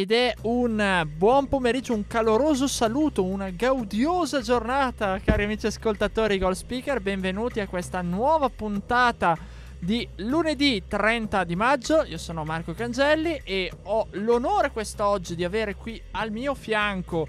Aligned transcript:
Ed 0.00 0.12
è 0.12 0.34
un 0.42 1.08
buon 1.16 1.48
pomeriggio, 1.48 1.94
un 1.94 2.06
caloroso 2.06 2.66
saluto, 2.66 3.24
una 3.24 3.48
gaudiosa 3.48 4.42
giornata, 4.42 5.18
cari 5.24 5.44
amici 5.44 5.66
ascoltatori 5.66 6.36
Goal 6.36 6.54
Speaker. 6.54 7.00
Benvenuti 7.00 7.60
a 7.60 7.66
questa 7.66 8.02
nuova 8.02 8.50
puntata 8.50 9.38
di 9.78 10.06
lunedì 10.16 10.82
30 10.86 11.44
di 11.44 11.56
maggio. 11.56 12.04
Io 12.04 12.18
sono 12.18 12.44
Marco 12.44 12.74
Cangelli 12.74 13.40
e 13.42 13.72
ho 13.84 14.08
l'onore 14.10 14.70
quest'oggi 14.70 15.34
di 15.34 15.44
avere 15.44 15.76
qui 15.76 15.98
al 16.10 16.30
mio 16.30 16.54
fianco 16.54 17.26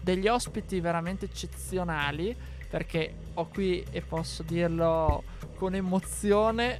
degli 0.00 0.28
ospiti 0.28 0.78
veramente 0.78 1.24
eccezionali 1.24 2.36
perché 2.70 3.14
ho 3.34 3.48
qui 3.48 3.84
e 3.90 4.00
posso 4.00 4.44
dirlo 4.44 5.24
con 5.56 5.74
emozione 5.74 6.78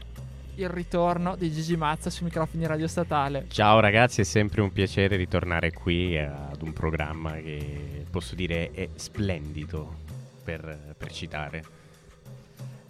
il 0.57 0.69
ritorno 0.69 1.37
di 1.37 1.51
Gigi 1.51 1.77
Mazza 1.77 2.11
sui 2.11 2.27
microfoni 2.27 2.67
radio 2.67 2.87
statale. 2.87 3.47
Ciao 3.49 3.81
ragazzi, 3.81 4.21
è 4.21 4.25
sempre 4.25 4.61
un 4.61 4.73
piacere 4.73 5.17
ritornare 5.17 5.73
qui 5.73 6.17
ad 6.19 6.63
un 6.63 6.73
programma 6.73 7.33
che 7.35 8.05
posso 8.11 8.35
dire 8.35 8.71
è 8.73 8.89
splendido 8.95 10.03
per, 10.45 10.95
per 10.97 11.13
citare. 11.13 11.65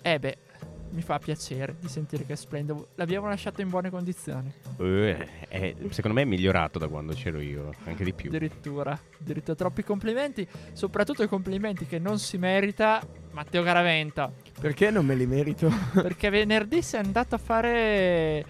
Eh 0.02 0.18
beh, 0.18 0.36
mi 0.94 1.02
fa 1.02 1.18
piacere 1.18 1.76
di 1.78 1.88
sentire 1.88 2.24
che 2.24 2.34
è 2.34 2.36
splendido. 2.36 2.88
L'abbiamo 2.94 3.26
lasciato 3.26 3.60
in 3.60 3.68
buone 3.68 3.90
condizioni. 3.90 4.50
Uh, 4.76 5.16
è, 5.48 5.74
secondo 5.90 6.16
me 6.16 6.22
è 6.22 6.24
migliorato 6.24 6.78
da 6.78 6.86
quando 6.86 7.12
c'ero 7.12 7.40
io, 7.40 7.72
anche 7.84 8.04
di 8.04 8.12
più. 8.12 8.30
Addirittura, 8.30 8.98
addirittura 9.20 9.56
troppi 9.56 9.82
complimenti, 9.82 10.46
soprattutto 10.72 11.24
i 11.24 11.28
complimenti 11.28 11.84
che 11.86 11.98
non 11.98 12.18
si 12.18 12.38
merita 12.38 13.04
Matteo 13.32 13.62
Garaventa. 13.62 14.32
Perché 14.60 14.90
non 14.90 15.04
me 15.04 15.16
li 15.16 15.26
merito? 15.26 15.68
Perché 15.92 16.30
venerdì 16.30 16.80
sei 16.80 17.00
andato 17.00 17.34
a 17.34 17.38
fare 17.38 18.44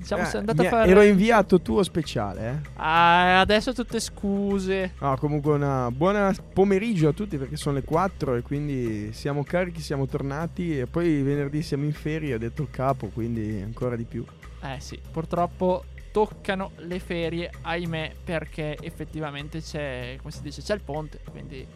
Diciamo, 0.00 0.22
eh, 0.22 0.26
sei 0.26 0.40
andato 0.40 0.62
a 0.62 0.64
fare. 0.64 0.90
Ero 0.90 1.02
inviato 1.02 1.60
tuo 1.60 1.82
speciale, 1.82 2.48
eh. 2.48 2.68
Ah, 2.76 3.40
adesso 3.40 3.74
tutte 3.74 4.00
scuse. 4.00 4.94
No, 4.98 5.14
comunque 5.18 5.52
una 5.52 5.90
buona 5.90 6.34
pomeriggio 6.54 7.08
a 7.08 7.12
tutti 7.12 7.36
perché 7.36 7.56
sono 7.56 7.74
le 7.74 7.82
4 7.82 8.36
e 8.36 8.42
quindi 8.42 9.12
siamo 9.12 9.44
carichi, 9.44 9.82
siamo 9.82 10.06
tornati. 10.06 10.78
E 10.78 10.86
poi 10.86 11.20
venerdì 11.20 11.60
siamo 11.60 11.84
in 11.84 11.92
ferie, 11.92 12.32
ha 12.32 12.38
detto 12.38 12.62
il 12.62 12.70
capo, 12.70 13.08
quindi 13.08 13.60
ancora 13.62 13.94
di 13.94 14.04
più. 14.04 14.24
Eh 14.62 14.80
sì, 14.80 14.98
purtroppo 15.10 15.84
toccano 16.10 16.70
le 16.76 16.98
ferie, 16.98 17.50
ahimè, 17.60 18.14
perché 18.24 18.78
effettivamente 18.80 19.60
c'è, 19.60 20.16
come 20.18 20.32
si 20.32 20.40
dice, 20.40 20.62
c'è 20.62 20.72
il 20.74 20.80
ponte. 20.80 21.20
Quindi, 21.30 21.66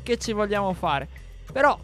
che 0.00 0.16
ci 0.16 0.32
vogliamo 0.32 0.72
fare? 0.74 1.08
Però 1.52 1.76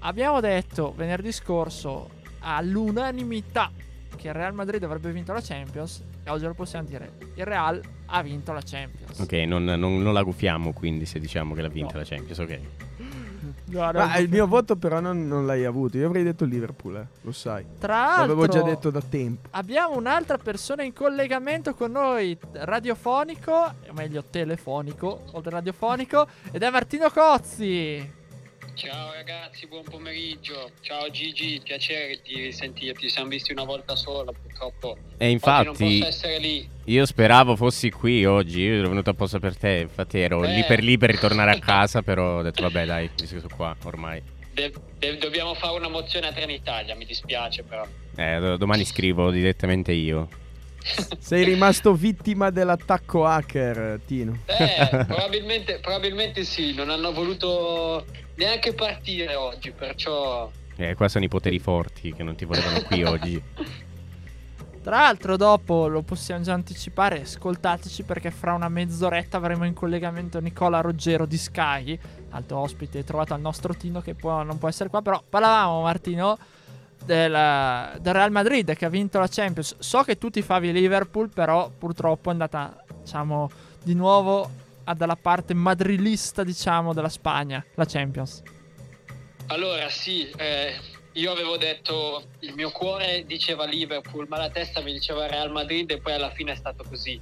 abbiamo 0.00 0.38
detto 0.38 0.94
venerdì 0.96 1.32
scorso 1.32 2.10
all'unanimità 2.38 3.70
che 4.16 4.28
il 4.28 4.34
Real 4.34 4.54
Madrid 4.54 4.82
avrebbe 4.82 5.10
vinto 5.12 5.32
la 5.32 5.40
Champions 5.42 6.02
e 6.24 6.30
oggi 6.30 6.44
lo 6.44 6.54
possiamo 6.54 6.86
dire, 6.86 7.12
il 7.34 7.44
Real 7.44 7.80
ha 8.06 8.22
vinto 8.22 8.52
la 8.52 8.62
Champions. 8.64 9.18
Ok, 9.18 9.32
non, 9.32 9.64
non, 9.64 10.02
non 10.02 10.12
la 10.12 10.22
gufiamo 10.22 10.72
quindi 10.72 11.06
se 11.06 11.18
diciamo 11.18 11.54
che 11.54 11.62
l'ha 11.62 11.68
vinta 11.68 11.94
no. 11.94 11.98
la 12.00 12.04
Champions, 12.04 12.38
ok. 12.38 12.60
Guarda, 13.66 14.06
Ma 14.06 14.18
il 14.18 14.28
mio 14.28 14.46
voto 14.46 14.76
però 14.76 15.00
non, 15.00 15.26
non, 15.26 15.46
l'hai 15.46 15.64
avuto, 15.64 15.96
io 15.96 16.06
avrei 16.06 16.22
detto 16.22 16.44
Liverpool, 16.44 16.96
eh, 16.96 17.06
lo 17.22 17.32
sai. 17.32 17.64
Tra 17.78 17.94
l'altro, 17.94 18.26
l'avevo 18.26 18.46
già 18.46 18.62
detto 18.62 18.90
da 18.90 19.00
tempo. 19.00 19.48
Abbiamo 19.52 19.96
un'altra 19.96 20.38
persona 20.38 20.82
in 20.82 20.92
collegamento 20.92 21.74
con 21.74 21.92
noi, 21.92 22.36
radiofonico, 22.52 23.52
o 23.52 23.92
meglio 23.92 24.24
telefonico, 24.28 25.22
oltre 25.32 25.50
radiofonico, 25.50 26.26
ed 26.50 26.62
è 26.62 26.70
Martino 26.70 27.10
Cozzi. 27.10 28.20
Ciao 28.74 29.12
ragazzi, 29.12 29.66
buon 29.66 29.82
pomeriggio. 29.84 30.70
Ciao 30.80 31.08
Gigi, 31.10 31.60
piacere 31.62 32.18
di 32.24 32.50
sentirti. 32.52 33.02
Ci 33.02 33.08
siamo 33.10 33.28
visti 33.28 33.52
una 33.52 33.64
volta 33.64 33.94
sola, 33.94 34.32
purtroppo. 34.32 34.96
E 35.18 35.28
infatti, 35.30 36.04
io 36.84 37.06
speravo 37.06 37.54
fossi 37.54 37.90
qui 37.90 38.24
oggi. 38.24 38.60
Io 38.62 38.74
ero 38.78 38.88
venuto 38.88 39.10
apposta 39.10 39.38
per 39.38 39.56
te. 39.56 39.80
Infatti, 39.82 40.18
ero 40.20 40.42
eh. 40.44 40.54
lì 40.54 40.64
per 40.64 40.82
lì 40.82 40.96
per 40.98 41.10
ritornare 41.10 41.50
a 41.52 41.58
casa. 41.60 42.02
però 42.02 42.38
ho 42.38 42.42
detto, 42.42 42.62
vabbè, 42.62 42.86
dai, 42.86 43.08
visto 43.14 43.34
che 43.34 43.40
sono 43.40 43.54
qua 43.54 43.76
ormai. 43.84 44.22
De- 44.52 44.72
de- 44.98 45.16
dobbiamo 45.18 45.54
fare 45.54 45.76
una 45.76 45.88
mozione 45.88 46.28
a 46.28 46.32
Trenitalia. 46.32 46.94
Mi 46.96 47.04
dispiace, 47.04 47.62
però. 47.62 47.86
Eh, 48.16 48.38
do- 48.40 48.56
domani 48.56 48.84
scrivo 48.84 49.30
direttamente 49.30 49.92
io. 49.92 50.28
Sei 51.18 51.44
rimasto 51.44 51.94
vittima 51.94 52.50
dell'attacco 52.50 53.24
hacker, 53.24 54.00
Tino. 54.04 54.38
Eh, 54.46 54.88
probabilmente, 55.06 55.78
probabilmente 55.78 56.44
sì. 56.44 56.74
Non 56.74 56.90
hanno 56.90 57.12
voluto 57.12 58.04
neanche 58.34 58.74
partire 58.74 59.34
oggi, 59.34 59.70
perciò... 59.70 60.50
Eh, 60.76 60.94
qua 60.94 61.08
sono 61.08 61.24
i 61.24 61.28
poteri 61.28 61.58
forti 61.58 62.12
che 62.12 62.22
non 62.22 62.34
ti 62.34 62.44
volevano 62.44 62.82
qui 62.82 63.02
oggi. 63.04 63.42
Tra 64.82 64.96
l'altro, 64.96 65.36
dopo 65.36 65.86
lo 65.86 66.02
possiamo 66.02 66.42
già 66.42 66.54
anticipare. 66.54 67.20
Ascoltateci 67.20 68.02
perché 68.02 68.32
fra 68.32 68.52
una 68.52 68.68
mezz'oretta 68.68 69.36
avremo 69.36 69.64
in 69.64 69.74
collegamento 69.74 70.40
Nicola 70.40 70.80
Ruggero 70.80 71.24
di 71.24 71.36
Sky, 71.36 71.96
alto 72.30 72.56
ospite 72.56 73.04
trovato 73.04 73.32
al 73.32 73.40
nostro 73.40 73.74
Tino 73.74 74.00
che 74.00 74.14
può, 74.14 74.42
non 74.42 74.58
può 74.58 74.68
essere 74.68 74.88
qua. 74.88 75.00
Però 75.00 75.22
parlavamo, 75.28 75.82
Martino, 75.82 76.36
del, 77.04 77.98
del, 78.00 78.12
Real 78.12 78.30
Madrid 78.30 78.74
che 78.74 78.84
ha 78.84 78.88
vinto 78.88 79.18
la 79.18 79.28
Champions. 79.28 79.76
So 79.78 80.02
che 80.02 80.18
tu 80.18 80.30
ti 80.30 80.42
favi 80.42 80.72
Liverpool, 80.72 81.28
però 81.28 81.70
purtroppo 81.70 82.28
è 82.28 82.32
andata, 82.32 82.84
diciamo, 83.00 83.50
di 83.82 83.94
nuovo 83.94 84.50
dalla 84.96 85.16
parte 85.16 85.54
madrilista, 85.54 86.42
diciamo, 86.44 86.92
della 86.92 87.08
Spagna, 87.08 87.64
la 87.74 87.84
Champions. 87.84 88.42
Allora, 89.46 89.88
sì, 89.88 90.28
eh, 90.36 90.74
io 91.12 91.30
avevo 91.30 91.56
detto 91.56 92.24
il 92.40 92.54
mio 92.54 92.70
cuore 92.70 93.24
diceva 93.26 93.64
Liverpool, 93.64 94.26
ma 94.28 94.38
la 94.38 94.50
testa 94.50 94.80
mi 94.80 94.92
diceva 94.92 95.26
Real 95.26 95.50
Madrid 95.50 95.90
e 95.90 96.00
poi 96.00 96.14
alla 96.14 96.30
fine 96.30 96.52
è 96.52 96.56
stato 96.56 96.84
così. 96.88 97.20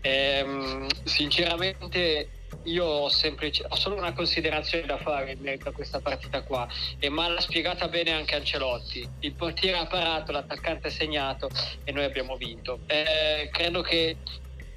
Eh, 0.00 0.86
sinceramente 1.04 2.28
io 2.64 2.84
ho, 2.84 3.08
sempre, 3.08 3.50
ho 3.68 3.76
solo 3.76 3.96
una 3.96 4.12
considerazione 4.12 4.86
da 4.86 4.98
fare 4.98 5.32
in 5.32 5.40
merito 5.40 5.68
a 5.68 5.72
questa 5.72 6.00
partita 6.00 6.42
qua 6.42 6.68
e 6.98 7.08
ma 7.08 7.28
l'ha 7.28 7.40
spiegata 7.40 7.88
bene 7.88 8.12
anche 8.12 8.34
Ancelotti 8.34 9.08
il 9.20 9.32
portiere 9.32 9.78
ha 9.78 9.86
parato, 9.86 10.32
l'attaccante 10.32 10.88
ha 10.88 10.90
segnato 10.90 11.48
e 11.84 11.92
noi 11.92 12.04
abbiamo 12.04 12.36
vinto 12.36 12.80
eh, 12.86 13.48
credo 13.52 13.80
che 13.82 14.16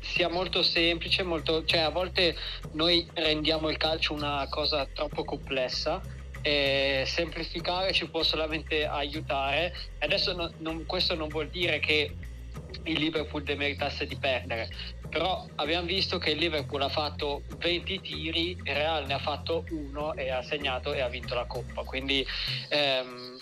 sia 0.01 0.29
molto 0.29 0.63
semplice, 0.63 1.23
molto, 1.23 1.63
cioè 1.63 1.81
a 1.81 1.89
volte 1.89 2.35
noi 2.71 3.07
rendiamo 3.13 3.69
il 3.69 3.77
calcio 3.77 4.13
una 4.13 4.45
cosa 4.49 4.87
troppo 4.91 5.23
complessa 5.23 6.01
e 6.41 7.03
semplificare 7.05 7.93
ci 7.93 8.09
può 8.09 8.23
solamente 8.23 8.85
aiutare. 8.85 9.73
Adesso 9.99 10.33
no, 10.33 10.51
non, 10.57 10.85
questo 10.85 11.13
non 11.15 11.27
vuol 11.27 11.49
dire 11.49 11.79
che 11.79 12.11
il 12.83 12.99
Liverpool 12.99 13.43
demeritasse 13.43 14.05
di 14.05 14.15
perdere, 14.17 14.69
però 15.09 15.45
abbiamo 15.55 15.85
visto 15.85 16.17
che 16.17 16.31
il 16.31 16.37
Liverpool 16.37 16.81
ha 16.81 16.89
fatto 16.89 17.43
20 17.57 18.01
tiri, 18.01 18.51
il 18.51 18.73
Real 18.73 19.05
ne 19.05 19.13
ha 19.13 19.19
fatto 19.19 19.65
uno 19.69 20.15
e 20.15 20.31
ha 20.31 20.41
segnato 20.41 20.93
e 20.93 21.01
ha 21.01 21.07
vinto 21.07 21.35
la 21.35 21.45
coppa, 21.45 21.83
quindi 21.83 22.25
ehm, 22.69 23.37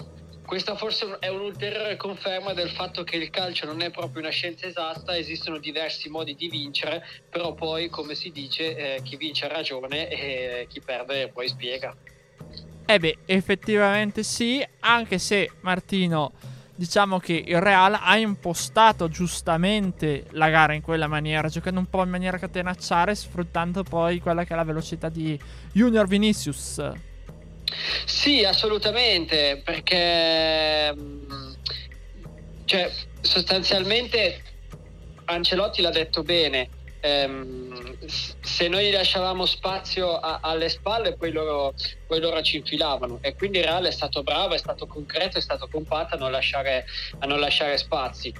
questa 0.50 0.76
forse 0.76 1.18
è 1.20 1.28
un'ulteriore 1.28 1.96
conferma 1.96 2.54
del 2.54 2.72
fatto 2.72 3.04
che 3.04 3.18
il 3.18 3.30
calcio 3.30 3.68
non 3.68 3.82
è 3.82 3.92
proprio 3.92 4.22
una 4.24 4.32
scienza 4.32 4.66
esatta, 4.66 5.16
esistono 5.16 5.60
diversi 5.60 6.10
modi 6.10 6.34
di 6.34 6.50
vincere, 6.50 7.06
però 7.30 7.54
poi, 7.54 7.88
come 7.90 8.16
si 8.16 8.32
dice, 8.32 8.96
eh, 8.96 9.02
chi 9.04 9.16
vince 9.16 9.46
ha 9.46 9.50
ragione 9.50 10.10
e 10.10 10.66
chi 10.68 10.82
perde 10.82 11.30
poi 11.32 11.48
spiega. 11.48 11.96
Eh 12.88 12.98
beh, 12.98 13.18
effettivamente 13.28 14.24
sì, 14.24 14.66
anche 14.80 15.20
se 15.20 15.52
Martino, 15.62 16.34
diciamo 16.80 17.20
che 17.20 17.44
il 17.46 17.60
Real 17.60 18.00
ha 18.02 18.16
impostato 18.16 19.10
giustamente 19.10 20.28
la 20.32 20.50
gara 20.50 20.72
in 20.72 20.82
quella 20.82 21.08
maniera, 21.08 21.50
giocando 21.50 21.82
un 21.82 21.90
po' 21.90 22.02
in 22.04 22.10
maniera 22.10 22.38
catenacciare, 22.38 23.16
sfruttando 23.16 23.84
poi 23.84 24.22
quella 24.22 24.46
che 24.46 24.54
è 24.54 24.56
la 24.56 24.64
velocità 24.64 25.10
di 25.10 25.38
Junior 25.74 26.08
Vinicius. 26.08 26.82
Sì, 28.06 28.46
assolutamente, 28.46 29.62
perché 29.62 30.96
mm, 30.96 31.52
cioè, 32.64 32.90
sostanzialmente 33.20 34.42
Ancelotti 35.26 35.82
l'ha 35.82 35.92
detto 35.92 36.24
bene. 36.24 36.70
Ehm, 37.02 37.98
se 38.06 38.68
noi 38.68 38.92
lasciavamo 38.92 39.46
spazio 39.46 40.18
a, 40.18 40.40
alle 40.42 40.70
spalle 40.70 41.16
poi 41.16 41.32
loro, 41.32 41.74
poi 42.06 42.20
loro, 42.20 42.42
ci 42.42 42.58
infilavano. 42.58 43.20
E 43.22 43.36
quindi 43.36 43.62
Real 43.62 43.86
è 43.86 43.92
stato 43.92 44.24
bravo, 44.24 44.54
è 44.54 44.58
stato 44.58 44.86
concreto, 44.86 45.38
è 45.38 45.42
stato 45.42 45.68
compatto 45.70 46.16
a 46.16 46.18
non 46.18 46.32
lasciare, 46.32 46.86
a 47.20 47.26
non 47.26 47.40
lasciare 47.40 47.78
spazi. 47.78 48.34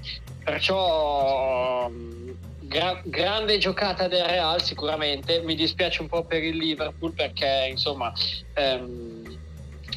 Perciò 0.44 1.90
gra- 1.90 3.02
grande 3.04 3.58
giocata 3.58 4.08
del 4.08 4.26
Real 4.26 4.62
sicuramente, 4.62 5.42
mi 5.42 5.56
dispiace 5.56 6.02
un 6.02 6.08
po' 6.08 6.26
per 6.26 6.44
il 6.44 6.58
Liverpool 6.58 7.14
perché 7.14 7.68
insomma 7.70 8.12
ehm, 8.54 9.40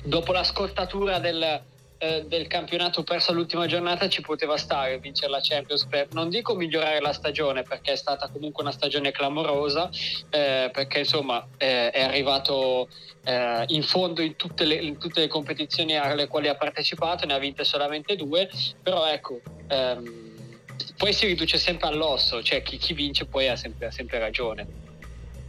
dopo 0.05 0.33
la 0.33 0.45
scortatura 0.45 1.19
del, 1.19 1.63
eh, 2.03 2.25
del 2.27 2.49
campionato 2.49 3.05
perso 3.05 3.33
l'ultima 3.33 3.67
giornata 3.67 4.09
ci 4.09 4.23
poteva 4.23 4.57
stare 4.57 4.99
vincere 4.99 5.31
la 5.31 5.39
Champions 5.41 5.87
per, 5.87 6.09
non 6.15 6.31
dico 6.31 6.57
migliorare 6.57 7.01
la 7.01 7.13
stagione 7.13 7.63
perché 7.63 7.93
è 7.93 7.97
stata 7.97 8.29
comunque 8.29 8.65
una 8.65 8.73
stagione 8.73 9.13
clamorosa 9.13 9.89
eh, 10.31 10.69
perché 10.73 10.99
insomma 10.99 11.47
eh, 11.57 11.93
è 11.93 12.03
arrivato 12.03 12.89
eh, 13.23 13.63
in 13.69 13.85
fondo 13.85 14.21
in 14.21 14.35
tutte, 14.35 14.65
le, 14.65 14.75
in 14.75 14.99
tutte, 14.99 15.21
le, 15.21 15.29
competizioni 15.29 15.97
alle 15.97 16.27
quali 16.27 16.49
ha 16.49 16.57
partecipato 16.57 17.25
ne 17.25 17.35
ha 17.35 17.39
vinte 17.39 17.63
solamente 17.63 18.17
due 18.17 18.51
però 18.83 19.07
ecco 19.07 19.41
ehm, 19.69 20.33
poi 20.97 21.13
si 21.13 21.27
riduce 21.27 21.57
sempre 21.57 21.87
all'osso 21.87 22.43
cioè 22.43 22.63
chi, 22.63 22.79
chi 22.79 22.95
vince 22.95 23.27
poi 23.27 23.47
ha 23.47 23.55
sempre, 23.55 23.87
ha 23.87 23.91
sempre 23.93 24.19
ragione. 24.19 24.67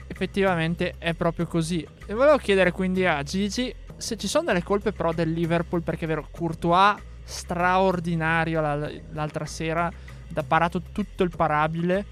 Effettivamente 0.05 0.93
è 0.99 1.13
proprio 1.13 1.47
così. 1.47 1.83
E 2.05 2.13
volevo 2.13 2.37
chiedere 2.37 2.71
quindi 2.71 3.03
a 3.07 3.23
Gigi 3.23 3.73
se 4.03 4.17
ci 4.17 4.27
sono 4.27 4.47
delle 4.47 4.63
colpe 4.63 4.91
però 4.91 5.13
del 5.13 5.31
Liverpool, 5.31 5.81
perché 5.81 6.03
è 6.03 6.07
vero, 6.09 6.27
Courtois 6.29 7.01
straordinario 7.23 8.59
l'altra 8.59 9.45
sera, 9.45 9.89
ha 10.33 10.43
parato 10.43 10.81
tutto 10.91 11.23
il 11.23 11.31
parabile, 11.33 12.05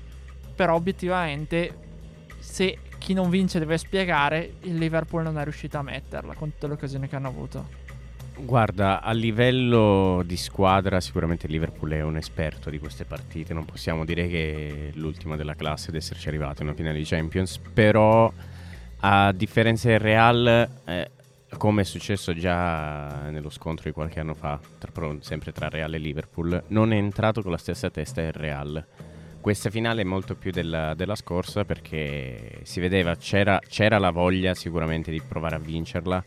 però 0.55 0.75
obiettivamente 0.75 1.89
se 2.39 2.77
chi 2.97 3.13
non 3.13 3.29
vince 3.29 3.59
deve 3.59 3.77
spiegare, 3.77 4.53
il 4.61 4.77
Liverpool 4.77 5.23
non 5.23 5.37
è 5.37 5.43
riuscito 5.43 5.77
a 5.77 5.81
metterla 5.81 6.33
con 6.33 6.51
tutte 6.51 6.67
le 6.67 6.73
occasioni 6.73 7.09
che 7.09 7.17
hanno 7.17 7.27
avuto. 7.27 7.67
Guarda, 8.37 9.01
a 9.01 9.11
livello 9.11 10.23
di 10.25 10.37
squadra 10.37 11.01
sicuramente 11.01 11.47
il 11.47 11.51
Liverpool 11.51 11.91
è 11.91 12.01
un 12.01 12.15
esperto 12.15 12.69
di 12.69 12.79
queste 12.79 13.03
partite, 13.03 13.53
non 13.53 13.65
possiamo 13.65 14.05
dire 14.05 14.29
che 14.29 14.91
è 14.93 14.97
l'ultima 14.97 15.35
della 15.35 15.55
classe 15.55 15.89
ad 15.89 15.95
esserci 15.95 16.29
arrivato 16.29 16.61
in 16.61 16.69
una 16.69 16.77
finale 16.77 16.99
di 16.99 17.03
Champions, 17.03 17.57
però 17.57 18.31
a 19.01 19.31
differenza 19.33 19.89
del 19.89 19.99
Real 19.99 20.69
eh, 20.85 21.11
come 21.57 21.81
è 21.81 21.85
successo 21.85 22.33
già 22.33 23.29
nello 23.29 23.49
scontro 23.49 23.85
di 23.85 23.91
qualche 23.91 24.19
anno 24.19 24.33
fa, 24.33 24.59
tra, 24.77 24.91
sempre 25.19 25.51
tra 25.51 25.69
Real 25.69 25.93
e 25.93 25.97
Liverpool, 25.97 26.63
non 26.67 26.93
è 26.93 26.95
entrato 26.95 27.41
con 27.41 27.51
la 27.51 27.57
stessa 27.57 27.89
testa 27.89 28.21
il 28.21 28.31
Real. 28.31 28.85
Questa 29.39 29.69
finale 29.69 30.01
è 30.01 30.05
molto 30.05 30.35
più 30.35 30.51
della, 30.51 30.93
della 30.93 31.15
scorsa 31.15 31.65
perché 31.65 32.59
si 32.63 32.79
vedeva, 32.79 33.15
c'era, 33.15 33.59
c'era 33.67 33.97
la 33.97 34.11
voglia 34.11 34.53
sicuramente 34.53 35.11
di 35.11 35.21
provare 35.21 35.55
a 35.55 35.59
vincerla, 35.59 36.23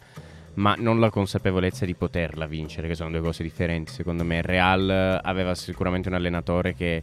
ma 0.54 0.74
non 0.78 1.00
la 1.00 1.10
consapevolezza 1.10 1.84
di 1.84 1.94
poterla 1.94 2.46
vincere, 2.46 2.88
che 2.88 2.94
sono 2.94 3.10
due 3.10 3.20
cose 3.20 3.42
differenti. 3.42 3.92
Secondo 3.92 4.24
me 4.24 4.42
Real 4.42 5.20
aveva 5.22 5.54
sicuramente 5.54 6.08
un 6.08 6.14
allenatore 6.14 6.74
che, 6.74 7.02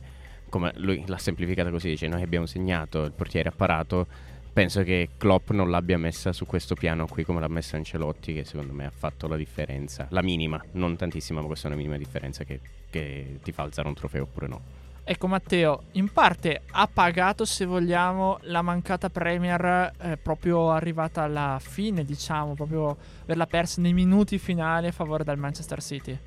come 0.49 0.71
lui 0.75 1.03
l'ha 1.05 1.17
semplificata 1.17 1.69
così, 1.69 1.89
dice 1.89 2.07
noi 2.07 2.21
abbiamo 2.21 2.45
segnato, 2.45 3.03
il 3.03 3.13
portiere 3.13 3.49
ha 3.49 3.53
parato, 3.55 4.07
penso 4.53 4.83
che 4.83 5.09
Klopp 5.17 5.51
non 5.51 5.69
l'abbia 5.69 5.97
messa 5.97 6.33
su 6.33 6.45
questo 6.45 6.75
piano 6.75 7.07
qui 7.07 7.23
come 7.23 7.39
l'ha 7.39 7.47
messa 7.47 7.77
Ancelotti 7.77 8.33
che 8.33 8.43
secondo 8.43 8.73
me 8.73 8.85
ha 8.85 8.91
fatto 8.91 9.27
la 9.27 9.37
differenza 9.37 10.07
la 10.09 10.21
minima, 10.21 10.61
non 10.73 10.95
tantissima 10.95 11.41
ma 11.41 11.47
questa 11.47 11.67
è 11.67 11.71
una 11.71 11.79
minima 11.79 11.97
differenza 11.97 12.43
che, 12.43 12.59
che 12.89 13.39
ti 13.41 13.51
fa 13.51 13.63
alzare 13.63 13.87
un 13.87 13.93
trofeo 13.93 14.23
oppure 14.23 14.47
no. 14.47 14.61
Ecco 15.03 15.27
Matteo, 15.27 15.83
in 15.93 16.11
parte 16.11 16.61
ha 16.69 16.87
pagato 16.87 17.43
se 17.43 17.65
vogliamo 17.65 18.37
la 18.43 18.61
mancata 18.61 19.09
Premier 19.09 19.91
eh, 19.99 20.17
proprio 20.17 20.69
arrivata 20.69 21.23
alla 21.23 21.57
fine 21.59 22.05
diciamo, 22.05 22.53
proprio 22.53 22.95
averla 23.23 23.47
persa 23.47 23.81
nei 23.81 23.93
minuti 23.93 24.37
finali 24.37 24.87
a 24.87 24.91
favore 24.91 25.23
del 25.23 25.37
Manchester 25.37 25.81
City. 25.81 26.17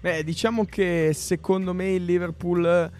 Beh 0.00 0.24
diciamo 0.24 0.64
che 0.64 1.10
secondo 1.14 1.74
me 1.74 1.90
il 1.90 2.04
Liverpool 2.04 2.90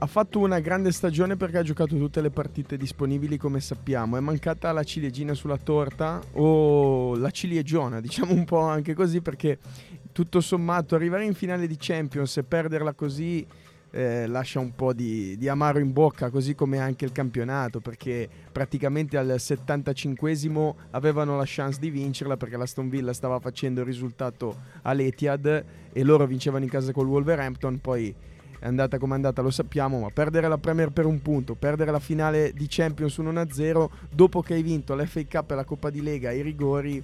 ha 0.00 0.06
fatto 0.06 0.38
una 0.38 0.60
grande 0.60 0.92
stagione 0.92 1.36
perché 1.36 1.58
ha 1.58 1.62
giocato 1.62 1.96
tutte 1.96 2.20
le 2.20 2.30
partite 2.30 2.76
disponibili 2.76 3.36
come 3.36 3.60
sappiamo. 3.60 4.16
È 4.16 4.20
mancata 4.20 4.70
la 4.70 4.84
ciliegina 4.84 5.34
sulla 5.34 5.56
torta 5.56 6.20
o 6.34 7.16
la 7.16 7.30
ciliegiona, 7.30 7.98
diciamo 8.00 8.32
un 8.32 8.44
po' 8.44 8.60
anche 8.60 8.94
così 8.94 9.20
perché 9.20 9.58
tutto 10.12 10.40
sommato 10.40 10.94
arrivare 10.94 11.24
in 11.24 11.34
finale 11.34 11.66
di 11.66 11.76
Champions 11.78 12.36
e 12.36 12.44
perderla 12.44 12.92
così 12.92 13.44
eh, 13.90 14.26
lascia 14.26 14.60
un 14.60 14.74
po' 14.74 14.92
di, 14.92 15.36
di, 15.36 15.48
amaro 15.48 15.80
in 15.80 15.92
bocca, 15.92 16.30
così 16.30 16.54
come 16.54 16.78
anche 16.78 17.04
il 17.04 17.12
campionato, 17.12 17.80
perché 17.80 18.28
praticamente 18.52 19.16
al 19.16 19.34
75esimo 19.36 20.74
avevano 20.90 21.36
la 21.36 21.44
chance 21.46 21.80
di 21.80 21.90
vincerla 21.90 22.36
perché 22.36 22.56
la 22.56 22.66
Stone 22.66 22.88
Villa 22.88 23.12
stava 23.12 23.40
facendo 23.40 23.80
il 23.80 23.86
risultato 23.86 24.56
all'Etihad 24.82 25.64
e 25.92 26.04
loro 26.04 26.26
vincevano 26.26 26.64
in 26.64 26.70
casa 26.70 26.92
col 26.92 27.08
Wolverhampton, 27.08 27.80
poi 27.80 28.14
è 28.58 28.66
andata 28.66 28.98
come 28.98 29.12
è 29.12 29.16
andata, 29.16 29.42
lo 29.42 29.50
sappiamo, 29.50 30.00
ma 30.00 30.10
perdere 30.10 30.48
la 30.48 30.58
Premier 30.58 30.90
per 30.90 31.06
un 31.06 31.22
punto, 31.22 31.54
perdere 31.54 31.90
la 31.90 32.00
finale 32.00 32.52
di 32.52 32.66
Champions 32.68 33.16
1-0 33.18 33.88
dopo 34.10 34.42
che 34.42 34.54
hai 34.54 34.62
vinto 34.62 34.94
l'FA 34.94 35.22
Cup 35.28 35.50
e 35.52 35.54
la 35.54 35.64
Coppa 35.64 35.90
di 35.90 36.02
Lega 36.02 36.30
ai 36.30 36.42
rigori, 36.42 37.02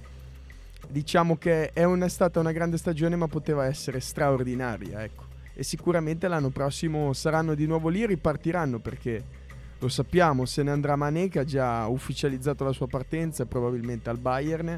diciamo 0.89 1.37
che 1.37 1.71
è, 1.71 1.83
una, 1.83 2.09
stata 2.09 2.39
una 2.39 2.51
grande 2.51 2.77
stagione 2.77 3.15
ma 3.15 3.27
poteva 3.27 3.65
essere 3.65 3.99
straordinaria, 3.99 5.03
ecco. 5.03 5.23
E 5.53 5.63
sicuramente 5.63 6.27
l'anno 6.27 6.49
prossimo 6.49 7.13
saranno 7.13 7.55
di 7.55 7.65
nuovo 7.65 7.87
lì, 7.87 8.05
ripartiranno 8.05 8.79
perché 8.79 9.23
lo 9.79 9.87
sappiamo, 9.87 10.45
se 10.45 10.63
ne 10.63 10.71
andrà 10.71 10.97
Mané 10.97 11.29
che 11.29 11.39
ha 11.39 11.43
già 11.45 11.87
ufficializzato 11.87 12.65
la 12.65 12.73
sua 12.73 12.87
partenza 12.87 13.45
probabilmente 13.45 14.09
al 14.09 14.17
Bayern 14.17 14.75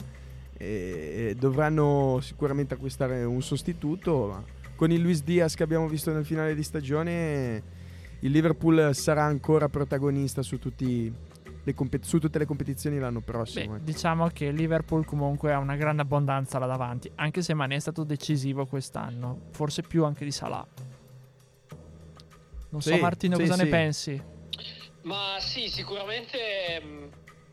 e 0.59 1.35
dovranno 1.37 2.19
sicuramente 2.21 2.73
acquistare 2.73 3.23
un 3.23 3.41
sostituto, 3.41 4.43
con 4.77 4.91
il 4.91 5.01
Luis 5.01 5.23
Diaz 5.23 5.55
che 5.55 5.63
abbiamo 5.63 5.87
visto 5.87 6.13
nel 6.13 6.23
finale 6.23 6.53
di 6.53 6.61
stagione, 6.61 7.63
il 8.19 8.31
Liverpool 8.31 8.93
sarà 8.93 9.23
ancora 9.23 9.67
protagonista 9.67 10.43
su, 10.43 10.59
compet- 11.73 12.05
su 12.05 12.19
tutte 12.19 12.37
le 12.37 12.45
competizioni 12.45 12.99
l'anno 12.99 13.21
prossimo. 13.21 13.73
Beh, 13.73 13.83
diciamo 13.83 14.27
che 14.27 14.45
il 14.45 14.55
Liverpool 14.55 15.03
comunque 15.03 15.51
ha 15.51 15.57
una 15.57 15.75
grande 15.75 16.03
abbondanza 16.03 16.59
là 16.59 16.67
davanti, 16.67 17.11
anche 17.15 17.41
se 17.41 17.55
Mané 17.55 17.75
è 17.75 17.79
stato 17.79 18.03
decisivo 18.03 18.67
quest'anno, 18.67 19.47
forse 19.51 19.81
più 19.81 20.05
anche 20.05 20.23
di 20.23 20.31
Salah. 20.31 20.65
Non 22.69 22.81
sì, 22.81 22.89
so 22.89 22.97
Martino 22.97 23.35
sì, 23.35 23.41
cosa 23.41 23.55
sì. 23.55 23.63
ne 23.63 23.69
pensi? 23.69 24.23
Ma 25.01 25.37
sì, 25.39 25.69
sicuramente 25.69 26.37
mm, 26.83 27.05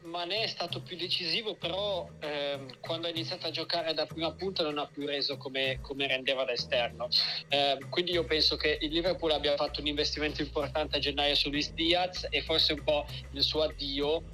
Mané 0.05 0.43
è 0.43 0.47
stato 0.47 0.83
più 0.83 0.97
decisivo, 0.97 1.55
però 1.57 2.07
ehm, 2.21 2.79
quando 2.81 3.07
ha 3.07 3.11
iniziato 3.11 3.47
a 3.47 3.51
giocare 3.51 3.95
da 3.95 4.05
prima 4.05 4.33
punta 4.35 4.63
non 4.63 4.79
ha 4.79 4.87
più 4.87 5.07
reso 5.07 5.37
come, 5.39 5.79
come 5.81 6.07
rendeva 6.07 6.45
da 6.45 6.53
esterno. 6.53 7.09
Eh, 7.49 7.79
quindi 7.89 8.13
io 8.13 8.25
penso 8.25 8.57
che 8.57 8.77
il 8.81 8.93
Liverpool 8.93 9.33
abbia 9.33 9.57
fatto 9.57 9.81
un 9.81 9.87
investimento 9.87 10.43
importante 10.43 10.97
a 10.97 11.01
gennaio 11.01 11.35
su 11.35 11.49
Luis 11.49 11.73
Diaz 11.73 12.27
e 12.29 12.43
forse 12.43 12.75
un 12.75 12.83
po' 12.83 13.07
il 13.31 13.43
suo 13.43 13.63
addio 13.63 14.25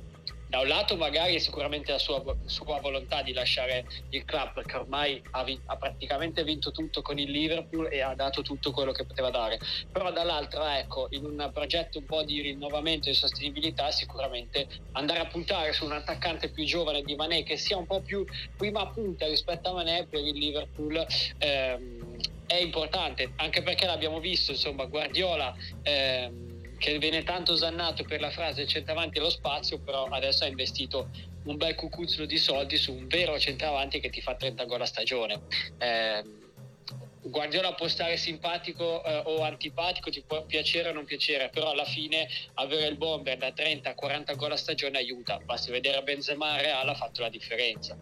da 0.51 0.59
un 0.59 0.67
lato 0.67 0.97
magari 0.97 1.39
sicuramente 1.39 1.93
la 1.93 1.99
sua, 1.99 2.21
sua, 2.45 2.81
volontà 2.81 3.23
di 3.23 3.33
lasciare 3.33 3.87
il 4.11 4.25
club 4.25 4.53
perché 4.53 4.77
ormai 4.77 5.23
ha, 5.31 5.45
vi, 5.45 5.59
ha, 5.67 5.77
praticamente 5.77 6.43
vinto 6.43 6.73
tutto 6.73 7.03
con 7.03 7.21
il 7.21 7.31
Liverpool 7.31 7.89
e 7.91 8.01
ha 8.01 8.15
dato 8.17 8.43
tutto 8.43 8.73
quello 8.73 8.91
che 8.91 9.07
poteva 9.07 9.31
dare. 9.31 9.61
Però 9.93 10.11
dall'altro 10.11 10.67
ecco 10.67 11.07
in 11.11 11.25
un 11.25 11.51
progetto 11.55 11.99
un 11.99 12.05
po' 12.05 12.25
di 12.25 12.41
rinnovamento 12.41 13.09
e 13.09 13.15
sostenibilità 13.15 13.93
sicuramente 13.93 14.67
andare 14.93 15.21
a 15.21 15.27
puntare 15.27 15.73
su 15.73 15.85
un 15.85 15.93
attaccante 15.93 16.51
più 16.51 16.65
giovane 16.65 17.03
di 17.03 17.15
Mané 17.15 17.45
che 17.45 17.57
sia 17.57 17.77
un 17.77 17.87
po' 17.87 18.01
più 18.01 18.25
prima 18.57 18.89
punta 18.89 19.29
rispetto 19.29 19.71
a 19.71 19.75
Mané 19.75 20.09
per 20.11 20.21
il 20.21 20.37
Liverpool 20.37 21.07
ehm, 21.39 22.17
è 22.47 22.57
importante. 22.57 23.35
Anche 23.37 23.63
perché 23.63 23.87
l'abbiamo 23.87 24.19
visto 24.19 24.51
insomma 24.51 24.85
Guardiola 24.87 25.55
ehm, 25.83 26.50
che 26.81 26.99
viene 26.99 27.23
tanto 27.23 27.53
osannato 27.53 28.05
per 28.05 28.21
la 28.21 28.31
frase 28.31 28.67
centravanti 28.67 29.19
allo 29.19 29.29
spazio, 29.29 29.79
però 29.81 30.07
adesso 30.07 30.45
ha 30.45 30.47
investito 30.47 31.11
un 31.45 31.59
bel 31.59 31.75
cucuzzolo 31.75 32.25
di 32.25 32.39
soldi 32.39 32.79
su 32.79 32.95
un 32.95 33.07
vero 33.07 33.39
centravanti 33.39 34.01
che 34.01 34.09
ti 34.09 34.23
fa 34.23 34.35
30 34.35 34.65
gol 34.65 34.81
a 34.81 34.87
stagione. 34.87 35.43
Eh, 35.77 36.25
Guardiola 37.21 37.75
può 37.75 37.87
stare 37.87 38.17
simpatico 38.17 39.05
eh, 39.05 39.23
o 39.27 39.43
antipatico, 39.43 40.09
ti 40.09 40.23
può 40.27 40.43
piacere 40.47 40.89
o 40.89 40.93
non 40.95 41.05
piacere, 41.05 41.51
però 41.51 41.71
alla 41.71 41.85
fine 41.85 42.27
avere 42.55 42.87
il 42.87 42.97
bomber 42.97 43.37
da 43.37 43.53
30 43.53 43.91
a 43.91 43.95
40 43.95 44.35
gol 44.37 44.53
a 44.53 44.57
stagione 44.57 44.97
aiuta. 44.97 45.39
Basti 45.45 45.71
vedere 45.71 46.03
Benzema 46.03 46.59
Real 46.63 46.89
ha 46.89 46.95
fatto 46.95 47.21
la 47.21 47.29
differenza. 47.29 47.95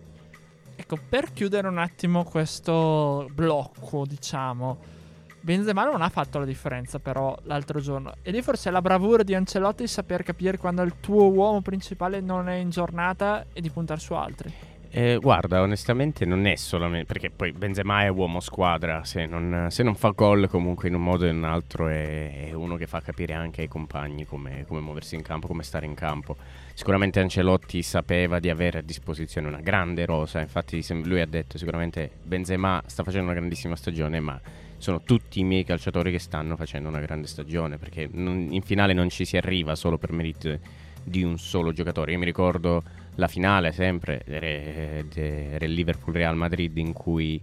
Ecco, 0.77 0.97
per 1.09 1.33
chiudere 1.33 1.67
un 1.67 1.79
attimo 1.79 2.23
questo 2.23 3.27
blocco, 3.33 4.07
diciamo, 4.07 4.98
Benzema 5.41 5.85
non 5.85 6.03
ha 6.03 6.09
fatto 6.09 6.39
la 6.39 6.45
differenza 6.45 6.99
però 6.99 7.37
l'altro 7.45 7.81
giorno. 7.81 8.13
E 8.23 8.31
lì 8.31 8.43
forse 8.43 8.69
è 8.69 8.73
la 8.73 8.83
bravura 8.83 9.23
di 9.23 9.35
Ancelotti 9.35 9.87
saper 9.87 10.23
capire 10.23 10.59
quando 10.59 10.83
il 10.83 10.95
tuo 11.01 11.31
uomo 11.31 11.61
principale 11.61 12.21
non 12.21 12.49
è 12.49 12.55
in 12.55 12.71
giornata 12.71 13.47
e 13.53 13.61
di 13.61 13.71
puntare 13.71 14.01
su 14.01 14.15
altri. 14.15 14.53
Eh, 14.91 15.19
guarda, 15.21 15.61
onestamente 15.61 16.25
non 16.25 16.47
è 16.47 16.57
solamente 16.57 17.05
perché 17.05 17.29
poi 17.29 17.53
Benzema 17.53 18.05
è 18.05 18.09
uomo 18.09 18.41
squadra, 18.41 19.05
se 19.05 19.27
non, 19.27 19.67
se 19.69 19.83
non 19.83 19.95
fa 19.95 20.11
gol 20.11 20.49
comunque 20.49 20.89
in 20.89 20.95
un 20.95 21.03
modo 21.03 21.27
o 21.27 21.29
in 21.29 21.37
un 21.37 21.45
altro 21.45 21.89
è, 21.89 22.49
è 22.49 22.53
uno 22.55 22.77
che 22.77 22.87
fa 22.87 23.03
capire 23.03 23.35
anche 23.35 23.61
ai 23.61 23.69
compagni 23.69 24.25
come, 24.25 24.65
come, 24.67 24.81
muoversi 24.81 25.15
in 25.15 25.21
campo, 25.21 25.47
come 25.47 25.63
stare 25.63 25.85
in 25.85 25.93
campo. 25.93 26.37
Sicuramente 26.73 27.21
Ancelotti 27.21 27.83
sapeva 27.83 28.39
di 28.39 28.49
avere 28.49 28.79
a 28.79 28.83
disposizione 28.83 29.47
una 29.47 29.61
grande 29.61 30.07
rosa, 30.07 30.41
infatti 30.41 30.83
lui 31.05 31.21
ha 31.21 31.27
detto 31.27 31.59
sicuramente 31.59 32.11
Benzema 32.23 32.83
sta 32.87 33.03
facendo 33.03 33.27
una 33.27 33.39
grandissima 33.39 33.77
stagione, 33.77 34.21
ma 34.21 34.41
sono 34.79 35.03
tutti 35.03 35.41
i 35.41 35.45
miei 35.45 35.65
calciatori 35.65 36.11
che 36.11 36.19
stanno 36.19 36.57
facendo 36.57 36.89
una 36.89 37.01
grande 37.01 37.27
stagione, 37.27 37.79
perché 37.79 38.09
non, 38.11 38.49
in 38.51 38.63
finale 38.63 38.93
non 38.93 39.11
ci 39.11 39.25
si 39.25 39.37
arriva 39.37 39.75
solo 39.75 39.99
per 39.99 40.13
merito 40.13 40.59
di 41.05 41.23
un 41.23 41.39
solo 41.39 41.73
giocatore. 41.73 42.13
Io 42.13 42.19
mi 42.19 42.25
ricordo 42.25 42.83
la 43.17 43.29
finale 43.29 43.73
sempre, 43.73 44.23
il 44.27 45.73
Liverpool-Real 45.73 46.37
Madrid 46.37 46.77
in 46.77 46.93
cui 46.93 47.43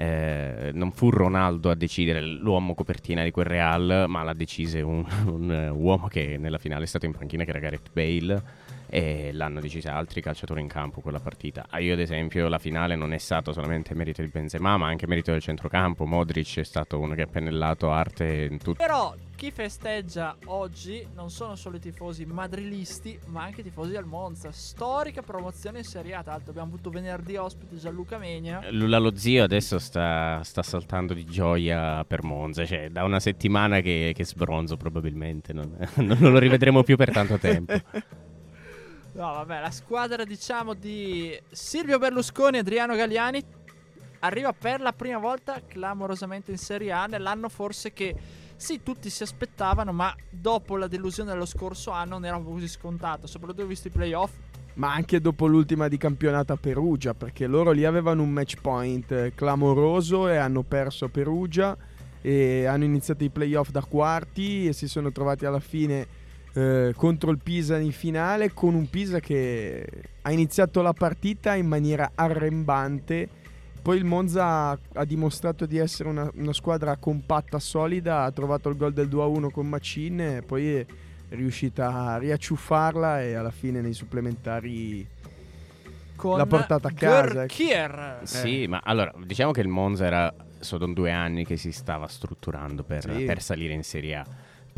eh, 0.00 0.70
non 0.72 0.92
fu 0.92 1.10
Ronaldo 1.10 1.70
a 1.70 1.74
decidere 1.74 2.20
l'uomo 2.20 2.74
copertina 2.74 3.24
di 3.24 3.32
quel 3.32 3.46
Real, 3.46 4.04
ma 4.06 4.22
l'ha 4.22 4.32
deciso 4.34 4.86
un, 4.86 5.04
un, 5.26 5.72
uomo 5.74 6.06
che 6.06 6.36
nella 6.38 6.58
finale 6.58 6.84
è 6.84 6.86
stato 6.86 7.06
in 7.06 7.12
panchina, 7.12 7.42
che 7.42 7.50
era 7.50 7.58
Gareth 7.58 7.90
Bale, 7.92 8.42
e 8.88 9.30
l'hanno 9.32 9.60
deciso 9.60 9.90
altri 9.90 10.20
calciatori 10.20 10.60
in 10.60 10.68
campo 10.68 11.00
quella 11.00 11.20
partita. 11.20 11.66
Ah, 11.68 11.78
io 11.78 11.92
ad 11.92 12.00
esempio 12.00 12.48
la 12.48 12.58
finale 12.58 12.96
non 12.96 13.12
è 13.12 13.18
stato 13.18 13.52
solamente 13.52 13.94
merito 13.94 14.22
di 14.22 14.28
Benzema, 14.28 14.76
ma 14.76 14.86
anche 14.86 15.06
merito 15.06 15.32
del 15.32 15.40
centrocampo. 15.40 16.06
Modric 16.06 16.58
è 16.58 16.64
stato 16.64 16.98
uno 16.98 17.14
che 17.14 17.22
ha 17.22 17.26
pennellato 17.26 17.90
arte 17.90 18.48
in 18.50 18.58
tutto. 18.58 18.82
Però 18.82 19.14
chi 19.38 19.52
festeggia 19.52 20.36
oggi 20.46 21.06
non 21.14 21.30
sono 21.30 21.54
solo 21.54 21.76
i 21.76 21.80
tifosi 21.80 22.24
madrilisti, 22.24 23.16
ma 23.26 23.44
anche 23.44 23.60
i 23.60 23.62
tifosi 23.62 23.92
del 23.92 24.04
Monza. 24.04 24.50
Storica 24.50 25.22
promozione 25.22 25.78
in 25.78 25.84
Serie 25.84 26.14
A. 26.14 26.22
Tra 26.22 26.32
l'altro, 26.32 26.50
abbiamo 26.50 26.72
avuto 26.72 26.90
venerdì 26.90 27.36
ospite 27.36 27.76
Gianluca 27.76 28.18
Megna. 28.18 28.68
Lula 28.70 28.98
lo 28.98 29.14
zio 29.14 29.44
adesso 29.44 29.78
sta, 29.78 30.40
sta, 30.42 30.62
saltando 30.62 31.14
di 31.14 31.24
gioia 31.24 32.04
per 32.04 32.24
Monza. 32.24 32.66
Cioè, 32.66 32.90
da 32.90 33.04
una 33.04 33.20
settimana 33.20 33.80
che, 33.80 34.12
che 34.14 34.24
sbronzo, 34.24 34.76
probabilmente. 34.76 35.52
Non, 35.52 35.72
non 35.96 36.18
lo 36.18 36.38
rivedremo 36.38 36.82
più 36.82 36.96
per 36.96 37.12
tanto 37.12 37.38
tempo. 37.38 37.74
No, 39.18 39.32
vabbè, 39.32 39.60
la 39.60 39.72
squadra, 39.72 40.22
diciamo, 40.22 40.74
di 40.74 41.36
Silvio 41.50 41.98
Berlusconi 41.98 42.58
e 42.58 42.60
Adriano 42.60 42.94
Galliani 42.94 43.42
arriva 44.20 44.52
per 44.52 44.80
la 44.80 44.92
prima 44.92 45.18
volta 45.18 45.60
clamorosamente 45.66 46.52
in 46.52 46.56
Serie 46.56 46.92
A 46.92 47.06
nell'anno 47.06 47.48
forse 47.48 47.92
che 47.92 48.14
sì, 48.54 48.80
tutti 48.84 49.10
si 49.10 49.24
aspettavano, 49.24 49.92
ma 49.92 50.14
dopo 50.30 50.76
la 50.76 50.86
delusione 50.86 51.32
dello 51.32 51.46
scorso 51.46 51.90
anno 51.90 52.10
non 52.10 52.26
era 52.26 52.38
così 52.38 52.68
scontato, 52.68 53.26
soprattutto 53.26 53.66
visto 53.66 53.88
i 53.88 53.90
playoff. 53.90 54.30
Ma 54.74 54.94
anche 54.94 55.20
dopo 55.20 55.48
l'ultima 55.48 55.88
di 55.88 55.96
campionato 55.96 56.52
a 56.52 56.56
Perugia, 56.56 57.12
perché 57.12 57.48
loro 57.48 57.72
lì 57.72 57.84
avevano 57.84 58.22
un 58.22 58.30
match 58.30 58.60
point 58.60 59.34
clamoroso 59.34 60.28
e 60.28 60.36
hanno 60.36 60.62
perso 60.62 61.06
a 61.06 61.08
Perugia 61.08 61.76
e 62.20 62.66
hanno 62.66 62.84
iniziato 62.84 63.24
i 63.24 63.30
playoff 63.30 63.70
da 63.70 63.82
quarti 63.82 64.68
e 64.68 64.72
si 64.72 64.86
sono 64.86 65.10
trovati 65.10 65.44
alla 65.44 65.58
fine 65.58 66.17
eh, 66.58 66.92
contro 66.96 67.30
il 67.30 67.38
Pisa 67.40 67.78
in 67.78 67.92
finale 67.92 68.52
con 68.52 68.74
un 68.74 68.90
Pisa 68.90 69.20
che 69.20 69.86
ha 70.22 70.32
iniziato 70.32 70.82
la 70.82 70.92
partita 70.92 71.54
in 71.54 71.66
maniera 71.66 72.10
arrembante 72.14 73.28
poi 73.80 73.96
il 73.96 74.04
Monza 74.04 74.70
ha 74.70 75.04
dimostrato 75.06 75.64
di 75.64 75.78
essere 75.78 76.08
una, 76.10 76.30
una 76.34 76.52
squadra 76.52 76.96
compatta, 76.96 77.58
solida, 77.58 78.24
ha 78.24 78.30
trovato 78.32 78.68
il 78.68 78.76
gol 78.76 78.92
del 78.92 79.08
2-1 79.08 79.50
con 79.50 79.66
Macin 79.66 80.20
e 80.20 80.42
poi 80.42 80.74
è 80.74 80.86
riuscita 81.30 81.94
a 81.94 82.18
riacciuffarla 82.18 83.22
e 83.22 83.34
alla 83.34 83.50
fine 83.50 83.80
nei 83.80 83.94
supplementari 83.94 85.06
con 86.16 86.36
l'ha 86.36 86.44
portata 86.44 86.88
a 86.88 86.92
casa. 86.92 87.32
Gurkier. 87.32 88.18
Eh. 88.20 88.26
Sì, 88.26 88.66
ma 88.66 88.82
allora 88.84 89.10
diciamo 89.24 89.52
che 89.52 89.60
il 89.60 89.68
Monza 89.68 90.04
era 90.04 90.34
sono 90.58 90.92
due 90.92 91.12
anni 91.12 91.46
che 91.46 91.56
si 91.56 91.72
stava 91.72 92.08
strutturando 92.08 92.82
per, 92.82 93.10
sì. 93.10 93.24
per 93.24 93.40
salire 93.40 93.72
in 93.72 93.84
Serie 93.84 94.16
A 94.16 94.26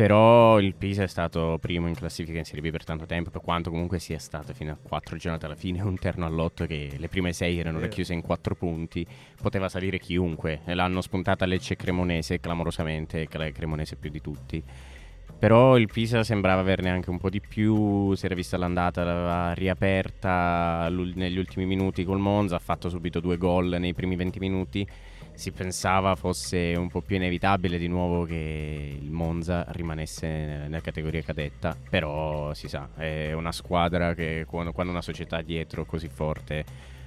però 0.01 0.59
il 0.61 0.77
Pisa 0.77 1.03
è 1.03 1.07
stato 1.07 1.59
primo 1.61 1.87
in 1.87 1.95
classifica 1.95 2.39
in 2.39 2.47
Serie 2.47 2.63
B 2.63 2.73
per 2.73 2.85
tanto 2.85 3.05
tempo, 3.05 3.29
per 3.29 3.43
quanto 3.43 3.69
comunque 3.69 3.99
sia 3.99 4.19
stato 4.19 4.55
fino 4.55 4.73
a 4.73 4.77
quattro 4.81 5.19
giornate 5.19 5.45
alla 5.45 5.55
fine 5.55 5.83
un 5.83 5.99
terno 5.99 6.25
all'otto 6.25 6.65
che 6.65 6.93
le 6.97 7.09
prime 7.09 7.35
sei 7.35 7.59
erano 7.59 7.77
yeah. 7.77 7.87
racchiuse 7.87 8.15
in 8.15 8.23
quattro 8.23 8.55
punti, 8.55 9.07
poteva 9.43 9.69
salire 9.69 9.99
chiunque, 9.99 10.63
l'hanno 10.65 11.03
spuntata 11.03 11.45
Lecce 11.45 11.77
Cremonese 11.77 12.41
clamorosamente, 12.41 13.29
Cremonese 13.29 13.97
più 13.97 14.09
di 14.09 14.23
tutti. 14.23 14.65
Però 15.39 15.77
il 15.77 15.91
Pisa 15.93 16.25
sembrava 16.25 16.63
averne 16.63 16.89
anche 16.89 17.11
un 17.11 17.19
po' 17.19 17.29
di 17.29 17.43
più, 17.43 18.15
si 18.15 18.25
era 18.25 18.35
vista 18.35 18.57
l'andata, 18.57 19.05
l'aveva 19.05 19.53
riaperta 19.53 20.89
negli 20.89 21.37
ultimi 21.37 21.67
minuti 21.67 22.05
col 22.05 22.21
Monza, 22.21 22.57
ha 22.57 22.59
fatto 22.59 22.89
subito 22.89 23.21
due 23.21 23.37
gol 23.37 23.77
nei 23.79 23.93
primi 23.93 24.17
20 24.17 24.39
minuti 24.39 24.89
si 25.41 25.53
pensava 25.53 26.17
fosse 26.17 26.75
un 26.77 26.89
po' 26.89 27.01
più 27.01 27.17
inevitabile 27.17 27.79
di 27.79 27.89
nuovo 27.89 28.25
che 28.25 28.99
il 29.01 29.11
Monza 29.11 29.65
rimanesse 29.69 30.27
nella 30.29 30.83
categoria 30.83 31.23
cadetta, 31.23 31.75
però 31.89 32.53
si 32.53 32.69
sa, 32.69 32.91
è 32.95 33.33
una 33.33 33.51
squadra 33.51 34.13
che 34.13 34.45
quando, 34.47 34.75
una 34.75 35.01
società 35.01 35.39
è 35.39 35.43
dietro 35.43 35.87
così 35.87 36.09
forte 36.09 36.65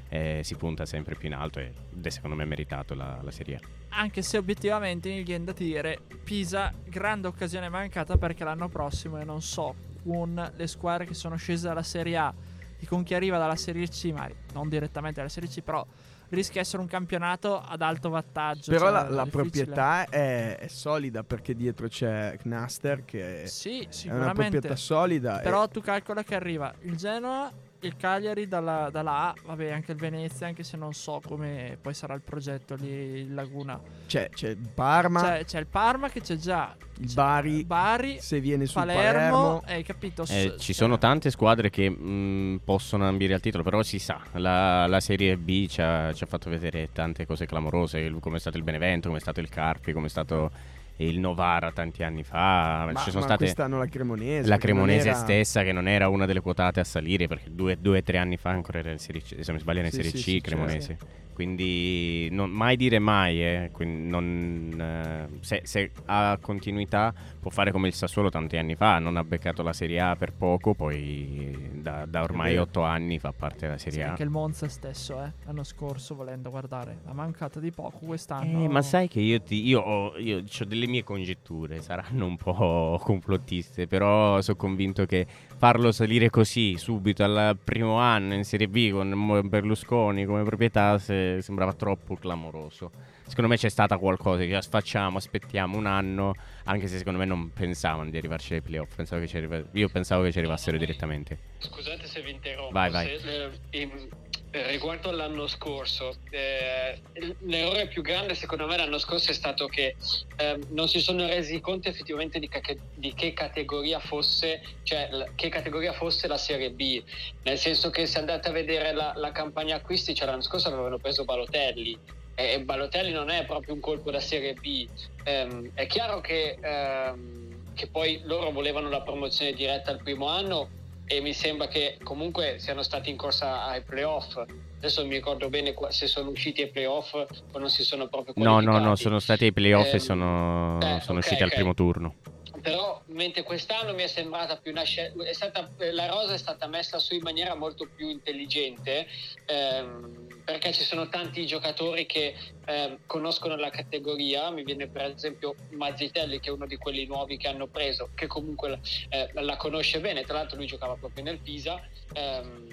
eh, 0.09 0.41
si 0.43 0.55
punta 0.55 0.87
sempre 0.87 1.13
più 1.13 1.27
in 1.27 1.35
alto 1.35 1.59
ed 1.59 1.75
è 2.01 2.09
secondo 2.09 2.35
me 2.35 2.43
meritato 2.45 2.95
la, 2.95 3.19
la 3.21 3.29
Serie 3.29 3.57
A. 3.57 3.59
Anche 3.99 4.23
se 4.23 4.37
obiettivamente 4.37 5.09
mi 5.09 5.21
viene 5.21 5.43
da 5.43 5.51
dire 5.51 5.99
Pisa, 6.23 6.73
grande 6.85 7.27
occasione 7.27 7.69
mancata 7.69 8.17
perché 8.17 8.43
l'anno 8.43 8.67
prossimo, 8.67 9.19
e 9.19 9.23
non 9.23 9.43
so, 9.43 9.75
con 10.03 10.51
le 10.55 10.67
squadre 10.67 11.05
che 11.05 11.13
sono 11.13 11.35
scese 11.35 11.67
dalla 11.67 11.83
Serie 11.83 12.17
A 12.17 12.33
e 12.79 12.85
con 12.87 13.03
chi 13.03 13.13
arriva 13.13 13.37
dalla 13.37 13.55
Serie 13.55 13.87
C, 13.87 14.11
ma 14.11 14.27
non 14.53 14.69
direttamente 14.69 15.17
dalla 15.17 15.29
Serie 15.29 15.49
C, 15.49 15.61
però 15.61 15.85
rischia 16.33 16.61
di 16.61 16.67
essere 16.67 16.81
un 16.81 16.87
campionato 16.87 17.59
ad 17.59 17.81
alto 17.81 18.09
wattaggio. 18.09 18.71
Però 18.71 18.85
cioè, 18.85 18.91
la, 18.91 19.09
la 19.09 19.25
proprietà 19.25 20.05
è, 20.05 20.57
è, 20.57 20.67
solida 20.67 21.23
perché 21.23 21.55
dietro 21.55 21.87
c'è 21.87 22.35
Knaster 22.39 23.05
che 23.05 23.43
sì, 23.45 23.87
è 24.05 24.11
una 24.11 24.33
proprietà 24.33 24.75
solida. 24.75 25.39
Però 25.39 25.63
e... 25.63 25.67
tu 25.69 25.81
calcola 25.81 26.23
che 26.23 26.35
arriva 26.35 26.73
il 26.81 26.95
Genoa 26.95 27.51
il 27.83 27.95
Cagliari 27.97 28.47
dalla, 28.47 28.89
dalla, 28.91 29.29
A, 29.29 29.35
vabbè 29.45 29.71
anche 29.71 29.91
il 29.91 29.97
Venezia, 29.97 30.47
anche 30.47 30.63
se 30.63 30.77
non 30.77 30.93
so 30.93 31.21
come 31.25 31.77
poi 31.81 31.93
sarà 31.93 32.13
il 32.13 32.21
progetto 32.21 32.75
lì 32.75 33.21
in 33.21 33.35
Laguna. 33.35 33.79
C'è, 34.07 34.29
c'è 34.29 34.49
il 34.49 34.69
Parma. 34.73 35.21
C'è, 35.21 35.45
c'è, 35.45 35.59
il 35.59 35.67
Parma 35.67 36.09
che 36.09 36.21
c'è 36.21 36.35
già. 36.35 36.75
Il 36.99 37.11
Bari, 37.13 37.63
Bari 37.63 38.17
se 38.19 38.39
viene 38.39 38.65
su 38.65 38.73
Palermo, 38.73 39.01
Palermo. 39.01 39.63
Hai 39.65 39.83
capito? 39.83 40.25
Eh, 40.29 40.55
ci 40.59 40.73
sono 40.73 40.97
tante 40.97 41.31
squadre 41.31 41.69
che 41.69 41.89
mh, 41.89 42.03
mm, 42.03 42.55
possono 42.63 43.07
ambire 43.07 43.33
al 43.33 43.41
titolo, 43.41 43.63
però 43.63 43.81
si 43.83 43.99
sa, 43.99 44.21
la, 44.33 44.87
la 44.87 44.99
Serie 44.99 45.37
B 45.37 45.67
ci 45.67 45.81
ha, 45.81 46.13
ci 46.13 46.23
ha, 46.23 46.27
fatto 46.27 46.49
vedere 46.49 46.89
tante 46.91 47.25
cose 47.25 47.45
clamorose, 47.45 48.11
come 48.19 48.37
è 48.37 48.39
stato 48.39 48.57
il 48.57 48.63
Benevento, 48.63 49.07
come 49.07 49.19
è 49.19 49.21
stato 49.21 49.39
il 49.39 49.49
Carpi, 49.49 49.91
come 49.91 50.05
è 50.05 50.09
stato 50.09 50.51
il 50.97 51.19
Novara 51.19 51.71
tanti 51.71 52.03
anni 52.03 52.23
fa. 52.23 52.89
Ma, 52.91 52.99
ci 52.99 53.09
sono 53.09 53.21
ma 53.21 53.25
state 53.25 53.43
quest'anno 53.45 53.77
la 53.77 53.87
Cremonese. 53.87 54.47
La 54.47 54.57
Cremonese 54.57 55.09
era... 55.09 55.17
stessa, 55.17 55.63
che 55.63 55.71
non 55.71 55.87
era 55.87 56.07
una 56.09 56.25
delle 56.25 56.41
quotate 56.41 56.79
a 56.79 56.83
salire, 56.83 57.27
perché 57.27 57.53
due 57.53 57.77
o 57.81 58.03
tre 58.03 58.17
anni 58.17 58.37
fa 58.37 58.51
ancora 58.51 58.79
era 58.79 58.91
in 58.91 58.99
Serie 58.99 59.21
C, 59.21 59.27
se 59.27 59.43
non 59.45 59.55
mi 59.55 59.59
sbaglio, 59.59 59.79
era 59.79 59.87
in 59.87 59.93
sì, 59.93 60.03
Serie 60.03 60.11
sì, 60.11 60.17
C 60.17 60.23
sì, 60.23 60.41
Cremonese. 60.41 60.87
Certo. 60.87 61.21
Quindi 61.33 62.29
non, 62.31 62.51
mai 62.51 62.77
dire 62.77 62.99
mai, 62.99 63.43
eh. 63.43 63.71
non, 63.79 64.77
eh, 64.79 65.37
se, 65.41 65.61
se, 65.63 65.91
ha 66.05 66.37
continuità 66.39 67.11
può 67.39 67.49
fare 67.49 67.71
come 67.71 67.87
il 67.87 67.93
Sassuolo 67.93 68.29
tanti 68.29 68.55
anni 68.57 68.75
fa, 68.75 68.99
non 68.99 69.17
ha 69.17 69.23
beccato 69.23 69.63
la 69.63 69.73
Serie 69.73 69.99
A 69.99 70.15
per 70.15 70.31
poco, 70.31 70.75
poi 70.75 71.71
da, 71.73 72.05
da 72.05 72.21
ormai 72.21 72.57
otto 72.57 72.83
anni 72.83 73.17
fa 73.17 73.33
parte 73.33 73.65
della 73.65 73.79
Serie 73.79 73.99
sì, 73.99 74.01
A. 74.01 74.09
Anche 74.09 74.23
il 74.23 74.29
Monza 74.29 74.67
stesso, 74.69 75.21
eh, 75.23 75.31
l'anno 75.45 75.63
scorso 75.63 76.13
volendo 76.13 76.51
guardare, 76.51 76.99
ha 77.05 77.13
mancato 77.13 77.59
di 77.59 77.71
poco 77.71 78.05
quest'anno. 78.05 78.63
Eh, 78.63 78.67
ma 78.67 78.83
sai 78.83 79.07
che 79.07 79.19
io, 79.19 79.41
ti, 79.41 79.65
io, 79.67 79.81
ho, 79.81 80.17
io 80.19 80.37
ho 80.37 80.65
delle 80.65 80.82
mie 80.87 81.03
congetture, 81.03 81.81
saranno 81.81 82.25
un 82.25 82.37
po' 82.37 82.99
complottiste, 83.03 83.87
però 83.87 84.41
sono 84.41 84.57
convinto 84.57 85.05
che 85.05 85.25
farlo 85.57 85.91
salire 85.91 86.29
così 86.29 86.77
subito 86.77 87.23
al 87.23 87.57
primo 87.63 87.97
anno 87.97 88.33
in 88.33 88.43
Serie 88.43 88.67
B 88.67 88.91
con 88.91 89.41
Berlusconi 89.47 90.25
come 90.25 90.43
proprietà 90.43 90.97
se, 90.97 91.41
sembrava 91.41 91.73
troppo 91.73 92.15
clamoroso. 92.15 92.91
Secondo 93.25 93.49
me 93.49 93.57
c'è 93.57 93.69
stata 93.69 93.97
qualcosa 93.97 94.43
che 94.43 94.61
facciamo, 94.61 95.17
aspettiamo 95.17 95.77
un 95.77 95.85
anno, 95.85 96.35
anche 96.65 96.87
se 96.87 96.97
secondo 96.97 97.19
me 97.19 97.25
non 97.25 97.51
pensavano 97.51 98.09
di 98.09 98.17
arrivarci 98.17 98.55
ai 98.55 98.61
playoff. 98.61 98.95
Pensavo 98.95 99.23
arriva- 99.23 99.63
io 99.71 99.89
pensavo 99.89 100.23
che 100.23 100.31
ci 100.31 100.39
arrivassero 100.39 100.77
direttamente. 100.77 101.37
Scusate 101.59 102.05
se 102.05 102.21
vi 102.21 102.31
interrompo. 102.31 102.73
Vai, 102.73 102.91
vai. 102.91 103.17
Se, 103.19 103.49
eh, 103.71 104.09
eh, 104.53 104.67
riguardo 104.67 105.09
all'anno 105.09 105.47
scorso, 105.47 106.13
eh, 106.29 107.01
l'errore 107.39 107.87
più 107.87 108.03
grande 108.03 108.35
secondo 108.35 108.67
me 108.67 108.77
l'anno 108.77 108.99
scorso 108.99 109.31
è 109.31 109.33
stato 109.33 109.65
che 109.65 109.95
eh, 110.37 110.59
non 110.69 110.87
si 110.87 110.99
sono 110.99 111.25
resi 111.25 111.59
conto 111.59 111.89
effettivamente 111.89 112.37
di, 112.37 112.47
che, 112.47 112.77
di 112.93 113.15
che, 113.15 113.33
categoria 113.33 113.99
fosse, 113.99 114.61
cioè 114.83 115.09
che 115.33 115.49
categoria 115.49 115.91
fosse 115.93 116.27
la 116.27 116.37
Serie 116.37 116.69
B, 116.69 117.01
nel 117.41 117.57
senso 117.57 117.89
che 117.89 118.05
se 118.05 118.19
andate 118.19 118.49
a 118.49 118.51
vedere 118.51 118.93
la, 118.93 119.13
la 119.15 119.31
campagna 119.31 119.77
acquisti, 119.77 120.13
cioè 120.13 120.27
l'anno 120.27 120.41
scorso 120.41 120.67
avevano 120.67 120.99
preso 120.99 121.25
Balotelli, 121.25 121.97
e 122.35 122.61
Balotelli 122.61 123.11
non 123.11 123.31
è 123.31 123.45
proprio 123.45 123.73
un 123.73 123.79
colpo 123.79 124.11
da 124.11 124.19
Serie 124.19 124.53
B. 124.53 124.87
Um, 125.25 125.71
è 125.73 125.87
chiaro 125.87 126.21
che, 126.21 126.57
um, 126.61 127.73
che, 127.73 127.87
poi 127.87 128.21
loro 128.25 128.51
volevano 128.51 128.89
la 128.89 129.01
promozione 129.01 129.53
diretta 129.53 129.89
al 129.89 130.01
primo 130.01 130.27
anno 130.27 130.81
e 131.05 131.19
mi 131.21 131.33
sembra 131.33 131.67
che 131.67 131.97
comunque 132.03 132.55
siano 132.59 132.81
stati 132.81 133.09
in 133.09 133.17
corsa 133.17 133.65
ai 133.65 133.81
playoff. 133.83 134.37
adesso 134.77 134.99
non 135.01 135.09
mi 135.09 135.15
ricordo 135.15 135.49
bene 135.49 135.73
se 135.89 136.07
sono 136.07 136.29
usciti 136.29 136.61
ai 136.61 136.69
playoff 136.69 137.13
o 137.13 137.59
non 137.59 137.69
si 137.69 137.83
sono 137.83 138.07
proprio 138.07 138.33
No, 138.37 138.59
no, 138.59 138.79
no, 138.79 138.95
sono 138.95 139.19
stati 139.19 139.45
ai 139.45 139.53
playoff 139.53 139.87
e 139.87 139.91
Ehm, 139.91 139.97
sono, 139.99 140.79
eh, 140.81 140.99
sono 141.01 141.17
ok, 141.19 141.23
usciti 141.25 141.43
al 141.43 141.51
primo 141.51 141.73
turno. 141.73 142.15
però 142.61 143.01
mentre 143.07 143.43
quest'anno 143.43 143.93
mi 143.93 144.03
è 144.03 144.07
sembrata 144.07 144.57
più 144.57 144.71
una 144.71 144.83
scelta 144.83 145.23
è 145.25 145.33
stata, 145.33 145.69
la 145.91 146.05
rosa 146.07 146.33
è 146.33 146.37
stata 146.37 146.67
messa 146.67 146.99
su 146.99 147.13
in 147.13 147.21
maniera 147.21 147.55
molto 147.55 147.87
più 147.93 148.07
intelligente 148.09 149.05
ehm, 149.45 150.22
perché 150.43 150.73
ci 150.73 150.83
sono 150.83 151.07
tanti 151.09 151.45
giocatori 151.45 152.05
che 152.05 152.35
ehm, 152.65 152.99
conoscono 153.05 153.55
la 153.55 153.69
categoria 153.69 154.49
mi 154.51 154.63
viene 154.63 154.87
per 154.87 155.13
esempio 155.15 155.55
Mazzitelli 155.71 156.39
che 156.39 156.49
è 156.49 156.53
uno 156.53 156.65
di 156.65 156.77
quelli 156.77 157.05
nuovi 157.05 157.37
che 157.37 157.47
hanno 157.47 157.67
preso 157.67 158.09
che 158.13 158.27
comunque 158.27 158.69
la, 158.69 158.79
eh, 159.09 159.29
la 159.33 159.55
conosce 159.55 159.99
bene 159.99 160.23
tra 160.23 160.37
l'altro 160.37 160.57
lui 160.57 160.67
giocava 160.67 160.95
proprio 160.95 161.23
nel 161.23 161.39
Pisa 161.39 161.81
ehm, 162.13 162.67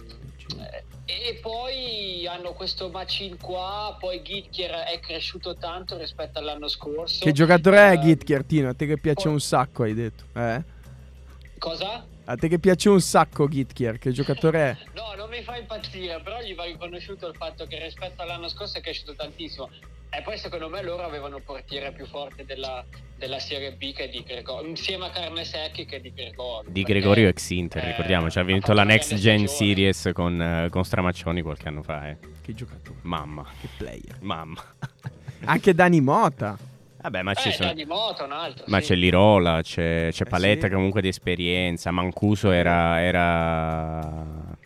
eh, 0.59 0.85
e 1.07 1.39
poi 1.41 2.27
hanno 2.27 2.53
questo 2.53 2.89
Macin 2.91 3.37
qua 3.39 3.97
poi 3.99 4.23
Gittier 4.23 4.71
è 4.71 4.99
cresciuto 5.00 5.57
tanto 5.57 5.97
rispetto 5.97 6.39
all'anno 6.39 6.69
scorso 6.69 7.25
Che 7.25 7.33
giocatore 7.33 7.77
è 7.79 7.93
Ehm, 7.93 8.00
Gitker, 8.03 8.45
Tino? 8.45 8.69
A 8.69 8.75
te 8.75 8.87
che 8.87 8.99
piace 8.99 9.25
poi- 9.25 9.33
un 9.33 9.41
sacco, 9.41 9.83
hai 9.85 9.95
detto. 9.95 10.25
Eh? 10.35 10.79
cosa? 11.59 12.05
A 12.31 12.37
te 12.37 12.47
che 12.47 12.61
piace 12.61 12.89
un 12.89 13.01
sacco 13.01 13.49
Gitker, 13.49 13.99
che 13.99 14.13
giocatore 14.13 14.61
è? 14.61 14.77
No, 14.95 15.15
non 15.17 15.29
mi 15.29 15.43
fa 15.43 15.57
impazzire, 15.57 16.21
però 16.23 16.41
gli 16.41 16.55
va 16.55 16.63
riconosciuto 16.63 17.27
il 17.27 17.35
fatto 17.35 17.67
che 17.67 17.83
rispetto 17.83 18.23
all'anno 18.23 18.47
scorso 18.47 18.79
è 18.79 18.81
cresciuto 18.81 19.17
tantissimo. 19.17 19.69
E 20.11 20.23
poi 20.23 20.39
secondo 20.39 20.69
me 20.69 20.81
loro 20.81 21.03
avevano 21.03 21.39
il 21.39 21.43
portiere 21.43 21.91
più 21.91 22.07
forte 22.07 22.45
della, 22.45 22.85
della 23.17 23.41
Serie 23.41 23.73
B 23.73 23.93
che 23.93 24.05
è 24.05 24.09
di 24.09 24.23
Gregorio, 24.23 24.69
insieme 24.69 25.07
a 25.07 25.11
Carnesecchi 25.11 25.85
che 25.85 25.97
è 25.97 26.01
di 26.01 26.13
Gregorio. 26.15 26.71
Di 26.71 26.83
Gregorio 26.85 27.27
ex 27.27 27.51
Inter, 27.51 27.83
eh, 27.83 27.87
ricordiamoci, 27.89 28.39
ha 28.39 28.43
ha 28.43 28.45
vinto 28.45 28.73
la 28.75 28.85
Next 28.85 29.13
Gen 29.17 29.49
stagione. 29.49 29.75
Series 29.75 30.11
con, 30.15 30.41
eh, 30.41 30.69
con 30.71 30.85
Stramaccioni 30.85 31.43
qualche 31.43 31.67
anno 31.67 31.83
fa. 31.83 32.11
Eh. 32.11 32.17
Che 32.43 32.55
giocatore, 32.55 32.99
Mamma, 33.03 33.45
che 33.61 33.69
player. 33.77 34.19
mamma. 34.21 34.63
Anche 35.47 35.75
Dani 35.75 36.01
Mota. 36.01 36.70
Vabbè, 37.02 37.23
ma 37.23 37.35
ci 37.35 37.49
Eh, 37.49 37.52
sono... 37.52 37.73
Moto, 37.87 38.25
un 38.25 38.33
altro. 38.33 38.64
Ma 38.69 38.80
sì. 38.80 38.88
c'è 38.88 38.95
Lirola, 38.97 39.62
c'è, 39.62 40.09
c'è 40.11 40.25
Eh, 40.26 40.28
Paletta 40.28 40.66
sì. 40.66 40.73
comunque 40.75 41.00
di 41.00 41.09
esperienza, 41.09 41.90
Mancuso 41.90 42.50
era, 42.50 43.00
era... 43.00 44.59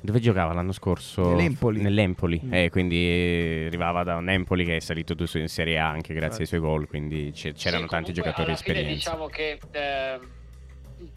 Dove 0.00 0.20
giocava 0.20 0.52
l'anno 0.52 0.72
scorso? 0.72 1.30
Nell'Empoli. 1.30 1.80
Nell'Empoli, 1.80 2.40
Mm. 2.44 2.52
eh, 2.52 2.70
quindi 2.70 3.64
arrivava 3.66 4.04
da 4.04 4.16
un 4.16 4.28
Empoli 4.28 4.64
che 4.66 4.76
è 4.76 4.80
salito 4.80 5.14
tu 5.14 5.24
in 5.38 5.48
Serie 5.48 5.78
A 5.78 5.88
anche 5.88 6.12
grazie 6.12 6.40
ai 6.42 6.46
suoi 6.46 6.60
gol, 6.60 6.86
quindi 6.86 7.32
c'erano 7.32 7.84
Sì, 7.84 7.88
tanti 7.90 8.12
giocatori 8.12 8.48
di 8.48 8.52
esperienza. 8.52 8.92
diciamo 8.92 9.26
che 9.28 9.58
eh, 9.72 10.18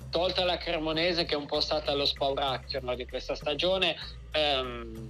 tolta 0.09 0.45
la 0.45 0.55
Cremonese 0.57 1.25
che 1.25 1.33
è 1.33 1.37
un 1.37 1.45
po' 1.47 1.59
stata 1.59 1.93
lo 1.93 2.05
spauracchio 2.05 2.79
no, 2.81 2.95
di 2.95 3.05
questa 3.05 3.35
stagione 3.35 3.95
ehm, 4.31 5.09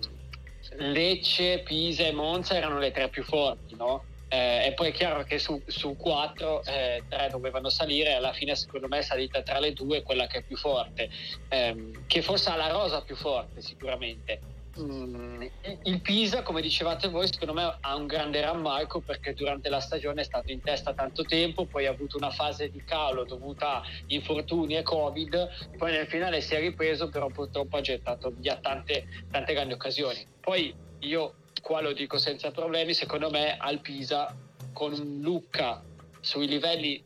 Lecce, 0.79 1.59
Pisa 1.63 2.03
e 2.07 2.11
Monza 2.11 2.55
erano 2.55 2.79
le 2.79 2.91
tre 2.91 3.07
più 3.09 3.23
forti 3.23 3.75
no? 3.77 4.03
Eh, 4.29 4.65
e 4.67 4.73
poi 4.73 4.89
è 4.89 4.91
chiaro 4.91 5.23
che 5.23 5.39
su, 5.39 5.61
su 5.65 5.95
quattro 5.95 6.63
eh, 6.65 7.05
tre 7.07 7.29
dovevano 7.29 7.69
salire 7.69 8.13
alla 8.13 8.33
fine 8.33 8.55
secondo 8.55 8.87
me 8.89 8.97
è 8.97 9.01
salita 9.01 9.41
tra 9.41 9.59
le 9.59 9.71
due 9.71 10.01
quella 10.01 10.27
che 10.27 10.39
è 10.39 10.43
più 10.43 10.57
forte 10.57 11.09
ehm, 11.47 12.03
che 12.05 12.21
forse 12.21 12.49
ha 12.49 12.57
la 12.57 12.67
rosa 12.67 13.03
più 13.03 13.15
forte 13.15 13.61
sicuramente 13.61 14.41
Mm, 14.79 15.41
il 15.83 16.01
Pisa, 16.01 16.43
come 16.43 16.61
dicevate 16.61 17.07
voi, 17.07 17.27
secondo 17.27 17.53
me 17.53 17.77
ha 17.79 17.95
un 17.95 18.05
grande 18.05 18.41
rammarico 18.41 19.01
perché 19.01 19.33
durante 19.33 19.69
la 19.69 19.79
stagione 19.79 20.21
è 20.21 20.23
stato 20.23 20.51
in 20.51 20.61
testa 20.61 20.93
tanto 20.93 21.23
tempo, 21.23 21.65
poi 21.65 21.87
ha 21.87 21.91
avuto 21.91 22.17
una 22.17 22.29
fase 22.29 22.69
di 22.69 22.83
calo 22.83 23.25
dovuta 23.25 23.77
a 23.77 23.83
infortuni 24.07 24.77
e 24.77 24.83
Covid, 24.83 25.49
poi 25.75 25.91
nel 25.91 26.07
finale 26.07 26.41
si 26.41 26.53
è 26.53 26.59
ripreso, 26.59 27.09
però 27.09 27.27
purtroppo 27.29 27.77
ha 27.77 27.81
gettato 27.81 28.31
via 28.37 28.57
tante, 28.57 29.05
tante 29.29 29.53
grandi 29.53 29.73
occasioni. 29.73 30.23
Poi 30.39 30.75
io 30.99 31.37
qua 31.61 31.81
lo 31.81 31.93
dico 31.93 32.17
senza 32.17 32.51
problemi, 32.51 32.93
secondo 32.93 33.29
me 33.29 33.57
al 33.57 33.79
Pisa 33.79 34.35
con 34.73 34.93
un 34.93 35.21
Lucca 35.21 35.83
sui 36.19 36.47
livelli 36.47 37.03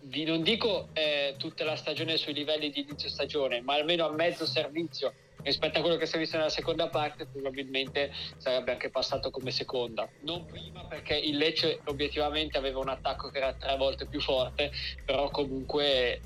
di, 0.00 0.24
non 0.24 0.42
dico 0.42 0.88
eh, 0.94 1.34
tutta 1.38 1.64
la 1.64 1.76
stagione 1.76 2.16
sui 2.16 2.32
livelli 2.32 2.70
di 2.70 2.80
inizio 2.80 3.08
stagione, 3.08 3.60
ma 3.60 3.74
almeno 3.74 4.06
a 4.06 4.12
mezzo 4.12 4.46
servizio 4.46 5.12
rispetto 5.42 5.78
a 5.78 5.80
quello 5.82 5.96
che 5.96 6.06
si 6.06 6.16
è 6.16 6.18
visto 6.18 6.36
nella 6.36 6.48
seconda 6.48 6.88
parte, 6.88 7.26
probabilmente 7.26 8.12
sarebbe 8.38 8.72
anche 8.72 8.90
passato 8.90 9.30
come 9.30 9.50
seconda. 9.50 10.08
Non 10.20 10.46
prima 10.46 10.84
perché 10.84 11.14
il 11.16 11.36
Lecce 11.36 11.80
obiettivamente 11.84 12.58
aveva 12.58 12.80
un 12.80 12.88
attacco 12.88 13.28
che 13.28 13.38
era 13.38 13.52
tre 13.52 13.76
volte 13.76 14.06
più 14.06 14.20
forte, 14.20 14.72
però 15.04 15.30
comunque 15.30 16.20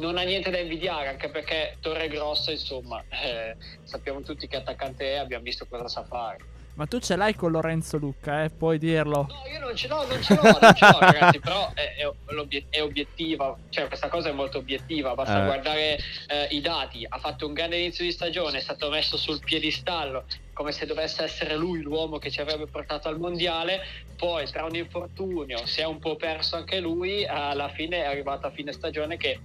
non 0.00 0.16
ha 0.16 0.22
niente 0.22 0.50
da 0.50 0.58
invidiare, 0.58 1.08
anche 1.08 1.28
perché 1.28 1.76
Torre 1.80 2.08
Grossa, 2.08 2.50
insomma, 2.50 3.02
eh, 3.10 3.56
sappiamo 3.84 4.22
tutti 4.22 4.48
che 4.48 4.56
attaccante 4.56 5.14
è, 5.14 5.16
abbiamo 5.16 5.44
visto 5.44 5.66
cosa 5.66 5.86
sa 5.86 6.04
fare. 6.04 6.51
Ma 6.74 6.86
tu 6.86 6.98
ce 7.00 7.16
l'hai 7.16 7.34
con 7.34 7.52
Lorenzo 7.52 7.98
Lucca, 7.98 8.44
eh? 8.44 8.50
Puoi 8.50 8.78
dirlo. 8.78 9.26
No, 9.28 9.52
io 9.52 9.60
non 9.60 9.76
ce 9.76 9.88
l'ho, 9.88 10.06
non 10.06 10.22
ce 10.22 10.34
l'ho, 10.34 10.42
non 10.42 10.74
ce 10.74 10.86
l'ho 10.90 10.98
ragazzi, 10.98 11.38
però 11.38 11.70
è, 11.74 11.94
è, 11.96 12.64
è 12.70 12.82
obiettiva, 12.82 13.56
cioè 13.68 13.86
questa 13.88 14.08
cosa 14.08 14.30
è 14.30 14.32
molto 14.32 14.58
obiettiva, 14.58 15.14
basta 15.14 15.42
Eh. 15.42 15.44
guardare 15.44 15.98
eh, 16.28 16.46
i 16.50 16.60
dati, 16.62 17.06
ha 17.06 17.18
fatto 17.18 17.46
un 17.46 17.52
grande 17.52 17.76
inizio 17.76 18.04
di 18.04 18.10
stagione, 18.12 18.58
è 18.58 18.60
stato 18.62 18.88
messo 18.88 19.18
sul 19.18 19.38
piedistallo 19.44 20.24
come 20.52 20.72
se 20.72 20.86
dovesse 20.86 21.22
essere 21.22 21.56
lui 21.56 21.80
l'uomo 21.80 22.18
che 22.18 22.30
ci 22.30 22.40
avrebbe 22.40 22.66
portato 22.66 23.08
al 23.08 23.18
mondiale, 23.18 23.80
poi 24.16 24.46
tra 24.46 24.64
un 24.64 24.74
infortunio 24.74 25.66
si 25.66 25.80
è 25.80 25.84
un 25.84 25.98
po' 25.98 26.16
perso 26.16 26.56
anche 26.56 26.78
lui, 26.78 27.24
alla 27.26 27.68
fine 27.68 28.02
è 28.02 28.06
arrivato 28.06 28.46
a 28.46 28.50
fine 28.50 28.72
stagione 28.72 29.16
che 29.16 29.40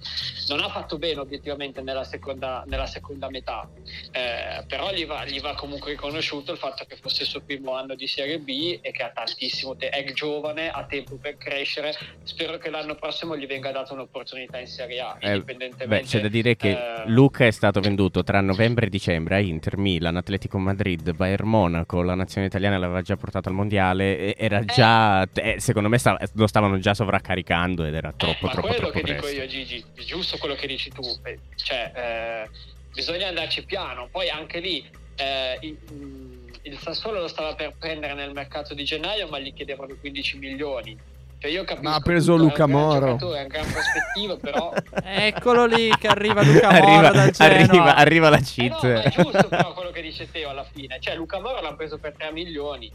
non 0.50 0.60
ha 0.62 0.70
fatto 0.70 0.98
bene 0.98 1.20
obiettivamente 1.20 1.82
nella 1.82 2.04
seconda, 2.04 2.64
nella 2.68 2.86
seconda 2.86 3.30
metà, 3.30 3.68
eh, 4.12 4.64
però 4.68 4.92
gli 4.92 5.06
va, 5.06 5.26
gli 5.26 5.40
va 5.40 5.56
comunque 5.56 5.92
riconosciuto 5.92 6.52
il 6.52 6.58
fatto 6.58 6.86
che 6.86 6.96
fosse 6.98 7.24
il 7.24 7.30
suo 7.30 7.42
primo 7.42 7.74
anno 7.74 7.96
di 7.96 8.08
Serie 8.08 8.40
B 8.40 8.80
e 8.82 8.92
che 8.92 9.04
ha 9.04 9.10
tantissimo, 9.10 9.76
te- 9.76 9.90
è 9.90 10.12
giovane, 10.14 10.70
ha 10.70 10.86
tempo 10.86 11.16
per 11.16 11.38
crescere, 11.38 11.94
spero 12.24 12.58
che 12.58 12.70
l'anno 12.70 12.96
prossimo 12.96 13.36
gli 13.36 13.48
venga 13.48 13.72
data 13.72 13.94
un'opportunità 13.94 14.60
in 14.60 14.68
Serie 14.68 15.00
A, 15.00 15.18
Eh, 15.20 15.34
indipendentemente... 15.34 16.02
Beh, 16.02 16.08
c'è 16.08 16.22
da 16.22 16.28
dire 16.28 16.56
che 16.56 16.70
eh, 16.72 17.08
Luca 17.08 17.46
è 17.46 17.52
stato 17.52 17.80
venduto 17.80 18.24
tra 18.24 18.42
novembre 18.42 18.86
e 18.86 18.90
dicembre 18.90 19.36
a 19.36 19.40
Inter, 19.40 19.78
Milan, 19.78 20.18
Atletico 20.18 20.58
Madrid, 20.58 20.97
Bayern 21.14 21.48
Monaco, 21.48 22.02
la 22.02 22.16
nazione 22.16 22.48
italiana 22.48 22.78
l'aveva 22.78 23.02
già 23.02 23.16
portato 23.16 23.50
al 23.50 23.56
mondiale, 23.56 24.36
era 24.36 24.64
già, 24.66 25.28
eh, 25.34 25.60
secondo 25.60 25.90
me 25.90 25.98
stava- 25.98 26.20
lo 26.34 26.48
stavano 26.48 26.80
già 26.80 26.94
sovraccaricando 26.94 27.86
ed 27.86 27.94
era 27.94 28.14
troppo, 28.16 28.46
eh, 28.46 28.46
ma 28.46 28.52
troppo, 28.52 28.68
quello 28.68 28.90
troppo 28.90 28.98
che 29.00 29.04
dico 29.04 29.20
presto. 29.22 29.42
io 29.42 29.48
Gigi, 29.48 29.86
giusto 30.06 30.38
quello 30.38 30.56
che 30.56 30.68
dici 30.68 30.90
tu, 30.90 31.02
eh, 31.24 31.40
cioè 31.56 31.92
eh, 31.96 32.50
bisogna 32.94 33.28
andarci 33.28 33.64
piano, 33.66 34.08
poi 34.12 34.30
anche 34.30 34.60
lì 34.60 34.88
eh, 35.16 35.58
il, 35.62 35.78
mm, 35.92 36.48
il 36.64 36.78
Sassuolo 36.78 37.22
lo 37.22 37.28
stava 37.28 37.56
per 37.56 37.74
prendere 37.78 38.14
nel 38.14 38.34
mercato 38.34 38.74
di 38.74 38.84
gennaio 38.84 39.28
ma 39.28 39.40
gli 39.40 39.54
chiedevano 39.54 39.96
15 40.00 40.38
milioni. 40.38 40.98
Cioè 41.40 41.52
io 41.52 41.64
capisco 41.66 41.88
Ma 41.90 41.96
ha 41.96 42.00
preso 42.00 42.32
tutto, 42.34 42.44
Luca 42.46 42.66
Moro. 42.68 43.18
È 43.34 43.42
un 43.42 43.48
gran 43.48 43.66
prospettivo, 43.72 44.38
però 44.38 44.74
Eccolo 45.04 45.66
lì 45.66 45.90
che 46.00 46.08
arriva 46.08 46.42
Luca 46.44 46.72
Mora 46.72 47.10
arriva, 47.10 47.12
dal 47.12 47.32
arriva, 47.38 47.96
arriva 47.96 48.30
la 48.30 48.38
Eh 48.38 48.42
cheat. 48.42 48.82
no, 48.84 48.90
ma 48.90 49.02
è 49.04 49.10
giusto 49.10 49.48
però 49.48 49.74
quello 49.74 49.92
che 49.92 50.02
dice 50.02 50.30
Teo 50.32 50.50
alla 50.50 50.66
fine. 50.70 50.98
Cioè 51.00 51.16
Luca 51.16 51.40
Moro 51.40 51.62
l'ha 51.62 51.74
preso 51.74 51.98
per 52.00 52.14
3 52.18 52.32
milioni. 52.32 52.92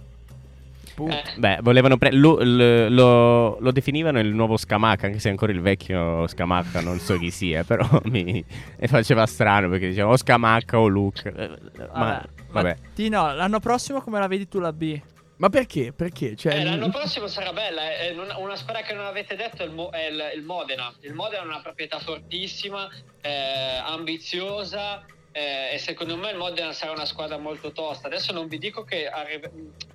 Eh, 0.94 1.22
Beh, 1.36 1.58
volevano 1.62 1.96
pre- 1.96 2.12
lo, 2.12 2.36
lo- 2.42 2.88
lo- 2.88 3.58
lo 3.60 3.70
definivano 3.70 4.18
il 4.20 4.28
nuovo 4.28 4.56
Scamacca, 4.58 5.06
anche 5.06 5.20
se 5.20 5.30
ancora 5.30 5.50
il 5.50 5.60
vecchio 5.60 6.26
Scamacca 6.26 6.80
non 6.82 6.98
so 6.98 7.16
chi 7.18 7.30
sia, 7.30 7.64
però 7.64 7.86
mi 8.10 8.44
faceva 8.86 9.24
strano 9.26 9.68
perché 9.70 9.88
dicevano 9.88 10.12
o 10.12 10.16
Scamacca 10.18 10.78
o 10.78 10.86
Luke. 10.88 11.32
Eh, 11.34 11.50
Ma 11.94 12.22
vabbè. 12.50 12.76
Tino, 12.94 13.34
l'anno 13.34 13.58
prossimo 13.58 14.02
come 14.02 14.18
la 14.18 14.26
vedi 14.26 14.46
tu 14.48 14.58
la 14.58 14.72
B? 14.72 15.00
Ma 15.42 15.48
perché? 15.48 15.92
Perché? 15.92 16.36
Cioè, 16.36 16.54
eh, 16.54 16.62
l'anno 16.62 16.88
prossimo 16.88 17.26
sarà 17.26 17.52
bella. 17.52 17.98
eh, 17.98 18.12
una 18.12 18.54
squadra 18.54 18.82
che 18.82 18.92
non 18.92 19.06
avete 19.06 19.34
detto 19.34 19.64
è 19.64 19.66
il, 19.66 19.72
Mo- 19.72 19.90
è 19.90 20.06
il- 20.06 20.42
Modena. 20.44 20.94
Il 21.00 21.14
Modena 21.14 21.42
è 21.42 21.46
una 21.46 21.60
proprietà 21.60 21.98
fortissima, 21.98 22.88
eh, 23.20 23.80
ambiziosa. 23.84 25.04
eh, 25.34 25.70
e 25.72 25.78
secondo 25.78 26.16
me 26.16 26.30
il 26.30 26.36
Modena 26.36 26.72
sarà 26.72 26.92
una 26.92 27.06
squadra 27.06 27.38
molto 27.38 27.72
tosta. 27.72 28.06
Adesso 28.06 28.32
non 28.32 28.46
vi 28.48 28.58
dico 28.58 28.84
che 28.84 29.08
arri- 29.08 29.40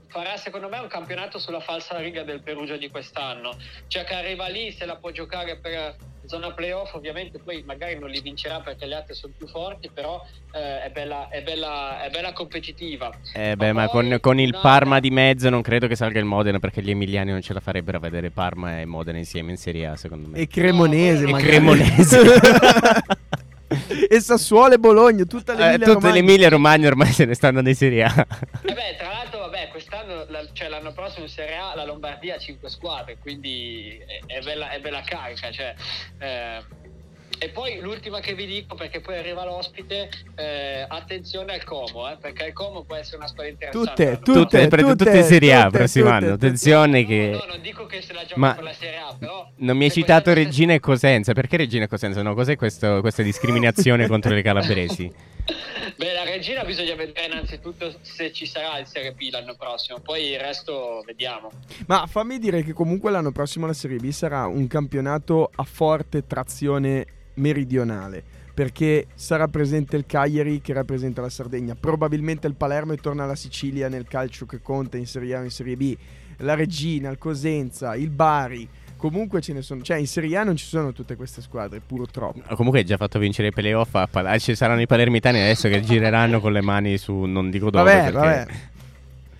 farà 0.07 0.35
secondo 0.35 0.67
me 0.67 0.79
un 0.79 0.87
campionato 0.87 1.37
sulla 1.39 1.59
falsa 1.61 1.95
riga 1.99 2.23
del 2.23 2.41
Perugia 2.41 2.75
di 2.75 2.89
quest'anno. 2.89 3.55
Cioè 3.87 4.03
che 4.03 4.15
arriva 4.15 4.47
lì, 4.47 4.71
se 4.71 4.85
la 4.85 4.97
può 4.97 5.11
giocare 5.11 5.59
per 5.59 5.95
zona 6.27 6.51
playoff, 6.51 6.93
ovviamente 6.93 7.39
poi 7.39 7.63
magari 7.65 7.97
non 7.97 8.09
li 8.09 8.21
vincerà 8.21 8.59
perché 8.59 8.85
le 8.85 8.95
altre 8.95 9.13
sono 9.13 9.33
più 9.37 9.47
forti, 9.47 9.89
però 9.93 10.23
eh, 10.53 10.83
è, 10.83 10.89
bella, 10.91 11.29
è, 11.29 11.41
bella, 11.41 12.01
è 12.03 12.09
bella 12.09 12.33
competitiva. 12.33 13.11
Eh 13.33 13.55
beh, 13.55 13.73
ma 13.73 13.87
poi 13.87 14.09
con, 14.09 14.17
con 14.21 14.39
il 14.39 14.49
una- 14.49 14.59
Parma 14.61 14.99
di 14.99 15.09
mezzo 15.09 15.49
non 15.49 15.61
credo 15.61 15.87
che 15.87 15.95
salga 15.95 16.19
il 16.19 16.25
Modena 16.25 16.59
perché 16.59 16.81
gli 16.81 16.89
emiliani 16.89 17.31
non 17.31 17.41
ce 17.41 17.53
la 17.53 17.59
farebbero 17.59 17.97
a 17.97 17.99
vedere 18.01 18.29
Parma 18.29 18.79
e 18.79 18.85
Modena 18.85 19.17
insieme 19.17 19.51
in 19.51 19.57
Serie 19.57 19.87
A, 19.87 19.95
secondo 19.95 20.27
me. 20.29 20.37
E 20.39 20.47
Cremonese, 20.47 21.25
No, 21.25 21.37
E. 21.37 21.41
Cremonese. 21.41 22.19
e 24.09 24.19
Sassuolo 24.21 24.75
e 24.75 24.77
Bologna, 24.79 25.25
tutta 25.25 25.53
Eh, 25.53 25.57
l'Emilia 25.57 25.77
tutte 25.77 25.93
Romagna. 25.93 26.13
l'Emilia 26.13 26.49
Romagna 26.49 26.87
ormai 26.87 27.11
se 27.11 27.25
ne 27.25 27.33
stanno 27.33 27.59
in 27.67 27.75
Serie 27.75 28.03
A. 28.03 28.27
E 28.61 28.73
beh, 28.73 28.95
tra 28.97 29.06
cioè 30.57 30.69
l'anno 30.69 30.91
prossimo 30.91 31.25
in 31.25 31.29
Serie 31.29 31.55
A 31.55 31.75
la 31.75 31.85
Lombardia 31.85 32.35
ha 32.35 32.39
5 32.39 32.67
squadre, 32.67 33.17
quindi 33.19 34.01
è, 34.25 34.33
è 34.37 34.41
bella, 34.41 34.71
è 34.71 34.79
bella 34.79 35.01
carica. 35.05 35.51
Cioè, 35.51 35.75
eh, 36.17 36.63
e 37.39 37.49
poi 37.49 37.79
l'ultima 37.79 38.19
che 38.19 38.33
vi 38.33 38.47
dico, 38.47 38.73
perché 38.73 38.99
poi 38.99 39.19
arriva 39.19 39.45
l'ospite, 39.45 40.09
eh, 40.35 40.83
attenzione 40.87 41.53
al 41.53 41.63
Como, 41.63 42.09
eh, 42.09 42.17
perché 42.19 42.45
il 42.45 42.53
Como 42.53 42.83
può 42.85 42.95
essere 42.95 43.17
una 43.17 43.27
storia 43.27 43.51
interessante. 43.51 44.17
Tutte, 44.17 44.19
tutte, 44.23 44.67
Tutte, 44.67 44.83
tutte, 44.83 45.17
in 45.17 45.23
Serie 45.23 45.53
A 45.53 45.65
tutte, 45.65 45.77
prossimo 45.77 46.05
tutte, 46.05 46.17
anno. 46.17 46.33
Attenzione 46.33 47.05
che... 47.05 47.29
No, 47.33 47.37
no, 47.37 47.45
non 47.45 47.61
dico 47.61 47.85
che 47.85 48.01
se 48.01 48.13
la 48.13 48.25
gioca 48.25 48.39
Ma 48.39 48.55
per 48.55 48.63
la 48.63 48.73
Serie 48.73 48.97
A, 48.97 49.15
però... 49.19 49.47
Non 49.57 49.77
mi 49.77 49.83
hai 49.83 49.91
citato 49.91 50.31
questa- 50.31 50.41
Regina 50.41 50.73
e 50.73 50.79
Cosenza. 50.79 51.33
Perché 51.33 51.57
Regina 51.57 51.83
e 51.83 51.87
Cosenza? 51.87 52.23
No, 52.23 52.33
cos'è 52.33 52.55
questo- 52.55 53.01
questa 53.01 53.21
discriminazione 53.21 54.07
contro 54.07 54.33
le 54.33 54.41
calabresi? 54.41 55.13
Beh, 55.97 56.13
la 56.13 56.23
regina 56.23 56.63
bisogna 56.63 56.93
vedere 56.93 57.25
innanzitutto 57.25 57.91
se 58.03 58.31
ci 58.31 58.45
sarà 58.45 58.77
il 58.77 58.85
Serie 58.85 59.13
B 59.13 59.29
l'anno 59.31 59.55
prossimo, 59.55 59.99
poi 59.99 60.29
il 60.29 60.39
resto 60.39 61.01
vediamo. 61.03 61.49
Ma 61.87 62.05
fammi 62.05 62.37
dire 62.37 62.61
che 62.61 62.71
comunque 62.71 63.09
l'anno 63.09 63.31
prossimo 63.31 63.65
la 63.65 63.73
Serie 63.73 63.97
B 63.97 64.11
sarà 64.11 64.45
un 64.45 64.67
campionato 64.67 65.49
a 65.55 65.63
forte 65.63 66.27
trazione 66.27 67.05
meridionale. 67.35 68.23
Perché 68.53 69.07
sarà 69.15 69.47
presente 69.47 69.95
il 69.95 70.05
Cagliari 70.05 70.61
che 70.61 70.73
rappresenta 70.73 71.21
la 71.21 71.29
Sardegna, 71.29 71.73
probabilmente 71.73 72.45
il 72.45 72.55
Palermo 72.55 72.93
e 72.93 72.97
torna 72.97 73.23
alla 73.23 73.35
Sicilia 73.35 73.89
nel 73.89 74.07
calcio 74.07 74.45
che 74.45 74.61
conta 74.61 74.97
in 74.97 75.07
Serie 75.07 75.35
A 75.35 75.39
o 75.39 75.43
in 75.43 75.51
Serie 75.51 75.75
B, 75.75 75.95
la 76.37 76.53
Regina, 76.53 77.09
il 77.09 77.17
Cosenza, 77.17 77.95
il 77.95 78.11
Bari. 78.11 78.69
Comunque 78.97 79.41
ce 79.41 79.53
ne 79.53 79.61
sono, 79.61 79.81
cioè 79.83 79.97
in 79.97 80.07
Serie 80.07 80.35
A 80.37 80.43
non 80.43 80.55
ci 80.55 80.65
sono 80.65 80.91
tutte 80.91 81.15
queste 81.15 81.41
squadre, 81.41 81.79
purtroppo. 81.85 82.41
Comunque 82.55 82.79
hai 82.79 82.85
già 82.85 82.97
fatto 82.97 83.19
vincere 83.19 83.49
i 83.49 83.51
playoff. 83.51 83.93
A 83.95 84.07
Pal- 84.07 84.25
ah, 84.25 84.37
ci 84.39 84.55
saranno 84.55 84.81
i 84.81 84.87
palermitani 84.87 85.39
adesso 85.39 85.69
che 85.69 85.81
gireranno 85.81 86.39
con 86.39 86.51
le 86.51 86.61
mani 86.61 86.97
su 86.97 87.13
non 87.13 87.49
dico 87.49 87.69
dove. 87.69 87.83
Vabbè, 87.93 88.11
perché... 88.11 88.17
vabbè. 88.17 88.47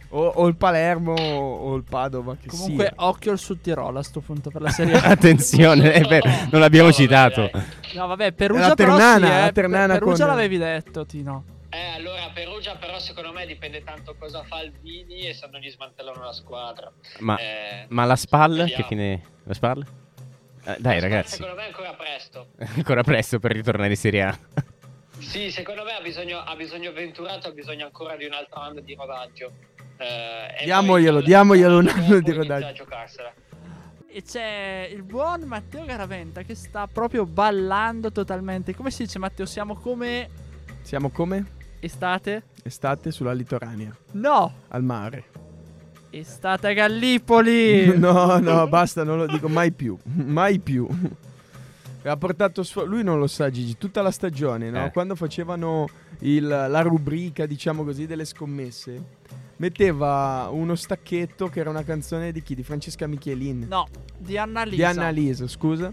O, 0.09 0.25
o 0.25 0.47
il 0.47 0.55
Palermo 0.55 1.11
o 1.13 1.75
il 1.75 1.83
Padova 1.83 2.37
che 2.41 2.47
Comunque, 2.47 2.85
sia. 2.85 3.05
occhio 3.05 3.31
al 3.31 3.37
Sud 3.39 3.59
Tirolo 3.59 3.99
a 3.99 4.03
sto 4.03 4.21
punto 4.21 4.49
per 4.49 4.61
la 4.61 4.69
Serie 4.69 4.93
A. 4.95 5.01
Attenzione, 5.09 5.91
è 5.91 6.01
vero, 6.07 6.29
non 6.49 6.61
l'abbiamo 6.61 6.87
No, 6.87 6.93
vabbè, 6.93 7.03
citato. 7.03 7.49
dai. 7.51 7.61
No, 7.95 8.07
vabbè, 8.07 8.31
Perugia 8.31 8.67
La 8.69 8.75
però 8.75 8.91
sì, 8.93 8.97
Ternana, 8.99 9.37
eh. 9.37 9.41
la 9.41 9.51
Ternana 9.51 9.93
Perugia 9.95 10.25
con- 10.25 10.27
l'avevi 10.35 10.57
detto, 10.57 11.05
Tino. 11.05 11.43
Eh, 11.77 11.93
allora 11.93 12.31
Perugia 12.33 12.75
però 12.75 12.97
secondo 12.97 13.31
me 13.31 13.45
dipende 13.45 13.83
tanto 13.83 14.15
cosa 14.17 14.41
fa 14.43 14.57
Albini 14.57 15.27
e 15.27 15.33
se 15.35 15.47
non 15.51 15.61
gli 15.61 15.69
smantellano 15.69 16.23
la 16.23 16.33
squadra. 16.33 16.91
Ma, 17.19 17.37
Eh, 17.37 17.85
ma 17.89 18.03
la 18.05 18.15
SPAL? 18.15 18.71
Che 18.75 18.83
fine? 18.83 19.21
La 19.43 19.53
SPAL? 19.53 19.85
Eh, 20.65 20.75
dai, 20.79 20.99
ragazzi, 20.99 21.35
Secondo 21.35 21.55
me 21.55 21.65
è 21.65 21.67
ancora 21.67 21.93
presto. 21.93 22.47
ancora 22.75 23.03
presto 23.03 23.37
per 23.37 23.51
ritornare 23.51 23.89
in 23.91 23.95
Serie 23.95 24.23
A. 24.23 24.39
Sì, 25.19 25.51
secondo 25.51 25.83
me 25.83 25.91
ha 25.93 26.01
bisogno, 26.01 26.39
ha 26.39 26.55
bisogno 26.55 26.91
Venturato, 26.93 27.49
ha 27.49 27.51
bisogno 27.51 27.85
ancora 27.85 28.15
di 28.15 28.25
un 28.25 28.33
altro 28.33 28.59
anno 28.59 28.79
di 28.79 28.95
rodaggio. 28.95 29.51
Eh, 29.97 30.63
Diamoglielo, 30.63 31.21
diamoglielo 31.21 31.77
un 31.77 31.87
anno 31.87 32.19
di 32.21 32.31
rodaggio. 32.31 32.65
a 32.65 32.71
giocarsela. 32.73 33.33
E 34.09 34.23
c'è 34.23 34.89
il 34.91 35.03
buon 35.03 35.41
Matteo 35.41 35.85
Garaventa 35.85 36.41
che 36.41 36.55
sta 36.55 36.87
proprio 36.87 37.25
ballando 37.27 38.11
totalmente. 38.11 38.73
Come 38.75 38.89
si 38.89 39.03
dice, 39.03 39.19
Matteo? 39.19 39.45
Siamo 39.45 39.75
come 39.75 40.29
Siamo 40.81 41.09
come? 41.09 41.55
Estate? 41.79 42.43
Estate 42.63 43.11
sulla 43.11 43.33
litoranea, 43.33 43.95
No, 44.13 44.53
al 44.69 44.83
mare. 44.83 45.25
estate 46.09 46.67
a 46.67 46.73
Gallipoli. 46.73 47.93
No, 47.97 48.39
no, 48.39 48.67
basta, 48.69 49.03
non 49.03 49.17
lo 49.17 49.25
dico 49.27 49.47
mai 49.47 49.71
più. 49.71 49.97
Mai 50.03 50.59
più. 50.59 50.87
Ha 52.03 52.15
portato 52.17 52.63
sfo- 52.63 52.85
lui 52.85 53.03
non 53.03 53.19
lo 53.19 53.27
sa 53.27 53.49
Gigi, 53.49 53.77
tutta 53.77 54.01
la 54.01 54.11
stagione, 54.11 54.69
no? 54.69 54.85
Eh. 54.85 54.91
Quando 54.91 55.15
facevano 55.15 55.87
il- 56.19 56.47
la 56.47 56.81
rubrica, 56.81 57.45
diciamo 57.45 57.83
così, 57.83 58.05
delle 58.05 58.23
scommesse, 58.23 59.03
metteva 59.57 60.47
uno 60.51 60.75
stacchetto 60.75 61.47
che 61.49 61.59
era 61.59 61.69
una 61.69 61.83
canzone 61.83 62.31
di 62.31 62.41
chi? 62.43 62.55
Di 62.55 62.63
Francesca 62.63 63.07
Michelin. 63.07 63.65
No, 63.67 63.87
di 64.17 64.37
Annalisa. 64.37 64.75
Di 64.75 64.83
Annalisa, 64.83 65.47
scusa. 65.47 65.91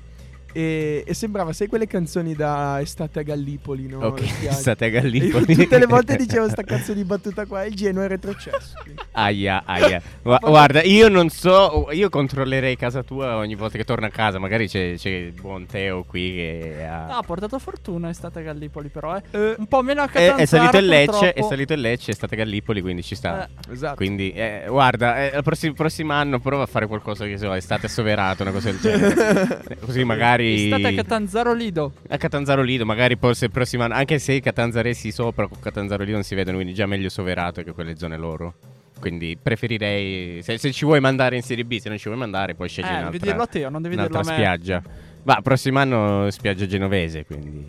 E, 0.57 1.03
e 1.05 1.15
sembrava, 1.15 1.53
sai 1.53 1.67
quelle 1.67 1.89
canzoni 1.89 2.33
da 2.37 2.81
estate 2.81 3.19
a 3.19 3.23
Gallipoli, 3.23 3.89
no? 3.89 3.99
ok, 4.07 4.21
Le 4.21 4.27
spiagge. 4.29 4.57
state 4.61 4.85
a 4.85 4.89
io 4.89 4.95
Gallipoli. 5.03 5.55
tutte 5.57 5.79
le 5.81 5.87
volte 5.87 6.15
dicevo 6.15 6.49
sta 6.49 6.63
cazzo 6.65 6.93
di 6.93 7.03
battuta 7.03 7.45
qua 7.45 7.65
e 7.65 7.69
il 7.69 7.75
Genoa 7.75 8.05
è 8.05 8.09
retrocesso. 8.09 8.75
Aia, 9.13 9.63
aia. 9.67 10.01
Gua- 10.23 10.39
guarda, 10.41 10.83
io 10.85 11.09
non 11.09 11.29
so, 11.29 11.89
io 11.91 12.09
controllerei 12.09 12.77
casa 12.77 13.03
tua 13.03 13.35
ogni 13.37 13.57
volta 13.57 13.77
che 13.79 13.85
torno 13.85 14.07
a 14.07 14.11
casa. 14.11 14.39
Magari 14.39 14.69
c'è, 14.69 14.95
c'è 14.97 15.09
il 15.09 15.33
buon 15.33 15.67
Teo 15.67 16.05
qui 16.05 16.35
che 16.35 16.87
ha... 16.89 17.07
No, 17.07 17.17
ha 17.17 17.23
portato 17.23 17.59
fortuna 17.59 18.09
estate 18.11 18.39
a 18.39 18.43
Gallipoli, 18.43 18.89
però, 18.91 19.17
eh. 19.17 19.23
Eh, 19.33 19.55
Un 19.59 19.67
po' 19.67 19.83
meno 19.83 20.03
a 20.03 20.05
è, 20.05 20.09
Catanzaro, 20.09 20.39
è 20.39 20.47
salito 20.47 20.77
il 20.79 20.87
Lecce, 20.87 21.11
purtroppo. 21.11 21.39
è 21.39 21.43
salito 21.49 21.73
il 21.73 21.81
Lecce, 21.81 22.11
è 22.13 22.15
stata 22.15 22.37
Gallipoli, 22.37 22.81
quindi 22.81 23.03
ci 23.03 23.17
sta. 23.17 23.45
Eh, 23.45 23.73
esatto. 23.73 23.97
Quindi, 23.97 24.31
eh, 24.31 24.67
guarda, 24.69 25.17
eh, 25.31 25.37
il 25.37 25.43
prossimo, 25.43 25.73
prossimo 25.75 26.13
anno 26.13 26.39
prova 26.39 26.63
a 26.63 26.67
fare 26.67 26.87
qualcosa 26.87 27.25
che 27.25 27.39
so, 27.39 27.53
estate 27.53 27.89
soverato, 27.89 28.43
una 28.43 28.53
cosa 28.53 28.71
del 28.71 28.79
genere. 28.81 29.79
Così 29.81 30.05
magari... 30.05 30.43
Estate 30.53 30.87
a 30.89 30.93
Catanzaro 30.95 31.53
Lido. 31.55 31.93
A 32.09 32.17
Catanzaro 32.17 32.63
Lido, 32.63 32.85
magari 32.85 33.17
forse 33.17 33.47
il 33.47 33.51
prossimo 33.51 33.83
anno, 33.85 33.95
anche 33.95 34.19
se 34.19 34.33
i 34.35 34.41
Catanzaresi 34.41 35.11
sopra 35.11 35.47
con 35.47 35.59
Catanzaro 35.61 36.03
Lido 36.03 36.15
non 36.17 36.25
si 36.25 36.35
vedono, 36.35 36.57
quindi 36.57 36.75
già 36.75 36.87
meglio 36.87 37.09
soverato 37.09 37.63
che 37.63 37.73
quelle 37.73 37.97
zone 37.97 38.17
loro. 38.17 38.55
Quindi 39.01 39.37
preferirei, 39.41 40.43
se, 40.43 40.57
se 40.57 40.73
ci 40.73 40.85
vuoi 40.85 41.01
mandare 41.01 41.37
in 41.37 41.43
Serie 41.43 41.65
B, 41.65 41.79
se 41.79 41.89
non 41.89 41.99
ci 41.99 42.07
vuoi 42.09 42.19
mandare, 42.19 42.55
puoi 42.55 42.69
scegliere 42.69 42.93
Eh, 42.95 42.97
devi 42.97 43.07
un'altra, 43.09 43.27
dirlo 43.31 43.43
a 43.43 43.47
te, 43.47 43.69
non 43.71 43.83
devi 43.83 43.97
dirlo 43.97 44.19
a 44.19 44.23
me. 44.25 44.33
spiaggia. 44.33 44.83
Va, 45.25 45.41
prossimo 45.43 45.79
anno 45.79 46.31
spiaggia 46.31 46.67
genovese, 46.67 47.25
quindi 47.27 47.67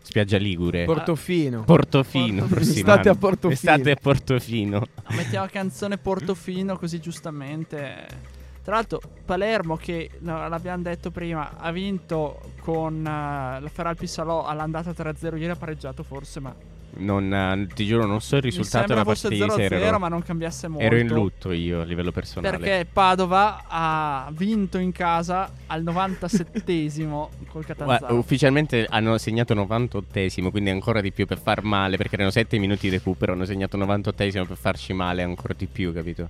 spiaggia 0.00 0.38
ligure. 0.38 0.84
Portofino. 0.84 1.62
Portofino, 1.64 2.44
Portofino. 2.44 2.46
prossimo 2.46 2.76
Estate 2.78 3.08
anno. 3.08 3.10
a 3.10 3.20
Portofino. 3.20 3.52
Estate 3.52 3.90
a 3.90 3.96
Portofino. 4.00 4.78
No, 4.78 5.16
mettiamo 5.16 5.46
canzone 5.50 5.98
Portofino 5.98 6.76
così 6.76 6.98
giustamente. 7.00 8.06
Tra 8.62 8.74
l'altro 8.76 9.00
Palermo 9.24 9.76
che 9.76 10.08
l'abbiamo 10.20 10.82
detto 10.82 11.10
prima 11.10 11.56
ha 11.58 11.72
vinto 11.72 12.52
con 12.60 13.00
eh, 13.00 13.60
la 13.60 13.70
Feralpi 13.72 14.06
Salò 14.06 14.44
all'andata 14.44 14.90
3-0 14.92 15.36
ieri 15.36 15.48
ha 15.48 15.56
pareggiato 15.56 16.04
forse 16.04 16.38
ma 16.38 16.54
Non, 16.98 17.34
eh, 17.34 17.66
ti 17.74 17.84
giuro, 17.86 18.06
non 18.06 18.20
so 18.20 18.36
il 18.36 18.42
risultato 18.42 18.86
della 18.86 19.04
partita. 19.04 19.28
0-0 19.34 19.72
ero, 19.72 19.98
ma 19.98 20.06
non 20.06 20.22
cambiasse 20.22 20.68
molto 20.68 20.84
ero 20.84 20.96
in 20.96 21.08
lutto 21.08 21.50
io 21.50 21.80
a 21.80 21.84
livello 21.84 22.12
personale. 22.12 22.56
perché 22.56 22.86
Padova 22.90 23.64
ha 23.66 24.30
vinto 24.32 24.78
in 24.78 24.92
casa 24.92 25.50
al 25.66 25.82
97esimo 25.82 27.28
col 27.48 27.64
Catanzaro 27.64 28.14
ufficialmente 28.16 28.86
hanno 28.88 29.18
segnato 29.18 29.54
98esimo, 29.54 30.50
quindi 30.50 30.70
ancora 30.70 31.00
di 31.00 31.10
più 31.10 31.26
per 31.26 31.38
far 31.38 31.64
male, 31.64 31.96
perché 31.96 32.14
erano 32.14 32.30
7 32.30 32.58
minuti 32.58 32.88
di 32.88 32.96
recupero, 32.96 33.32
hanno 33.32 33.44
segnato 33.44 33.76
98esimo 33.76 34.46
per 34.46 34.56
farci 34.56 34.92
male 34.92 35.22
ancora 35.22 35.54
di 35.56 35.66
più, 35.66 35.92
capito? 35.92 36.28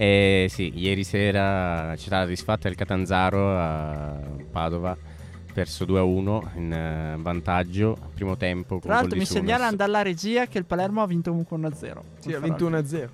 E 0.00 0.46
sì, 0.48 0.72
ieri 0.76 1.04
sera 1.04 1.90
c'è 1.94 1.98
stata 2.06 2.24
disfatta 2.24 2.68
il 2.70 2.74
Catanzaro 2.74 3.54
a 3.54 4.18
Padova, 4.50 4.96
perso 5.52 5.84
2-1 5.84 6.56
in 6.56 6.72
eh, 6.72 7.16
vantaggio, 7.18 7.98
primo 8.14 8.34
tempo. 8.38 8.78
tra 8.78 8.94
l'altro 8.94 9.12
mi 9.12 9.18
di 9.18 9.26
Sunas. 9.26 9.42
segnala 9.44 9.70
dalla 9.72 10.00
regia 10.00 10.46
che 10.46 10.56
il 10.56 10.64
Palermo 10.64 11.02
ha 11.02 11.06
vinto 11.06 11.28
comunque 11.28 11.58
1-0 11.58 12.00
Sì, 12.18 12.32
ha 12.32 12.40
vinto 12.40 12.66
Feralpi. 12.70 12.94
1-0. 12.96 13.08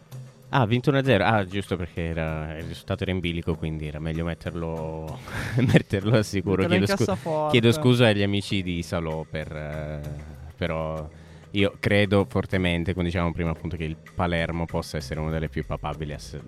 Ah, 0.51 0.61
ha 0.61 0.67
vinto 0.67 0.93
1-0. 0.93 1.23
Ah, 1.25 1.45
giusto 1.45 1.77
perché 1.77 2.03
era- 2.03 2.57
il 2.57 2.67
risultato 2.67 3.03
era 3.03 3.11
in 3.11 3.19
bilico, 3.19 3.57
quindi 3.57 3.89
era 3.89 3.99
meglio 3.99 4.25
metterlo, 4.25 5.19
metterlo 5.59 6.15
al 6.17 6.25
sicuro. 6.25 6.65
Chiedo, 6.69 6.87
scu- 6.87 7.51
chiedo 7.51 7.73
scusa 7.73 8.07
agli 8.07 8.23
amici 8.23 8.63
di 8.63 8.81
Salò, 8.85 9.27
per, 9.29 9.51
eh, 9.51 10.01
però 10.57 11.05
io 11.51 11.75
credo 11.81 12.27
fortemente, 12.29 12.93
come 12.93 13.07
dicevamo 13.07 13.33
prima, 13.33 13.51
appunto, 13.51 13.77
che 13.77 13.83
il 13.83 13.97
Palermo 14.15 14.67
possa 14.67 14.99
essere 14.99 15.19
una 15.19 15.31
delle 15.33 15.49
più 15.49 15.67
papabili 15.67 16.13
a 16.13 16.19
s- 16.19 16.39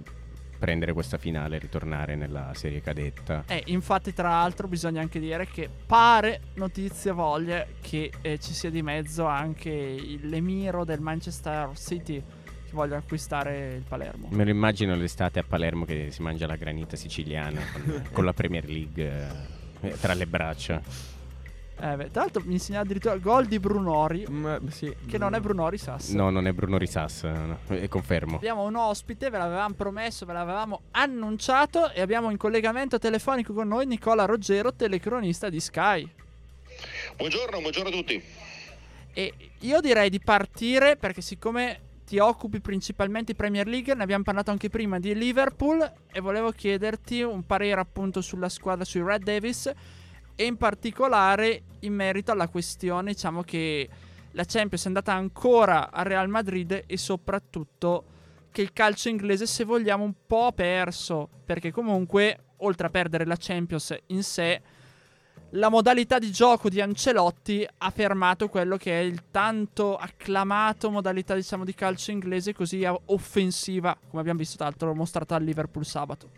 prendere 0.58 0.92
questa 0.92 1.16
finale 1.18 1.56
e 1.56 1.58
ritornare 1.60 2.16
nella 2.16 2.50
serie 2.54 2.80
cadetta. 2.80 3.44
Eh, 3.46 3.62
infatti, 3.66 4.12
tra 4.12 4.28
l'altro, 4.30 4.68
bisogna 4.68 5.00
anche 5.00 5.18
dire 5.20 5.46
che 5.46 5.68
pare 5.86 6.40
notizie 6.54 7.12
voglie 7.12 7.74
che 7.80 8.10
eh, 8.20 8.38
ci 8.38 8.52
sia 8.52 8.70
di 8.70 8.82
mezzo 8.82 9.24
anche 9.26 9.70
il- 9.70 10.28
l'emiro 10.28 10.84
del 10.84 11.00
Manchester 11.00 11.70
City 11.76 12.22
che 12.68 12.74
voglia 12.74 12.96
acquistare 12.98 13.74
il 13.76 13.84
Palermo. 13.88 14.28
Me 14.30 14.44
lo 14.44 14.50
immagino 14.50 14.94
l'estate 14.94 15.38
a 15.38 15.44
Palermo 15.44 15.84
che 15.84 16.10
si 16.10 16.20
mangia 16.22 16.46
la 16.46 16.56
granita 16.56 16.96
siciliana 16.96 17.60
con, 17.72 18.02
con 18.12 18.24
la 18.24 18.32
Premier 18.32 18.68
League 18.68 19.28
eh, 19.80 19.92
tra 19.98 20.12
le 20.14 20.26
braccia. 20.26 21.16
Eh, 21.80 21.94
beh, 21.96 22.10
tra 22.10 22.22
l'altro, 22.22 22.42
mi 22.44 22.54
insegna 22.54 22.80
addirittura 22.80 23.16
gol 23.18 23.46
di 23.46 23.60
Brunori, 23.60 24.26
Mm, 24.28 24.66
sì. 24.66 24.92
che 25.06 25.16
non 25.16 25.34
è 25.34 25.40
Brunori 25.40 25.78
Sass. 25.78 26.10
No, 26.10 26.28
non 26.28 26.46
è 26.48 26.52
Bruno 26.52 26.76
Risas, 26.76 27.22
no, 27.22 27.58
e 27.68 27.86
confermo. 27.88 28.36
Abbiamo 28.36 28.64
un 28.64 28.74
ospite, 28.74 29.30
ve 29.30 29.38
l'avevamo 29.38 29.74
promesso, 29.74 30.26
ve 30.26 30.32
l'avevamo 30.32 30.80
annunciato 30.90 31.92
e 31.92 32.00
abbiamo 32.00 32.30
in 32.30 32.36
collegamento 32.36 32.98
telefonico 32.98 33.52
con 33.52 33.68
noi 33.68 33.86
Nicola 33.86 34.24
Roggero, 34.24 34.74
telecronista 34.74 35.48
di 35.48 35.60
Sky. 35.60 36.10
Buongiorno, 37.16 37.60
buongiorno 37.60 37.88
a 37.90 37.92
tutti. 37.92 38.22
E 39.12 39.34
io 39.60 39.80
direi 39.80 40.10
di 40.10 40.20
partire 40.20 40.96
perché 40.96 41.20
siccome 41.20 41.80
ti 42.06 42.18
occupi 42.18 42.60
principalmente 42.60 43.32
di 43.32 43.38
Premier 43.38 43.66
League, 43.68 43.94
ne 43.94 44.02
abbiamo 44.02 44.24
parlato 44.24 44.50
anche 44.50 44.68
prima 44.68 44.98
di 44.98 45.14
Liverpool 45.14 45.92
e 46.10 46.20
volevo 46.20 46.50
chiederti 46.50 47.22
un 47.22 47.44
parere 47.46 47.80
appunto 47.80 48.20
sulla 48.20 48.48
squadra 48.48 48.84
sui 48.84 49.02
Red 49.02 49.22
Davis 49.22 49.70
e 50.40 50.44
in 50.44 50.56
particolare 50.56 51.62
in 51.80 51.94
merito 51.94 52.30
alla 52.30 52.46
questione, 52.46 53.10
diciamo 53.10 53.42
che 53.42 53.88
la 54.30 54.44
Champions 54.44 54.84
è 54.84 54.86
andata 54.86 55.12
ancora 55.12 55.90
al 55.90 56.04
Real 56.04 56.28
Madrid 56.28 56.84
e 56.86 56.96
soprattutto 56.96 58.04
che 58.52 58.62
il 58.62 58.72
calcio 58.72 59.08
inglese, 59.08 59.46
se 59.46 59.64
vogliamo, 59.64 60.04
un 60.04 60.14
po' 60.24 60.46
ha 60.46 60.52
perso, 60.52 61.28
perché 61.44 61.72
comunque 61.72 62.38
oltre 62.58 62.86
a 62.86 62.90
perdere 62.90 63.26
la 63.26 63.34
Champions 63.36 63.96
in 64.06 64.22
sé 64.22 64.62
la 65.52 65.70
modalità 65.70 66.20
di 66.20 66.30
gioco 66.30 66.68
di 66.68 66.80
Ancelotti 66.80 67.66
ha 67.78 67.90
fermato 67.90 68.48
quello 68.48 68.76
che 68.76 69.00
è 69.00 69.02
il 69.02 69.30
tanto 69.30 69.96
acclamato 69.96 70.90
modalità 70.90 71.34
diciamo 71.34 71.64
di 71.64 71.74
calcio 71.74 72.10
inglese 72.10 72.52
così 72.52 72.84
offensiva 72.84 73.96
come 74.08 74.20
abbiamo 74.20 74.38
visto 74.38 74.56
tra 74.56 74.66
l'altro 74.66 74.94
mostrata 74.94 75.34
al 75.34 75.42
Liverpool 75.42 75.86
sabato. 75.86 76.30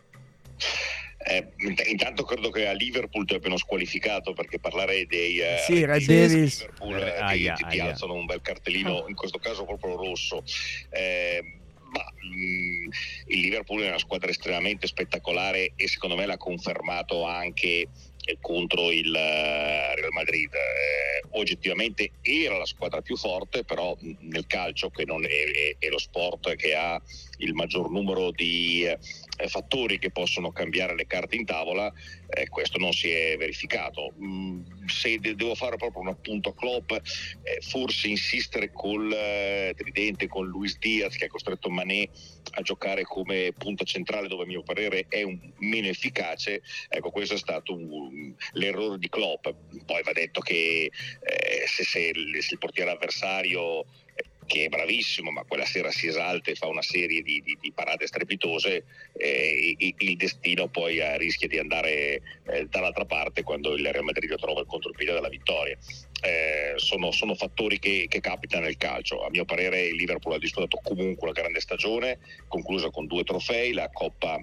Eh, 1.23 1.53
intanto 1.91 2.25
credo 2.25 2.51
che 2.51 2.67
a 2.67 2.73
Liverpool 2.73 3.27
ti 3.27 3.35
abbiano 3.35 3.59
squalificato 3.59 4.33
perché 4.33 4.59
parlare 4.59 5.05
dei 5.05 5.39
uh, 5.39 5.59
sì, 5.67 5.85
Red 5.85 6.07
Davis 6.07 6.61
Liverpool 6.61 6.97
eh, 6.97 7.19
aia, 7.19 7.53
ti, 7.53 7.67
ti 7.69 7.79
alzano 7.79 8.15
un 8.15 8.25
bel 8.25 8.41
cartellino, 8.41 9.05
in 9.07 9.15
questo 9.15 9.39
caso 9.39 9.65
proprio 9.65 9.97
rosso. 9.97 10.43
Eh, 10.89 11.59
ma 11.93 12.05
mh, 12.23 12.35
mm, 12.35 12.89
il 13.27 13.41
Liverpool 13.41 13.83
è 13.83 13.89
una 13.89 13.99
squadra 13.99 14.31
estremamente 14.31 14.87
spettacolare 14.87 15.73
e 15.77 15.89
secondo 15.89 16.17
me 16.17 16.25
l'ha 16.25 16.39
confermato 16.39 17.25
anche 17.25 17.89
contro 18.41 18.91
il 18.91 19.15
eh, 19.15 19.95
Real 19.95 20.13
Madrid. 20.13 20.53
Eh, 20.53 21.39
oggettivamente 21.39 22.13
era 22.23 22.57
la 22.59 22.67
squadra 22.67 23.01
più 23.01 23.17
forte, 23.17 23.65
però 23.65 23.97
nel 24.01 24.47
calcio, 24.47 24.91
che 24.91 25.05
non 25.05 25.25
è, 25.25 25.29
è, 25.29 25.77
è 25.79 25.89
lo 25.89 25.99
sport 25.99 26.55
che 26.57 26.75
ha 26.75 27.01
il 27.39 27.55
maggior 27.55 27.91
numero 27.91 28.31
di 28.31 28.85
eh, 28.85 28.99
fattori 29.49 29.99
che 29.99 30.11
possono 30.11 30.53
cambiare 30.53 30.95
le 30.95 31.07
carte 31.07 31.37
in 31.37 31.45
tavola, 31.45 31.93
eh, 32.29 32.49
questo 32.49 32.79
non 32.79 32.93
si 32.93 33.11
è 33.11 33.37
verificato. 33.37 34.13
Mm, 34.23 34.63
se 34.87 35.19
de- 35.19 35.35
devo 35.35 35.55
fare 35.55 35.77
proprio 35.77 36.03
un 36.03 36.09
appunto 36.09 36.51
a 36.51 36.55
Klopp, 36.55 36.93
eh, 36.93 37.01
forse 37.61 38.09
insistere 38.09 38.71
col 38.73 39.13
eh, 39.13 39.75
tridente, 39.77 40.27
con 40.27 40.47
Luis 40.47 40.79
Diaz 40.79 41.17
che 41.17 41.27
ha 41.27 41.29
costretto 41.29 41.71
Mané 41.71 42.09
a 42.53 42.63
giocare 42.63 43.05
come 43.05 43.53
punta 43.57 43.85
centrale 43.85 44.29
dove 44.29 44.45
a 44.45 44.47
mio 44.47 44.63
parere 44.63 45.07
è 45.09 45.25
meno 45.59 45.89
efficace, 45.89 46.63
ecco 46.89 47.11
questo 47.11 47.35
è 47.35 47.39
stato 47.39 47.75
un, 47.75 48.35
l'errore 48.53 48.99
di 48.99 49.09
Klopp. 49.09 49.49
Poi 49.85 50.03
va 50.03 50.13
detto 50.13 50.41
che 50.41 50.91
eh, 51.21 51.65
se, 51.67 51.85
se, 51.85 52.13
se 52.41 52.53
il 52.53 52.59
portiere 52.59 52.91
avversario 52.91 53.85
che 54.51 54.65
è 54.65 54.69
bravissimo, 54.69 55.31
ma 55.31 55.45
quella 55.45 55.65
sera 55.65 55.93
si 55.93 56.09
esalta 56.09 56.51
e 56.51 56.57
fa 56.57 56.67
una 56.67 56.83
serie 56.83 57.23
di, 57.23 57.41
di, 57.41 57.57
di 57.61 57.71
parate 57.71 58.09
strepitose, 58.09 58.85
eh, 59.17 59.77
il 59.79 60.17
destino 60.17 60.67
poi 60.67 60.99
eh, 60.99 61.17
rischia 61.19 61.47
di 61.47 61.57
andare 61.57 62.21
eh, 62.47 62.67
dall'altra 62.69 63.05
parte 63.05 63.45
quando 63.45 63.77
il 63.77 63.89
Real 63.89 64.03
Madrid 64.03 64.35
trova 64.35 64.59
il 64.59 64.67
contropiede 64.67 65.13
della 65.13 65.29
vittoria. 65.29 65.79
Eh, 66.21 66.73
sono, 66.79 67.13
sono, 67.13 67.37
fattori 67.37 67.79
che, 67.79 68.07
che, 68.09 68.19
capitano 68.19 68.65
nel 68.65 68.77
calcio. 68.77 69.25
A 69.25 69.31
mio 69.31 69.45
parere 69.45 69.83
il 69.83 69.95
Liverpool 69.95 70.35
ha 70.35 70.39
disputato 70.39 70.81
comunque 70.83 71.29
una 71.29 71.41
grande 71.41 71.61
stagione, 71.61 72.19
conclusa 72.49 72.91
con 72.91 73.07
due 73.07 73.23
trofei, 73.23 73.73
la 73.73 73.89
Coppa 73.89 74.37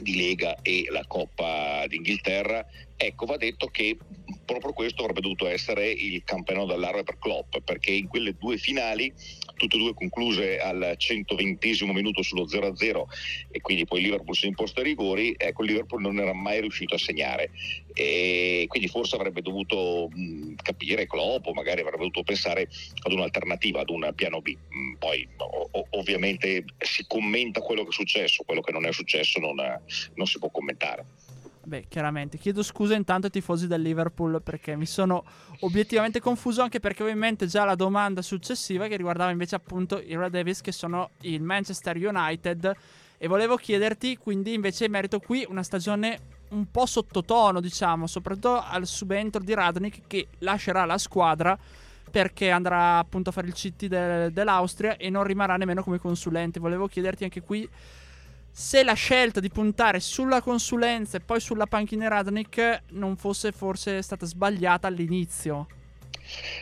di 0.00 0.16
Lega 0.16 0.60
e 0.62 0.86
la 0.90 1.04
Coppa 1.06 1.84
d'Inghilterra. 1.86 2.66
Ecco, 2.96 3.26
va 3.26 3.36
detto 3.36 3.66
che 3.68 3.96
proprio 4.44 4.72
questo 4.72 5.02
avrebbe 5.02 5.20
dovuto 5.20 5.46
essere 5.46 5.88
il 5.90 6.22
campanello 6.24 6.66
d'allarme 6.66 7.02
per 7.02 7.18
Klopp, 7.18 7.58
perché 7.64 7.92
in 7.92 8.08
quelle 8.08 8.34
due 8.38 8.56
finali, 8.56 9.12
tutte 9.58 9.76
e 9.76 9.78
due 9.78 9.92
concluse 9.92 10.58
al 10.58 10.94
120 10.96 11.84
minuto 11.92 12.22
sullo 12.22 12.46
0-0 12.46 13.02
e 13.50 13.60
quindi 13.60 13.84
poi 13.84 14.00
Liverpool 14.00 14.34
si 14.34 14.44
è 14.44 14.48
imposto 14.48 14.80
ai 14.80 14.86
rigori, 14.86 15.34
ecco 15.36 15.62
il 15.62 15.70
Liverpool 15.70 16.00
non 16.00 16.18
era 16.18 16.32
mai 16.32 16.60
riuscito 16.60 16.94
a 16.94 16.98
segnare 16.98 17.50
e 17.92 18.64
quindi 18.68 18.88
forse 18.88 19.16
avrebbe 19.16 19.42
dovuto 19.42 20.08
mh, 20.10 20.54
capire 20.62 21.06
Klopp 21.06 21.46
o 21.46 21.52
magari 21.52 21.80
avrebbe 21.80 21.98
dovuto 21.98 22.22
pensare 22.22 22.68
ad 23.02 23.12
un'alternativa, 23.12 23.80
ad 23.80 23.90
un 23.90 24.10
piano 24.14 24.40
B. 24.40 24.56
Mh, 24.56 24.94
poi 24.98 25.28
o- 25.36 25.86
ovviamente 25.90 26.64
si 26.78 27.04
commenta 27.06 27.60
quello 27.60 27.82
che 27.82 27.90
è 27.90 27.92
successo, 27.92 28.44
quello 28.44 28.60
che 28.60 28.72
non 28.72 28.86
è 28.86 28.92
successo 28.92 29.40
non, 29.40 29.56
non 30.14 30.26
si 30.26 30.38
può 30.38 30.50
commentare. 30.50 31.04
Beh, 31.68 31.84
chiaramente. 31.86 32.38
Chiedo 32.38 32.62
scusa 32.62 32.94
intanto 32.94 33.26
ai 33.26 33.32
tifosi 33.32 33.66
del 33.66 33.82
Liverpool 33.82 34.40
perché 34.42 34.74
mi 34.74 34.86
sono 34.86 35.22
obiettivamente 35.60 36.18
confuso 36.18 36.62
anche 36.62 36.80
perché 36.80 37.02
avevo 37.02 37.14
in 37.14 37.20
mente 37.20 37.46
già 37.46 37.66
la 37.66 37.74
domanda 37.74 38.22
successiva 38.22 38.86
che 38.86 38.96
riguardava 38.96 39.30
invece 39.30 39.56
appunto 39.56 40.00
i 40.00 40.16
Red 40.16 40.32
Davis 40.32 40.62
che 40.62 40.72
sono 40.72 41.10
il 41.20 41.42
Manchester 41.42 41.94
United 41.98 42.74
e 43.18 43.28
volevo 43.28 43.56
chiederti 43.56 44.16
quindi 44.16 44.54
invece 44.54 44.86
in 44.86 44.92
merito 44.92 45.20
qui 45.20 45.44
una 45.46 45.62
stagione 45.62 46.36
un 46.50 46.70
po' 46.70 46.86
sottotono 46.86 47.60
diciamo, 47.60 48.06
soprattutto 48.06 48.62
al 48.62 48.86
subentro 48.86 49.42
di 49.42 49.52
Radnik 49.52 50.06
che 50.06 50.28
lascerà 50.38 50.86
la 50.86 50.96
squadra 50.96 51.58
perché 52.10 52.50
andrà 52.50 52.96
appunto 52.96 53.28
a 53.28 53.32
fare 53.34 53.46
il 53.46 53.52
CT 53.52 53.84
de- 53.88 54.32
dell'Austria 54.32 54.96
e 54.96 55.10
non 55.10 55.24
rimarrà 55.24 55.58
nemmeno 55.58 55.82
come 55.82 55.98
consulente. 55.98 56.60
Volevo 56.60 56.86
chiederti 56.86 57.24
anche 57.24 57.42
qui 57.42 57.68
se 58.60 58.82
la 58.82 58.94
scelta 58.94 59.38
di 59.38 59.50
puntare 59.50 60.00
sulla 60.00 60.42
consulenza 60.42 61.16
e 61.16 61.20
poi 61.20 61.38
sulla 61.38 61.66
panchina 61.66 62.08
Radnik 62.08 62.82
non 62.90 63.16
fosse 63.16 63.52
forse 63.52 64.02
stata 64.02 64.26
sbagliata 64.26 64.88
all'inizio. 64.88 65.68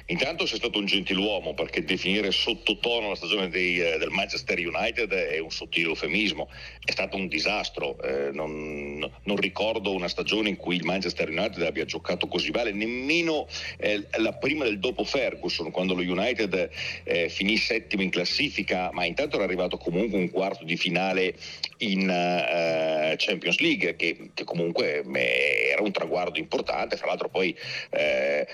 Intanto 0.06 0.46
sei 0.46 0.58
stato 0.58 0.78
un 0.78 0.86
gentiluomo 0.86 1.54
perché 1.54 1.84
definire 1.84 2.30
sottotono 2.30 3.08
la 3.08 3.14
stagione 3.16 3.48
dei, 3.48 3.80
eh, 3.80 3.98
del 3.98 4.10
Manchester 4.10 4.58
United 4.58 5.10
è 5.12 5.38
un 5.38 5.50
sottile 5.50 5.88
eufemismo, 5.88 6.48
è 6.84 6.92
stato 6.92 7.16
un 7.16 7.26
disastro, 7.28 8.00
eh, 8.02 8.30
non, 8.32 8.98
non, 8.98 9.36
ricordo 9.36 9.92
una 9.92 10.08
stagione 10.08 10.48
in 10.48 10.56
cui 10.56 10.76
il 10.76 10.84
Manchester 10.84 11.28
United 11.28 11.62
abbia 11.62 11.84
giocato 11.84 12.28
così 12.28 12.50
male, 12.50 12.72
nemmeno 12.72 13.48
eh, 13.78 14.06
la 14.18 14.32
prima 14.34 14.64
del 14.64 14.78
dopo 14.78 15.04
Ferguson 15.04 15.70
quando 15.70 15.94
lo 15.94 16.02
United 16.02 16.70
eh, 17.04 17.28
finì 17.28 17.56
settimo 17.56 18.02
in 18.02 18.10
classifica, 18.10 18.90
ma 18.92 19.04
intanto 19.04 19.36
era 19.36 19.44
arrivato 19.44 19.76
comunque 19.76 20.18
un 20.18 20.30
quarto 20.30 20.64
di 20.64 20.76
finale 20.76 21.34
in 21.78 22.08
uh, 22.08 23.14
Champions 23.16 23.58
League 23.58 23.96
che, 23.96 24.30
che 24.32 24.44
comunque 24.44 25.02
eh, 25.02 25.68
era 25.72 25.82
un 25.82 25.92
traguardo 25.92 26.38
importante, 26.38 26.96
fra 26.96 27.08
l'altro 27.08 27.28
poi 27.28 27.54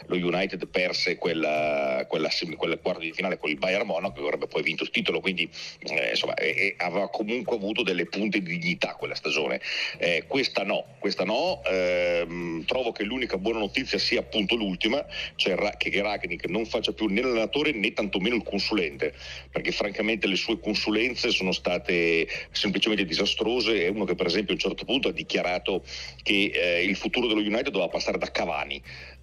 lo 0.07 0.17
United 0.17 0.67
perse 0.69 1.02
quella, 1.19 2.05
quella, 2.09 2.31
quel 2.57 2.79
quarto 2.81 3.01
di 3.01 3.13
finale 3.13 3.39
con 3.39 3.51
il 3.51 3.59
Bayern 3.59 3.87
Monaco 3.87 4.21
che 4.21 4.27
avrebbe 4.27 4.47
poi 4.47 4.63
vinto 4.63 4.83
il 4.83 4.91
titolo, 4.91 5.21
quindi 5.21 5.49
eh, 5.81 6.11
insomma 6.11 6.35
eh, 6.35 6.75
aveva 6.79 7.09
comunque 7.09 7.57
avuto 7.57 7.83
delle 7.83 8.07
punte 8.07 8.41
di 8.41 8.59
dignità 8.59 8.95
quella 8.95 9.15
stagione. 9.15 9.61
Eh, 9.99 10.25
questa 10.27 10.63
no, 10.65 10.97
questa 10.99 11.25
no, 11.25 11.63
ehm, 11.65 12.65
trovo 12.65 12.93
che 12.93 13.05
l'unica 13.05 13.39
buona 13.39 13.59
notizia 13.59 13.99
sia 13.99 14.21
appunto 14.21 14.55
l'ultima, 14.55 15.05
cioè 15.37 15.57
che 15.77 16.03
Ragnick 16.03 16.49
non 16.49 16.67
faccia 16.67 16.93
più 16.93 17.07
né 17.07 17.21
l'allenatore 17.21 17.73
né 17.73 17.93
tantomeno 17.93 18.37
il 18.37 18.43
consulente, 18.43 19.15
perché 19.51 19.73
francamente 19.73 20.27
le 20.27 20.37
sue 20.37 20.59
consulenze 20.59 21.31
sono 21.31 21.53
state 21.53 22.27
semplicemente 22.51 23.05
disastrose. 23.05 23.85
È 23.85 23.89
uno 23.89 24.05
che 24.05 24.15
per 24.15 24.27
esempio 24.27 24.53
a 24.53 24.55
un 24.55 24.61
certo 24.61 24.85
punto 24.85 25.09
ha 25.09 25.13
dichiarato 25.13 25.85
che 26.23 26.51
eh, 26.55 26.85
il 26.85 26.97
futuro 26.97 27.27
dello 27.27 27.41
United 27.41 27.71
doveva 27.71 27.89
passare 27.91 28.19
da 28.19 28.31
Cavani. 28.31 28.83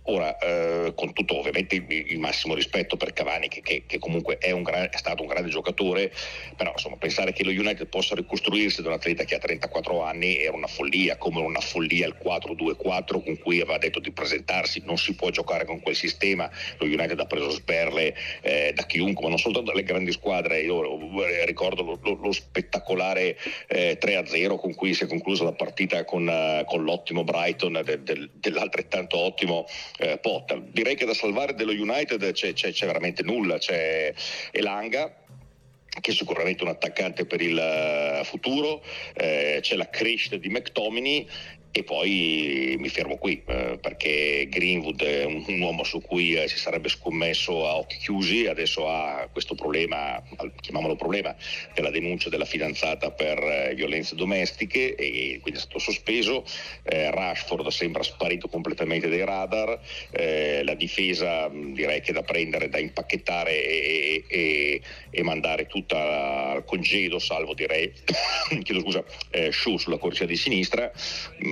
Ora, 0.10 0.36
eh, 0.40 0.94
con 0.96 1.14
tutto 1.14 1.38
ovviamente 1.38 1.76
il, 1.76 1.86
il, 1.88 2.18
massimo 2.18 2.56
rispetto 2.56 2.98
per 2.98 3.14
Cavani, 3.14 3.48
che, 3.48 3.62
che, 3.62 3.84
che 3.86 4.00
comunque 4.00 4.40
è, 4.40 4.52
gran, 4.60 4.90
è, 4.92 4.98
stato 4.98 5.22
un 5.22 5.28
grande 5.28 5.50
giocatore, 5.50 6.12
però 6.58 6.72
insomma, 6.72 6.96
pensare 6.96 7.32
che 7.32 7.44
lo 7.44 7.52
United 7.52 7.86
possa 7.86 8.16
ricostruirsi 8.16 8.82
da 8.82 8.88
un 8.88 8.96
atleta 8.96 9.24
che 9.24 9.36
ha 9.36 9.38
34 9.38 10.02
anni 10.02 10.40
era 10.40 10.56
una 10.56 10.66
follia, 10.66 11.18
come 11.18 11.42
una 11.42 11.60
follia 11.60 12.08
il 12.08 12.16
4-2-4 12.20 13.24
con 13.24 13.38
cui 13.38 13.62
aveva 13.62 13.78
detto 13.78 14.00
di 14.00 14.12
presentarsi, 14.12 14.82
non 14.84 14.98
si 14.98 15.14
può 15.14 15.30
giocare 15.30 15.66
con 15.66 15.80
quel 15.80 15.96
sistema, 15.96 16.50
lo 16.80 16.86
United 16.88 17.20
ha 17.20 17.26
preso 17.28 17.52
sperle 17.52 18.16
eh, 18.42 18.72
da 18.74 18.88
chiunque, 18.88 19.22
ma 19.26 19.30
non 19.30 19.38
soltanto 19.38 19.70
dalle 19.72 19.84
grandi 19.84 20.12
squadre, 20.12 20.62
io 20.62 21.24
eh, 21.24 21.46
ricordo 21.46 21.84
lo, 21.84 22.00
lo, 22.02 22.16
lo 22.16 22.32
spettacolare 22.32 23.38
eh, 23.68 24.00
3-0 24.02 24.58
con 24.58 24.74
cui 24.74 24.96
si 24.96 25.04
è 25.04 25.08
conclusa 25.08 25.44
la 25.44 25.54
partita 25.54 26.04
con, 26.04 26.28
uh, 26.28 26.66
con 26.66 26.84
l'ottimo 26.84 27.24
Brighton 27.24 27.82
de, 27.86 28.02
de, 28.02 28.30
dell'altrettanto 28.34 29.16
ottimo 29.20 29.68
eh, 30.00 30.18
Potta. 30.18 30.62
Direi 30.62 30.96
che 30.96 31.06
da 31.06 31.14
salvare 31.14 31.54
dello 31.54 31.72
United 31.72 32.32
c'è, 32.32 32.54
c'è, 32.54 32.72
c'è 32.72 32.86
veramente 32.86 33.24
nulla, 33.24 33.58
c'è 33.58 34.14
Elanga 34.52 35.16
che 36.02 36.12
è 36.12 36.14
sicuramente 36.14 36.64
un 36.64 36.70
attaccante 36.70 37.26
per 37.26 37.42
il 37.42 37.58
eh, 37.58 38.24
futuro, 38.24 38.84
eh, 39.16 39.60
c'è 39.62 39.76
la 39.76 39.90
crescita 39.90 40.38
di 40.38 40.48
McTominay 40.48 41.28
e 41.72 41.84
poi 41.84 42.76
mi 42.80 42.90
fermo 42.90 43.18
qui 43.18 43.42
eh, 43.46 43.78
perché 43.80 44.48
Greenwood 44.50 45.04
è 45.04 45.26
un, 45.26 45.44
un 45.48 45.62
uomo 45.62 45.84
su 45.84 46.02
cui 46.02 46.34
eh, 46.34 46.48
si 46.48 46.58
sarebbe 46.58 46.90
scommesso 46.90 47.68
a 47.68 47.78
occhi 47.78 47.98
chiusi, 47.98 48.48
adesso 48.48 48.90
ha 48.90 49.28
questo 49.32 49.54
problema, 49.54 50.22
chiamiamolo 50.62 50.96
problema, 50.96 51.36
della 51.76 51.92
denuncia 51.92 52.30
della 52.30 52.46
fidanzata 52.46 53.12
per 53.12 53.38
eh, 53.38 53.74
violenze 53.76 54.16
domestiche 54.16 54.96
e 54.96 55.40
quindi 55.42 55.60
è 55.60 55.62
stato 55.62 55.80
sospeso. 55.80 56.44
Eh, 56.84 57.12
Rashford 57.12 57.68
sembra 57.68 58.02
sparito 58.02 58.48
completamente 58.48 59.08
dai 59.08 59.24
radar, 59.24 59.80
eh, 60.12 60.64
la 60.64 60.74
difesa 60.74 61.50
direi 61.50 62.02
che 62.02 62.10
è 62.10 62.14
da 62.14 62.24
prendere, 62.24 62.70
da 62.70 62.80
impacchettare 62.80 63.52
e, 63.52 64.24
e, 64.28 64.82
e 65.12 65.24
mandare 65.24 65.68
tutta 65.68 66.52
al 66.52 66.66
congedo, 66.66 67.20
salvo 67.20 67.54
direi, 67.54 67.92
chiedo 68.64 68.82
scusa, 68.82 69.04
eh, 69.30 69.52
Shu 69.52 69.78
sulla 69.78 69.98
corsia 69.98 70.26
di 70.26 70.36
sinistra. 70.36 70.92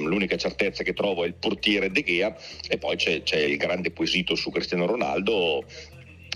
L'unica 0.07 0.37
certezza 0.37 0.83
che 0.83 0.93
trovo 0.93 1.23
è 1.23 1.27
il 1.27 1.35
portiere 1.35 1.91
De 1.91 2.03
Gea 2.03 2.35
e 2.67 2.77
poi 2.77 2.95
c'è, 2.95 3.23
c'è 3.23 3.37
il 3.37 3.57
grande 3.57 3.93
quesito 3.93 4.35
su 4.35 4.49
Cristiano 4.49 4.85
Ronaldo 4.85 5.65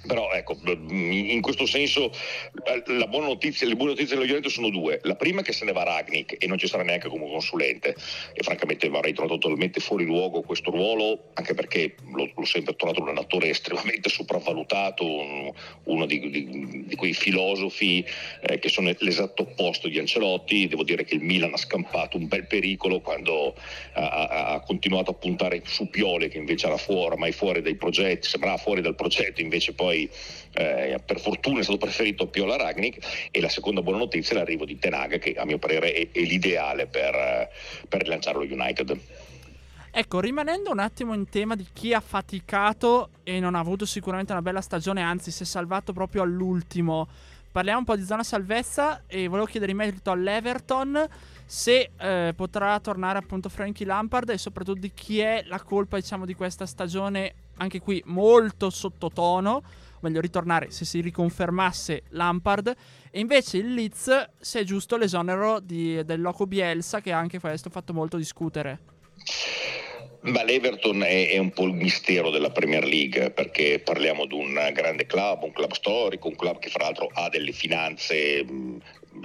Però 0.05 0.31
ecco, 0.31 0.57
in 0.65 1.41
questo 1.41 1.65
senso 1.67 2.11
buona 3.07 3.27
notizia, 3.27 3.67
le 3.67 3.75
buone 3.75 3.91
notizie 3.91 4.15
dello 4.15 4.27
Juventus 4.27 4.53
sono 4.53 4.69
due. 4.69 4.99
La 5.03 5.15
prima 5.15 5.41
è 5.41 5.43
che 5.43 5.53
se 5.53 5.63
ne 5.65 5.73
va 5.73 5.83
Ragnick 5.83 6.37
e 6.39 6.47
non 6.47 6.57
ci 6.57 6.67
sarà 6.67 6.83
neanche 6.83 7.07
come 7.07 7.27
consulente 7.27 7.95
e 8.33 8.41
francamente 8.41 8.87
avrei 8.87 9.13
trovato 9.13 9.37
totalmente 9.37 9.79
fuori 9.79 10.05
luogo 10.05 10.41
questo 10.41 10.71
ruolo, 10.71 11.29
anche 11.33 11.53
perché 11.53 11.95
l'ho, 12.13 12.31
l'ho 12.33 12.45
sempre 12.45 12.75
trovato 12.75 13.01
un 13.01 13.09
allenatore 13.09 13.49
estremamente 13.49 14.09
sopravvalutato, 14.09 15.05
un, 15.05 15.51
uno 15.83 16.05
di, 16.05 16.19
di, 16.29 16.85
di, 16.87 16.95
quei 16.95 17.13
filosofi 17.13 18.03
eh, 18.41 18.57
che 18.59 18.69
sono 18.69 18.91
l'esatto 18.97 19.43
opposto 19.43 19.87
di 19.87 19.99
Ancelotti. 19.99 20.67
Devo 20.67 20.83
dire 20.83 21.03
che 21.03 21.13
il 21.13 21.21
Milan 21.21 21.53
ha 21.53 21.57
scampato 21.57 22.17
un 22.17 22.27
bel 22.27 22.47
pericolo 22.47 23.01
quando 23.01 23.55
ha, 23.93 24.53
ha 24.53 24.59
continuato 24.61 25.11
a 25.11 25.13
puntare 25.13 25.61
su 25.65 25.89
Piole 25.89 26.29
che 26.29 26.37
invece 26.37 26.67
era 26.67 26.77
fuori, 26.77 27.11
ormai 27.11 27.31
fuori 27.31 27.61
dai 27.61 27.75
progetti, 27.75 28.27
sembrava 28.27 28.57
fuori 28.57 28.81
dal 28.81 28.95
progetto, 28.95 29.41
invece 29.41 29.73
poi 29.73 29.90
poi 29.91 30.09
eh, 30.53 30.99
per 31.05 31.19
fortuna 31.19 31.59
è 31.59 31.63
stato 31.63 31.77
preferito 31.77 32.27
Piola 32.27 32.55
Ragnick 32.55 33.29
e 33.29 33.41
la 33.41 33.49
seconda 33.49 33.81
buona 33.81 33.99
notizia 33.99 34.35
è 34.35 34.39
l'arrivo 34.39 34.63
di 34.63 34.79
Tenaga 34.79 35.17
che 35.17 35.33
a 35.33 35.45
mio 35.45 35.57
parere 35.57 35.91
è, 35.91 36.07
è 36.11 36.19
l'ideale 36.21 36.87
per, 36.87 37.49
per 37.87 38.01
rilanciare 38.01 38.37
lo 38.37 38.43
United. 38.43 38.99
Ecco, 39.93 40.21
rimanendo 40.21 40.71
un 40.71 40.79
attimo 40.79 41.13
in 41.13 41.27
tema 41.27 41.55
di 41.55 41.67
chi 41.73 41.93
ha 41.93 41.99
faticato 41.99 43.09
e 43.23 43.41
non 43.41 43.55
ha 43.55 43.59
avuto 43.59 43.85
sicuramente 43.85 44.31
una 44.31 44.41
bella 44.41 44.61
stagione, 44.61 45.01
anzi 45.01 45.31
si 45.31 45.43
è 45.43 45.45
salvato 45.45 45.91
proprio 45.91 46.21
all'ultimo. 46.21 47.09
Parliamo 47.51 47.79
un 47.79 47.85
po' 47.85 47.97
di 47.97 48.05
zona 48.05 48.23
salvezza 48.23 49.03
e 49.07 49.27
volevo 49.27 49.45
chiedere 49.45 49.71
in 49.73 49.77
merito 49.77 50.09
all'Everton 50.09 51.09
se 51.51 51.91
eh, 51.99 52.31
potrà 52.33 52.79
tornare 52.79 53.19
appunto 53.19 53.49
Frankie 53.49 53.85
Lampard 53.85 54.29
e 54.29 54.37
soprattutto 54.37 54.79
di 54.79 54.93
chi 54.93 55.19
è 55.19 55.43
la 55.47 55.61
colpa 55.61 55.97
diciamo 55.97 56.25
di 56.25 56.33
questa 56.33 56.65
stagione 56.65 57.33
anche 57.57 57.81
qui 57.81 58.01
molto 58.05 58.69
sottotono 58.69 59.61
meglio 59.99 60.21
ritornare 60.21 60.71
se 60.71 60.85
si 60.85 61.01
riconfermasse 61.01 62.03
Lampard. 62.11 62.73
E 63.11 63.19
invece 63.19 63.57
il 63.57 63.73
Leeds 63.73 64.29
se 64.39 64.61
è 64.61 64.63
giusto 64.63 64.95
l'esonero 64.95 65.59
di, 65.59 66.05
del 66.05 66.21
Loco 66.21 66.47
Bielsa 66.47 67.01
che 67.01 67.11
anche 67.11 67.37
questo 67.37 67.67
ha 67.67 67.71
fatto 67.71 67.91
molto 67.91 68.15
discutere. 68.15 68.79
Ma 70.21 70.43
l'Everton 70.43 71.03
è, 71.03 71.31
è, 71.31 71.37
un 71.37 71.51
po' 71.51 71.65
il 71.65 71.73
mistero 71.73 72.29
della 72.29 72.51
Premier 72.51 72.85
League 72.85 73.31
perché 73.31 73.81
parliamo 73.83 74.25
di 74.25 74.35
un 74.35 74.53
grande 74.71 75.05
club, 75.05 75.43
un 75.43 75.51
club 75.51 75.73
storico, 75.73 76.29
un 76.29 76.35
club 76.35 76.59
che 76.59 76.69
fra 76.69 76.85
l'altro 76.85 77.09
ha 77.11 77.27
delle 77.27 77.51
finanze 77.51 78.45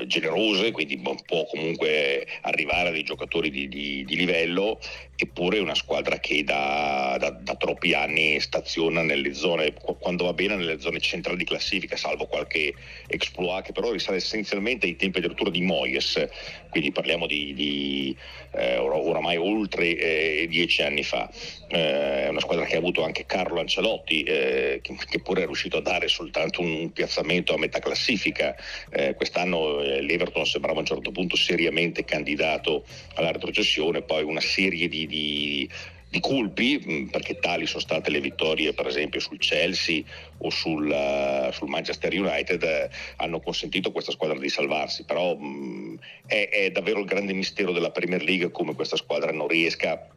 generose, 0.07 0.73
quindi 0.73 0.99
può 0.99 1.47
comunque 1.47 2.27
arrivare 2.43 2.89
a 2.89 2.93
dei 2.93 3.05
giocatori 3.05 3.51
di, 3.51 3.69
di, 3.69 4.05
di 4.05 4.17
livello, 4.17 4.81
eppure 5.15 5.59
è 5.59 5.61
una 5.61 5.75
squadra 5.75 6.19
che 6.19 6.43
da, 6.45 7.17
da, 7.19 7.31
da, 7.31 7.55
troppi 7.57 7.95
anni 7.95 8.41
staziona 8.41 9.03
nelle 9.03 9.33
zone, 9.33 9.73
quando 9.99 10.25
va 10.25 10.33
bene, 10.33 10.57
nelle 10.57 10.81
zone 10.81 11.01
centrali 11.01 11.39
di 11.39 11.45
classifica, 11.45 11.97
salvo 11.97 12.27
qualche 12.27 12.75
exploit 13.07 13.65
che 13.65 13.73
però 13.73 13.93
risale 13.93 14.17
essenzialmente 14.17 14.87
ai 14.87 14.97
tempi 14.97 15.19
addirittura 15.19 15.51
di 15.51 15.63
Moyes, 15.63 16.29
quindi 16.71 16.91
parliamo 16.93 17.27
di, 17.27 17.55
di 17.55 18.17
eh, 18.57 18.77
oramai 18.79 19.37
oltre 19.37 19.97
eh, 19.97 20.47
dieci 20.49 20.83
anni 20.83 21.03
fa. 21.03 21.31
Eh, 21.69 22.25
è 22.25 22.29
una 22.29 22.41
squadra 22.41 22.65
che 22.65 22.75
ha 22.75 22.79
avuto 22.79 23.05
anche 23.05 23.27
Carlo 23.27 23.61
Ancelotti, 23.61 24.23
eh, 24.23 24.81
che, 24.83 24.97
che, 25.09 25.21
pure 25.21 25.43
è 25.43 25.47
riuscito 25.47 25.77
a 25.77 25.83
dare 25.83 26.09
soltanto 26.09 26.61
un 26.61 26.93
piazzamento 26.93 27.55
a 27.55 27.59
metà 27.59 27.79
classifica. 27.79 28.57
Eh, 28.91 29.15
quest'anno 29.15 29.81
l'Everton 29.81 30.47
sembrava 30.47 30.79
a 30.79 30.81
un 30.81 30.87
certo 30.87 31.11
punto 31.11 31.37
seriamente 31.37 32.05
candidato 32.05 32.85
alla 33.15 33.33
retrocessione, 33.33 34.03
poi 34.03 34.23
una 34.23 34.41
serie 34.41 34.89
di, 34.89 35.07
di 35.07 35.69
di 36.09 36.21
colpi, 36.21 36.83
mm, 36.87 37.07
perché 37.07 37.39
tali 37.39 37.67
sono 37.67 37.81
state 37.81 38.11
le 38.11 38.21
vittorie 38.21 38.73
per 38.73 38.87
esempio 38.87 39.21
sul 39.21 39.39
Chelsea 39.39 40.03
o 40.39 40.51
sul, 40.51 40.89
uh, 40.89 41.53
sul 41.53 41.69
Manchester 41.69 42.13
United, 42.13 42.63
eh, 42.63 42.91
hanno 43.17 43.41
consentito 43.41 43.89
a 43.89 43.93
questa 43.93 44.13
squadra 44.13 44.39
di 44.39 44.49
salvarsi, 44.49 45.05
però 45.05 45.37
mm, 45.37 45.97
è, 46.27 46.49
è, 46.51 46.71
davvero 46.71 47.01
il 47.01 47.07
grande 47.07 47.33
mistero 47.33 47.73
della 47.73 47.91
Premier 47.91 48.23
League 48.23 48.51
come 48.51 48.75
questa 48.75 48.97
squadra 48.97 49.33
non 49.33 49.49
riesca 49.49 50.09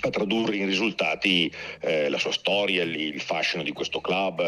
a 0.00 0.10
tradurre 0.10 0.56
in 0.56 0.66
risultati 0.66 1.52
eh, 1.80 2.08
la 2.08 2.18
sua 2.18 2.32
storia, 2.32 2.82
il, 2.82 2.94
il, 2.96 3.20
fascino 3.20 3.62
di 3.62 3.72
questo 3.72 4.00
club, 4.00 4.40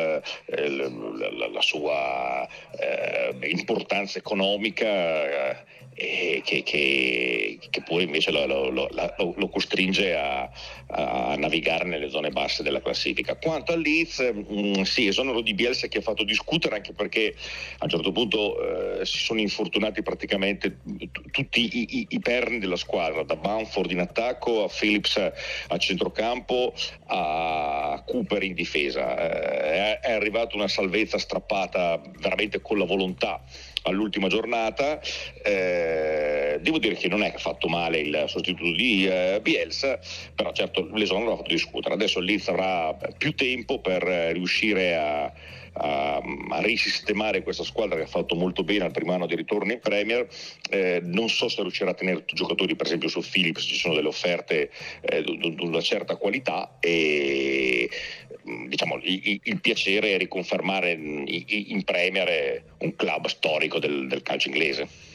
eh, 0.46 0.68
la, 0.68 0.88
la, 0.88 1.48
la, 1.48 1.60
sua 1.60 2.48
eh, 2.78 3.48
importanza 3.50 4.18
economica 4.18 5.64
eh, 5.94 6.42
che, 6.44 6.62
che, 6.62 7.58
che, 7.70 7.82
poi 7.82 8.04
invece 8.04 8.32
lo, 8.32 8.46
lo, 8.46 8.70
lo, 8.70 9.34
lo 9.36 9.48
costringe 9.48 10.14
a, 10.14 10.50
a, 10.88 11.36
navigare 11.36 11.84
nelle 11.84 12.10
zone 12.10 12.30
basse 12.30 12.62
della 12.62 12.82
classifica. 12.82 13.36
Quanto 13.36 13.72
al 13.72 13.80
Leeds, 13.80 14.18
mh, 14.18 14.78
mm, 14.78 14.82
sì, 14.82 15.06
esonero 15.06 15.40
di 15.40 15.54
Bielsa 15.54 15.86
che 15.86 15.98
ha 15.98 16.02
fatto 16.02 16.24
discutere 16.24 16.76
anche 16.76 16.92
perché 16.92 17.34
a 17.78 17.84
un 17.84 17.90
certo 17.90 18.10
punto 18.12 19.00
eh, 19.00 19.06
si 19.06 19.18
sono 19.18 19.40
infortunati 19.40 20.02
praticamente 20.02 20.78
t- 20.82 21.30
tutti 21.30 21.60
i, 21.60 21.98
i, 21.98 22.06
i, 22.10 22.20
perni 22.20 22.58
della 22.58 22.76
squadra, 22.76 23.22
da 23.22 23.36
Bamford 23.36 23.90
in 23.90 24.00
attacco 24.00 24.64
a 24.64 24.68
Phillips 24.68 25.32
a 25.68 25.76
centrocampo 25.78 26.74
a 27.06 28.02
Cooper 28.06 28.42
in 28.42 28.54
difesa. 28.54 29.16
Eh, 29.16 30.00
è, 30.00 30.12
arrivata 30.12 30.56
una 30.56 30.68
salvezza 30.68 31.18
strappata 31.18 32.00
veramente 32.18 32.60
con 32.60 32.78
la 32.78 32.84
volontà 32.84 33.42
all'ultima 33.82 34.28
giornata. 34.28 35.00
Eh, 35.42 36.58
devo 36.60 36.78
dire 36.78 36.94
che 36.94 37.08
non 37.08 37.22
è 37.22 37.30
che 37.30 37.36
ha 37.36 37.40
fatto 37.40 37.68
male 37.68 37.98
il 37.98 38.24
sostituto 38.26 38.72
di 38.72 39.06
eh, 39.06 39.40
Bielsa, 39.42 39.98
però 40.34 40.52
certo 40.52 40.88
l'esonero 40.92 41.30
l'ha 41.30 41.36
fatto 41.36 41.50
discutere. 41.50 41.94
Adesso 41.94 42.20
Leeds 42.20 42.48
avrà 42.48 42.96
più 43.16 43.34
tempo 43.34 43.80
per 43.80 44.02
riuscire 44.02 44.96
a 44.96 45.32
a, 45.74 46.16
a, 46.16 46.60
risistemare 46.60 47.42
questa 47.42 47.64
squadra 47.64 47.96
che 47.96 48.02
ha 48.02 48.06
fatto 48.06 48.34
molto 48.34 48.64
bene 48.64 48.84
al 48.84 48.90
primo 48.90 49.12
anno 49.12 49.26
di 49.26 49.34
ritorno 49.34 49.72
in 49.72 49.80
Premier. 49.80 50.26
Eh, 50.70 51.00
non 51.02 51.28
so 51.28 51.48
se 51.48 51.62
riuscirà 51.62 51.90
a 51.90 51.94
tenere 51.94 52.24
giocatori, 52.26 52.76
per 52.76 52.86
esempio 52.86 53.08
su 53.08 53.20
Philips 53.20 53.62
ci 53.62 53.76
sono 53.76 53.94
delle 53.94 54.08
offerte 54.08 54.70
eh, 55.00 55.22
di 55.22 55.56
una 55.60 55.80
certa 55.80 56.16
qualità 56.16 56.76
e 56.80 57.88
mm, 58.48 58.66
diciamo, 58.68 58.98
il, 59.02 59.40
il 59.42 59.60
piacere 59.60 60.14
è 60.14 60.18
riconfermare 60.18 60.92
in, 60.92 61.24
in 61.26 61.82
Premier 61.84 62.62
un 62.78 62.94
club 62.96 63.26
storico 63.26 63.78
del, 63.78 64.06
del 64.08 64.22
calcio 64.22 64.48
inglese. 64.48 65.12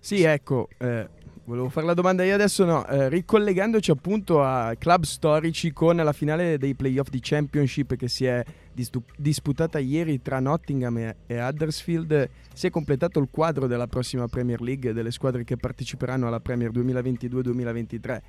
Sì, 0.00 0.22
ecco, 0.22 0.68
eh, 0.78 1.06
Volevo 1.48 1.70
fare 1.70 1.86
la 1.86 1.94
domanda 1.94 2.24
io 2.24 2.34
adesso, 2.34 2.66
no, 2.66 2.86
eh, 2.86 3.08
ricollegandoci 3.08 3.90
appunto 3.90 4.42
a 4.42 4.74
club 4.76 5.04
storici 5.04 5.72
con 5.72 5.96
la 5.96 6.12
finale 6.12 6.58
dei 6.58 6.74
playoff 6.74 7.08
di 7.08 7.20
Championship 7.22 7.96
che 7.96 8.06
si 8.06 8.26
è 8.26 8.44
distu- 8.70 9.02
disputata 9.16 9.78
ieri 9.78 10.20
tra 10.20 10.40
Nottingham 10.40 10.98
e, 10.98 11.16
e 11.26 11.42
Huddersfield, 11.42 12.28
si 12.52 12.66
è 12.66 12.70
completato 12.70 13.18
il 13.18 13.28
quadro 13.30 13.66
della 13.66 13.86
prossima 13.86 14.28
Premier 14.28 14.60
League, 14.60 14.92
delle 14.92 15.10
squadre 15.10 15.44
che 15.44 15.56
parteciperanno 15.56 16.26
alla 16.26 16.40
Premier 16.40 16.70
2022-2023 16.70 18.20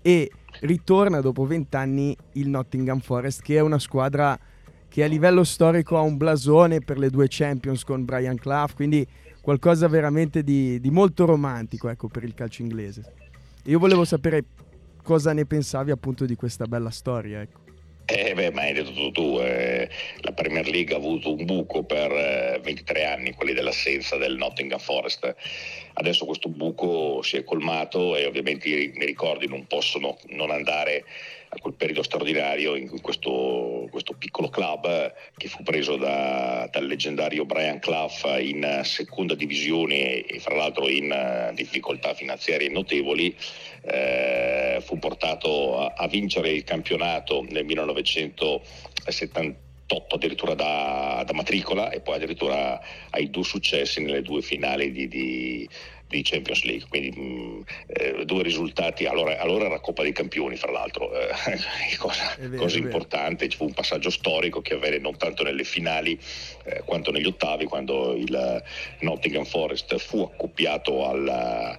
e 0.00 0.30
ritorna 0.60 1.20
dopo 1.20 1.46
vent'anni 1.46 2.16
il 2.34 2.48
Nottingham 2.48 3.00
Forest 3.00 3.42
che 3.42 3.56
è 3.56 3.60
una 3.60 3.80
squadra 3.80 4.38
che 4.88 5.02
a 5.02 5.08
livello 5.08 5.42
storico 5.42 5.96
ha 5.96 6.00
un 6.00 6.16
blasone 6.16 6.78
per 6.78 6.96
le 6.96 7.10
due 7.10 7.26
Champions 7.28 7.82
con 7.82 8.04
Brian 8.04 8.36
Clough, 8.36 8.72
quindi 8.74 9.04
qualcosa 9.48 9.88
veramente 9.88 10.42
di, 10.42 10.78
di 10.78 10.90
molto 10.90 11.24
romantico 11.24 11.88
ecco, 11.88 12.08
per 12.08 12.22
il 12.22 12.34
calcio 12.34 12.60
inglese. 12.60 13.14
Io 13.64 13.78
volevo 13.78 14.04
sapere 14.04 14.44
cosa 15.02 15.32
ne 15.32 15.46
pensavi 15.46 15.90
appunto 15.90 16.26
di 16.26 16.34
questa 16.34 16.66
bella 16.66 16.90
storia. 16.90 17.40
Ecco. 17.40 17.60
Eh 18.04 18.34
beh, 18.34 18.50
ma 18.50 18.60
hai 18.60 18.74
detto 18.74 19.10
tu, 19.10 19.38
eh, 19.40 19.88
la 20.20 20.32
Premier 20.32 20.68
League 20.68 20.94
ha 20.94 20.98
avuto 20.98 21.32
un 21.32 21.46
buco 21.46 21.82
per 21.82 22.12
eh, 22.12 22.60
23 22.62 23.06
anni, 23.06 23.32
quelli 23.32 23.54
dell'assenza 23.54 24.18
del 24.18 24.36
Nottingham 24.36 24.80
Forest. 24.80 25.34
Adesso 25.94 26.26
questo 26.26 26.50
buco 26.50 27.22
si 27.22 27.38
è 27.38 27.44
colmato 27.44 28.16
e 28.16 28.26
ovviamente 28.26 28.68
i, 28.68 28.92
i 28.94 29.06
ricordi 29.06 29.48
non 29.48 29.66
possono 29.66 30.18
non 30.26 30.50
andare 30.50 31.06
a 31.50 31.58
quel 31.60 31.74
periodo 31.74 32.02
straordinario 32.02 32.74
in 32.76 33.00
questo, 33.00 33.88
questo 33.90 34.12
piccolo 34.12 34.50
club 34.50 35.14
che 35.36 35.48
fu 35.48 35.62
preso 35.62 35.96
da, 35.96 36.68
dal 36.70 36.86
leggendario 36.86 37.46
Brian 37.46 37.78
Clough 37.78 38.38
in 38.40 38.82
seconda 38.84 39.34
divisione 39.34 40.26
e 40.26 40.40
fra 40.40 40.54
l'altro 40.54 40.88
in 40.88 41.10
eh, 41.10 41.52
difficoltà 41.54 42.12
finanziarie 42.14 42.68
notevoli. 42.68 43.34
Eh, 43.82 44.78
fu 44.82 44.98
portato 44.98 45.80
a, 45.80 45.94
a, 45.96 46.08
vincere 46.08 46.50
il 46.50 46.64
campionato 46.64 47.46
nel 47.48 47.64
1978 47.64 50.14
addirittura 50.14 50.54
da, 50.54 51.22
da, 51.24 51.32
matricola 51.32 51.90
e 51.90 52.00
poi 52.00 52.16
addirittura 52.16 52.78
ai 53.10 53.30
due 53.30 53.44
successi 53.44 54.02
nelle 54.02 54.22
due 54.22 54.42
finali 54.42 54.90
di, 54.92 55.08
di 55.08 55.68
di 56.08 56.22
Champions 56.22 56.64
League, 56.64 56.86
quindi 56.88 57.10
mh, 57.10 57.22
mm, 57.22 57.60
eh, 57.86 58.24
due 58.24 58.42
risultati, 58.42 59.04
allora, 59.04 59.38
allora, 59.38 59.66
era 59.66 59.80
Coppa 59.80 60.02
dei 60.02 60.12
Campioni 60.12 60.56
fra 60.56 60.72
l'altro, 60.72 61.12
eh, 61.12 61.28
cosa, 61.98 62.34
vero, 62.38 62.56
cosa 62.56 62.78
importante, 62.78 63.48
ci 63.48 63.56
fu 63.56 63.64
un 63.64 63.74
passaggio 63.74 64.10
storico 64.10 64.60
che 64.60 64.74
avvenne 64.74 64.98
non 64.98 65.16
tanto 65.16 65.42
nelle 65.42 65.64
finali 65.64 66.18
eh, 66.64 66.82
quanto 66.84 67.10
negli 67.10 67.26
ottavi 67.26 67.66
quando 67.66 68.14
il 68.14 68.62
Nottingham 69.00 69.44
Forest 69.44 69.96
fu 69.98 70.22
accoppiato 70.22 71.06
al 71.06 71.78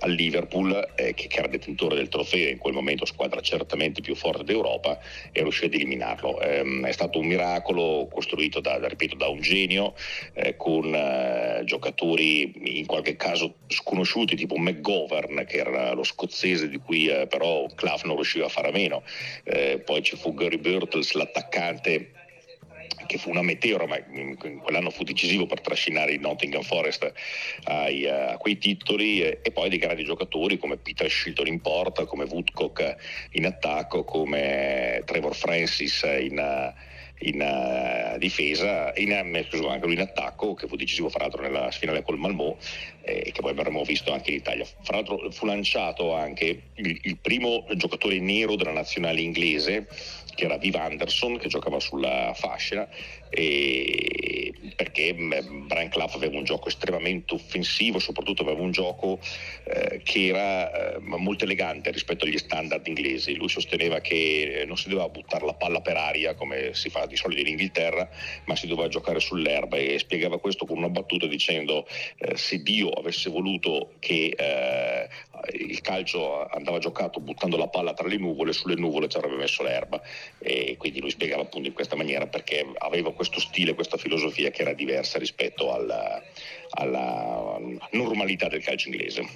al 0.00 0.12
Liverpool 0.12 0.92
eh, 0.94 1.14
che, 1.14 1.26
che, 1.26 1.38
era 1.38 1.48
detentore 1.48 1.96
del 1.96 2.08
trofeo 2.08 2.48
in 2.48 2.58
quel 2.58 2.74
momento 2.74 3.04
squadra 3.04 3.40
certamente 3.40 4.00
più 4.00 4.14
forte 4.14 4.44
d'Europa 4.44 4.98
e 5.32 5.42
riuscì 5.42 5.66
ad 5.66 5.74
eliminarlo. 5.74 6.40
Ehm, 6.40 6.86
è 6.86 6.92
stato 6.92 7.18
un 7.18 7.26
miracolo 7.26 8.08
costruito 8.12 8.60
da, 8.60 8.78
ripeto, 8.86 9.16
da 9.16 9.28
un 9.28 9.40
genio 9.40 9.94
eh, 10.34 10.56
con 10.56 10.94
eh, 10.94 11.62
giocatori 11.64 12.78
in 12.78 12.86
qualche 12.86 13.16
caso 13.16 13.54
sconosciuti 13.66 14.36
tipo 14.36 14.56
McGovern 14.56 15.44
che 15.46 15.58
era 15.58 15.92
lo 15.92 16.04
scozzese 16.04 16.68
di 16.68 16.78
cui 16.78 17.06
eh, 17.06 17.26
però 17.26 17.66
Clough 17.74 18.04
non 18.04 18.16
riusciva 18.16 18.46
a 18.46 18.50
fare 18.50 18.68
a 18.68 18.72
meno. 18.72 19.02
Eh, 19.44 19.80
poi 19.84 20.02
ci 20.02 20.16
fu 20.16 20.34
Gary 20.34 20.58
Birtles 20.58 21.12
l'attaccante 21.12 22.12
che 23.08 23.18
fu 23.18 23.30
una 23.30 23.42
meteora, 23.42 23.86
ma 23.86 23.98
quell'anno 24.62 24.90
fu 24.90 25.02
decisivo 25.02 25.46
per 25.46 25.60
trascinare 25.62 26.12
il 26.12 26.20
Nottingham 26.20 26.62
Forest 26.62 27.10
ai, 27.64 28.06
a 28.06 28.36
quei 28.36 28.58
titoli 28.58 29.22
e, 29.22 29.40
e, 29.42 29.50
poi 29.50 29.70
dei 29.70 29.78
grandi 29.78 30.04
giocatori 30.04 30.58
come 30.58 30.76
Peter 30.76 31.10
Shilton 31.10 31.46
in 31.46 31.60
porta, 31.60 32.04
come 32.04 32.24
Woodcock 32.24 33.28
in 33.32 33.46
attacco, 33.46 34.04
come 34.04 35.02
Trevor 35.06 35.34
Francis 35.34 36.02
in, 36.02 36.74
in 37.20 37.40
uh, 37.40 38.18
difesa, 38.18 38.92
in, 38.96 39.46
scusa, 39.48 39.70
anche 39.70 39.86
lui 39.86 39.94
in 39.94 40.02
attacco, 40.02 40.52
che 40.54 40.68
fu 40.68 40.76
decisivo 40.76 41.08
fra 41.08 41.22
l'altro 41.22 41.40
nella 41.40 41.70
finale 41.70 42.02
col 42.02 42.18
Malmò 42.18 42.54
e 43.00 43.22
eh, 43.26 43.32
che 43.32 43.40
poi 43.40 43.52
avremmo 43.52 43.82
visto 43.84 44.12
anche 44.12 44.30
in 44.30 44.36
Italia. 44.36 44.66
Fra 44.82 44.96
l'altro 44.96 45.30
fu 45.30 45.46
lanciato 45.46 46.14
anche 46.14 46.62
il, 46.74 46.98
il 47.02 47.16
primo 47.16 47.64
giocatore 47.74 48.20
nero 48.20 48.54
della 48.54 48.72
nazionale 48.72 49.22
inglese 49.22 49.88
che 50.38 50.44
era 50.44 50.56
Viv 50.56 50.76
Anderson 50.76 51.36
che 51.36 51.48
giocava 51.48 51.80
sulla 51.80 52.32
fascia 52.32 52.88
e 53.30 54.52
perché 54.74 55.12
mm, 55.12 55.66
Brian 55.66 55.88
Clough 55.88 56.14
aveva 56.14 56.36
un 56.36 56.44
gioco 56.44 56.68
estremamente 56.68 57.34
offensivo, 57.34 57.98
soprattutto 57.98 58.42
aveva 58.42 58.60
un 58.60 58.70
gioco 58.70 59.18
eh, 59.64 60.00
che 60.02 60.26
era 60.26 60.94
eh, 60.94 60.98
molto 61.00 61.44
elegante 61.44 61.90
rispetto 61.90 62.24
agli 62.24 62.38
standard 62.38 62.86
inglesi. 62.86 63.34
Lui 63.34 63.48
sosteneva 63.48 64.00
che 64.00 64.64
non 64.66 64.76
si 64.76 64.88
doveva 64.88 65.08
buttare 65.08 65.44
la 65.44 65.54
palla 65.54 65.80
per 65.80 65.96
aria 65.96 66.34
come 66.34 66.74
si 66.74 66.90
fa 66.90 67.06
di 67.06 67.16
solito 67.16 67.40
in 67.40 67.48
Inghilterra, 67.48 68.08
ma 68.44 68.56
si 68.56 68.66
doveva 68.66 68.88
giocare 68.88 69.20
sull'erba 69.20 69.76
e 69.76 69.98
spiegava 69.98 70.38
questo 70.38 70.64
con 70.64 70.78
una 70.78 70.88
battuta 70.88 71.26
dicendo 71.26 71.86
eh, 72.18 72.36
se 72.36 72.62
Dio 72.62 72.90
avesse 72.90 73.30
voluto 73.30 73.94
che 73.98 74.34
eh, 74.36 75.08
il 75.52 75.80
calcio 75.80 76.46
andava 76.46 76.78
giocato 76.78 77.20
buttando 77.20 77.56
la 77.56 77.68
palla 77.68 77.94
tra 77.94 78.08
le 78.08 78.16
nuvole, 78.16 78.52
sulle 78.52 78.74
nuvole 78.74 79.08
ci 79.08 79.16
avrebbe 79.16 79.36
messo 79.36 79.62
l'erba 79.62 80.00
e 80.38 80.76
quindi 80.76 81.00
lui 81.00 81.10
spiegava 81.10 81.42
appunto 81.42 81.68
in 81.68 81.74
questa 81.74 81.96
maniera 81.96 82.26
perché 82.26 82.66
aveva 82.78 83.12
questo 83.18 83.40
stile, 83.40 83.74
questa 83.74 83.96
filosofia 83.96 84.50
che 84.50 84.62
era 84.62 84.74
diversa 84.74 85.18
rispetto 85.18 85.74
alla, 85.74 86.22
alla 86.70 87.58
normalità 87.90 88.46
del 88.46 88.62
calcio 88.62 88.88
inglese. 88.88 89.26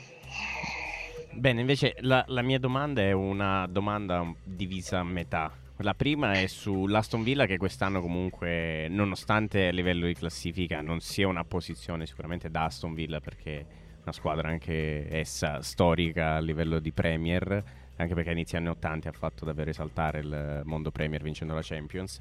Bene, 1.32 1.60
invece 1.60 1.96
la, 1.98 2.24
la, 2.28 2.42
mia 2.42 2.60
domanda 2.60 3.02
è 3.02 3.10
una 3.10 3.66
domanda 3.66 4.32
divisa 4.44 5.00
a 5.00 5.04
metà. 5.04 5.52
La 5.78 5.94
prima 5.94 6.34
è 6.34 6.46
sull'Aston 6.46 7.24
Villa 7.24 7.46
che 7.46 7.56
quest'anno 7.56 8.00
comunque, 8.00 8.86
nonostante 8.88 9.66
a 9.66 9.72
livello 9.72 10.06
di 10.06 10.14
classifica 10.14 10.80
non 10.80 11.00
sia 11.00 11.26
una 11.26 11.42
posizione 11.42 12.06
sicuramente 12.06 12.50
da 12.50 12.66
Aston 12.66 12.94
Villa 12.94 13.18
perché 13.18 13.66
una 14.02 14.12
squadra 14.12 14.48
anche 14.48 15.08
essa 15.10 15.60
storica 15.62 16.36
a 16.36 16.40
livello 16.40 16.78
di 16.78 16.92
Premier, 16.92 17.64
anche 17.96 18.14
perché 18.14 18.30
inizia 18.30 18.58
anni 18.58 18.68
80 18.68 19.08
ha 19.08 19.12
fatto 19.12 19.44
davvero 19.44 19.70
esaltare 19.70 20.20
il 20.20 20.62
mondo 20.64 20.92
Premier 20.92 21.22
vincendo 21.22 21.54
la 21.54 21.62
Champions. 21.62 22.20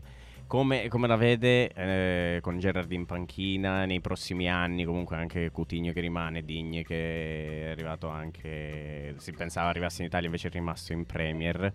Come, 0.51 0.89
come 0.89 1.07
la 1.07 1.15
vede 1.15 1.69
eh, 1.69 2.39
con 2.41 2.59
Gerrard 2.59 2.91
in 2.91 3.05
panchina 3.05 3.85
nei 3.85 4.01
prossimi 4.01 4.49
anni, 4.49 4.83
comunque 4.83 5.15
anche 5.15 5.49
Coutinho 5.49 5.93
che 5.93 6.01
rimane, 6.01 6.43
Digne 6.43 6.83
che 6.83 7.67
è 7.67 7.69
arrivato 7.69 8.09
anche, 8.09 9.15
si 9.15 9.31
pensava 9.31 9.69
arrivasse 9.69 10.01
in 10.01 10.09
Italia 10.09 10.25
invece 10.25 10.49
è 10.49 10.51
rimasto 10.51 10.91
in 10.91 11.05
Premier. 11.05 11.71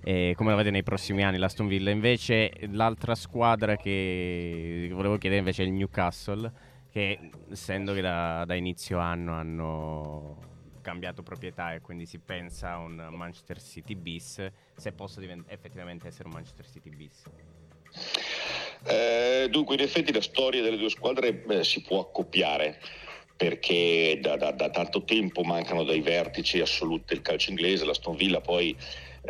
E 0.00 0.34
come 0.36 0.50
la 0.50 0.56
vede 0.56 0.72
nei 0.72 0.82
prossimi 0.82 1.22
anni 1.22 1.38
l'Aston 1.38 1.68
Villa? 1.68 1.90
Invece 1.90 2.50
l'altra 2.72 3.14
squadra 3.14 3.76
che 3.76 4.88
volevo 4.90 5.18
chiedere 5.18 5.38
invece 5.38 5.62
è 5.62 5.66
il 5.66 5.72
Newcastle 5.74 6.52
che 6.90 7.30
essendo 7.48 7.92
che 7.92 8.00
da, 8.00 8.44
da, 8.44 8.54
inizio 8.56 8.98
anno 8.98 9.34
hanno 9.34 10.38
cambiato 10.80 11.22
proprietà 11.22 11.74
e 11.74 11.80
quindi 11.80 12.06
si 12.06 12.18
pensa 12.18 12.72
a 12.72 12.78
un 12.78 13.06
Manchester 13.12 13.62
City 13.62 13.94
bis, 13.94 14.44
se 14.74 14.90
possa 14.90 15.20
divent- 15.20 15.48
effettivamente 15.48 16.08
essere 16.08 16.26
un 16.26 16.34
Manchester 16.34 16.66
City 16.66 16.90
bis. 16.90 17.22
Eh, 18.88 19.48
dunque, 19.50 19.74
in 19.74 19.80
effetti 19.80 20.12
la 20.12 20.20
storia 20.20 20.62
delle 20.62 20.76
due 20.76 20.90
squadre 20.90 21.42
eh, 21.48 21.64
si 21.64 21.82
può 21.82 22.00
accoppiare 22.00 22.78
perché 23.36 24.18
da, 24.20 24.36
da, 24.36 24.52
da, 24.52 24.70
tanto 24.70 25.02
tempo 25.02 25.42
mancano 25.42 25.84
dai 25.84 26.00
vertici 26.00 26.60
assoluti 26.60 27.04
del 27.08 27.22
calcio 27.22 27.50
inglese. 27.50 27.84
La 27.84 27.92
Stone 27.92 28.16
Villa 28.16 28.40
poi 28.40 28.74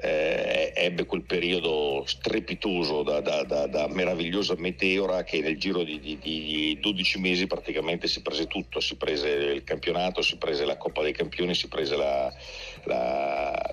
eh, 0.01 0.73
ebbe 0.75 1.07
quel 1.07 1.23
periodo 1.23 2.05
strepitoso 2.07 3.03
da, 3.03 3.21
da, 3.21 3.89
meravigliosa 3.89 4.55
meteora 4.59 5.25
che 5.25 5.41
nel 5.41 5.59
giro 5.59 5.83
di, 5.83 5.99
di, 5.99 6.19
di, 6.19 6.79
12 6.81 7.19
mesi 7.19 7.47
praticamente 7.47 8.07
si 8.07 8.21
prese 8.21 8.47
tutto, 8.47 8.81
si 8.81 8.97
prese 8.97 9.29
il 9.29 9.65
campionato, 9.65 10.23
si 10.23 10.37
prese 10.37 10.65
la 10.65 10.77
Coppa 10.77 11.03
dei 11.03 11.13
Campioni, 11.13 11.55
si 11.55 11.69
prese 11.69 11.97
la, 11.97 12.33
la, 12.85 13.66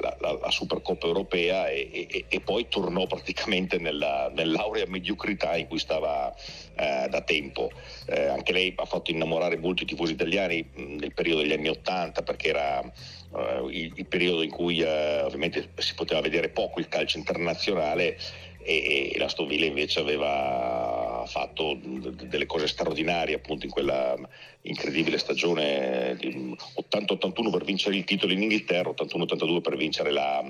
la, 0.44 0.52
Supercoppa 0.52 1.08
europea 1.08 1.70
e, 1.70 1.90
e, 1.92 2.26
e, 2.28 2.40
poi 2.42 2.68
tornò 2.68 3.08
praticamente 3.08 3.78
nella, 3.78 4.32
nell'aurea 4.34 4.86
mediocrità 4.88 5.56
in 5.56 5.68
cui 5.68 5.80
stava 5.80 6.34
eh, 6.76 7.08
da 7.10 7.22
tempo. 7.22 7.72
Eh, 8.06 8.26
anche 8.26 8.52
lei 8.52 8.74
ha 8.76 8.86
fatto 8.86 9.12
innamorare 9.12 9.58
molti 9.58 9.86
tifosi 9.86 10.14
italiani 10.14 10.64
mh, 10.74 10.96
nel 10.96 11.14
periodo 11.14 11.42
degli 11.42 11.54
anni 11.54 11.70
Ottanta 11.70 12.22
perché 12.22 12.50
era 12.50 12.80
uh, 12.82 13.68
il, 13.70 13.92
il, 13.96 14.06
periodo 14.06 14.42
in 14.42 14.52
cui 14.52 14.82
uh, 14.82 15.26
ovviamente 15.26 15.70
si 15.78 15.94
poteva 15.94 16.22
vedere 16.22 16.50
poco 16.50 16.80
il 16.80 16.88
calcio 16.88 17.18
internazionale 17.18 18.18
e, 18.64 19.12
e 19.14 19.18
la 19.18 19.28
Stovilla 19.28 19.66
invece 19.66 20.00
aveva 20.00 21.13
fatto 21.26 21.78
delle 21.82 22.46
cose 22.46 22.68
straordinarie 22.68 23.36
appunto 23.36 23.66
in 23.66 23.72
quella 23.72 24.16
incredibile 24.62 25.18
stagione 25.18 26.14
80-81 26.14 27.52
per 27.52 27.64
vincere 27.64 27.96
il 27.96 28.04
titolo 28.04 28.34
in 28.34 28.42
Inghilterra, 28.42 28.92
81-82 28.92 29.62
per 29.62 29.78
vincere 29.78 30.12
la, 30.12 30.44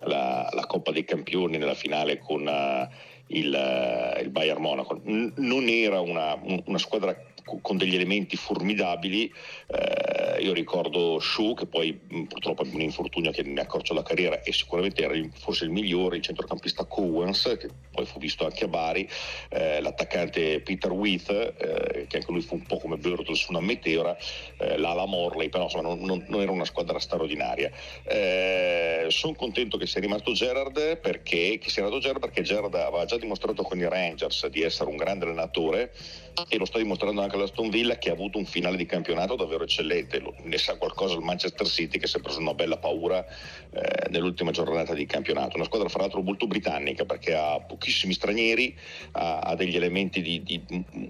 la, 0.00 0.48
la, 0.52 0.66
Coppa 0.66 0.90
dei 0.90 1.04
Campioni 1.04 1.58
nella 1.58 1.74
finale 1.74 2.18
con 2.18 2.46
uh, 2.46 2.88
il, 3.28 4.16
il, 4.20 4.30
Bayern 4.30 4.60
Monaco. 4.60 5.00
N- 5.04 5.32
non 5.36 5.68
era 5.68 6.00
una, 6.00 6.38
una 6.66 6.78
squadra 6.78 7.16
con 7.62 7.76
degli 7.76 7.94
elementi 7.94 8.36
formidabili. 8.36 9.32
Eh, 9.66 10.42
io 10.42 10.52
ricordo 10.52 11.18
Shu, 11.18 11.54
che 11.54 11.66
poi 11.66 11.92
purtroppo 11.92 12.62
è 12.64 12.68
un 12.72 12.80
infortunio 12.80 13.30
che 13.30 13.42
ne 13.42 13.60
ha 13.60 13.62
accorciato 13.64 13.94
la 13.94 14.02
carriera 14.02 14.42
e 14.42 14.52
sicuramente 14.52 15.02
era 15.02 15.14
forse 15.34 15.64
il 15.64 15.70
migliore, 15.70 16.16
il 16.16 16.22
centrocampista 16.22 16.84
Cowens, 16.84 17.56
che 17.58 17.68
poi 17.90 18.04
fu 18.06 18.18
visto 18.18 18.44
anche 18.44 18.64
a 18.64 18.68
Bari, 18.68 19.08
eh, 19.50 19.80
l'attaccante 19.80 20.60
Peter 20.60 20.92
With, 20.92 21.30
eh, 21.30 22.06
che 22.06 22.16
anche 22.16 22.32
lui 22.32 22.40
fu 22.40 22.54
un 22.54 22.62
po' 22.62 22.78
come 22.78 22.96
Birtles, 22.96 23.48
una 23.48 23.60
meteora, 23.60 24.16
eh, 24.58 24.76
l'ala 24.76 25.06
Morley, 25.06 25.48
però 25.48 25.64
insomma 25.64 25.88
non, 25.88 26.00
non, 26.00 26.24
non, 26.28 26.40
era 26.40 26.52
una 26.52 26.64
squadra 26.64 26.98
straordinaria. 26.98 27.70
Eh, 28.04 29.06
Sono 29.08 29.34
contento 29.34 29.76
che 29.76 29.86
sia 29.86 30.00
rimasto 30.00 30.32
Gerard 30.32 30.98
perché, 30.98 31.58
che 31.58 31.70
sia 31.70 31.86
Gerard 31.98 32.20
perché 32.20 32.42
Gerard 32.42 32.74
aveva 32.74 33.04
già 33.04 33.16
dimostrato 33.18 33.62
con 33.62 33.78
i 33.78 33.88
Rangers 33.88 34.46
di 34.46 34.62
essere 34.62 34.90
un 34.90 34.96
grande 34.96 35.24
allenatore 35.24 35.92
e 36.48 36.56
lo 36.56 36.64
sta 36.64 36.78
dimostrando 36.78 37.20
anche 37.20 37.36
l'Aston 37.36 37.68
Villa 37.68 37.98
che 37.98 38.10
ha 38.10 38.12
avuto 38.12 38.38
un 38.38 38.46
finale 38.46 38.76
di 38.76 38.86
campionato 38.86 39.34
davvero 39.34 39.64
eccellente, 39.64 40.22
ne 40.42 40.58
sa 40.58 40.76
qualcosa 40.76 41.14
il 41.14 41.20
Manchester 41.20 41.66
City 41.66 41.98
che 41.98 42.06
si 42.06 42.16
è 42.16 42.20
preso 42.20 42.38
una 42.38 42.54
bella 42.54 42.76
paura 42.76 43.24
eh, 43.70 44.08
nell'ultima 44.10 44.50
giornata 44.50 44.94
di 44.94 45.04
campionato, 45.06 45.56
una 45.56 45.64
squadra 45.64 45.88
fra 45.88 46.02
l'altro 46.02 46.22
molto 46.22 46.46
britannica 46.46 47.04
perché 47.04 47.34
ha 47.34 47.60
pochissimi 47.60 48.12
stranieri, 48.12 48.76
ha, 49.12 49.40
ha 49.40 49.54
degli 49.56 49.74
elementi 49.76 50.22
di, 50.22 50.42
di 50.42 50.62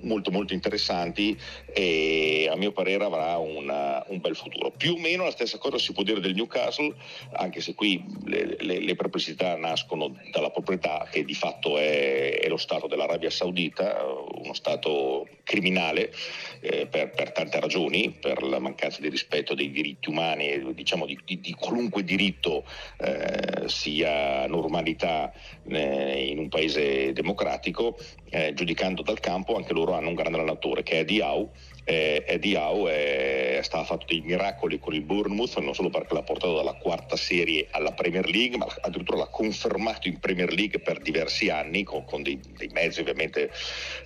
molto 0.02 0.30
molto 0.30 0.54
interessanti 0.54 1.38
e 1.72 2.48
a 2.50 2.56
mio 2.56 2.72
parere 2.72 3.04
avrà 3.04 3.36
una, 3.36 4.04
un 4.09 4.20
bel 4.20 4.36
futuro. 4.36 4.70
Più 4.70 4.94
o 4.94 4.98
meno 4.98 5.24
la 5.24 5.30
stessa 5.30 5.59
cosa 5.59 5.78
si 5.78 5.92
può 5.92 6.02
dire 6.02 6.20
del 6.20 6.34
Newcastle, 6.34 6.94
anche 7.32 7.61
se 7.61 7.74
qui 7.74 8.02
le, 8.24 8.56
le, 8.61 8.80
le 8.80 8.94
perplessità 8.94 9.56
nascono 9.56 10.16
dalla 10.32 10.50
proprietà 10.50 11.06
che 11.11 11.24
di 11.24 11.34
fatto 11.34 11.78
è, 11.78 11.97
è 12.38 12.49
lo 12.49 12.57
Stato 12.57 12.86
dell'Arabia 12.86 13.30
Saudita, 13.30 14.05
uno 14.05 14.55
Stato 14.55 15.26
criminale 15.42 16.12
eh, 16.61 16.86
per, 16.86 17.11
per, 17.11 17.32
tante 17.32 17.61
ragioni, 17.61 18.11
per 18.11 18.42
la 18.42 18.59
mancanza 18.59 19.01
di 19.01 19.09
rispetto 19.09 19.55
dei 19.55 19.70
diritti 19.70 20.09
umani, 20.09 20.74
diciamo 20.74 21.07
di, 21.07 21.18
di, 21.24 21.40
di 21.40 21.55
qualunque 21.55 22.05
diritto 22.05 22.64
eh, 22.99 23.68
sia 23.68 24.46
normalità 24.46 25.32
eh, 25.68 26.28
in 26.28 26.38
un 26.38 26.49
paese 26.49 27.12
democratico, 27.12 27.99
eh, 28.30 28.53
giudicando 28.55 29.03
dal 29.03 29.20
campo 29.20 29.57
anche 29.57 29.72
loro 29.72 29.94
hanno 29.94 30.09
un 30.09 30.14
grande 30.14 30.38
allenatore 30.38 30.82
che 30.82 31.01
è 31.01 31.05
Diau 31.05 31.51
eh, 31.89 32.22
Eddie 32.26 32.57
Howe 32.59 33.57
eh, 33.57 33.62
stava 33.62 33.82
fatto 33.82 34.05
dei 34.07 34.20
miracoli 34.20 34.78
con 34.78 34.93
il 34.93 35.01
Bournemouth, 35.01 35.57
non 35.57 35.74
solo 35.74 35.89
perché 35.89 36.12
l'ha 36.12 36.22
portato 36.22 36.55
dalla 36.55 36.74
quarta 36.74 37.16
serie 37.16 37.66
alla 37.70 37.93
Premier 37.93 38.28
League, 38.28 38.59
ma 38.59 38.66
addirittura 38.82 39.16
l'ha 39.16 39.28
confermato 39.28 40.07
in 40.07 40.20
Premier 40.20 40.53
League 40.53 40.80
per 40.80 41.01
diversi 41.01 41.49
anni, 41.49 41.84
con, 41.84 42.05
con 42.05 42.22
dei, 42.22 42.39
dei, 42.59 42.68
mezzi 42.72 43.01
ovviamente 43.01 43.51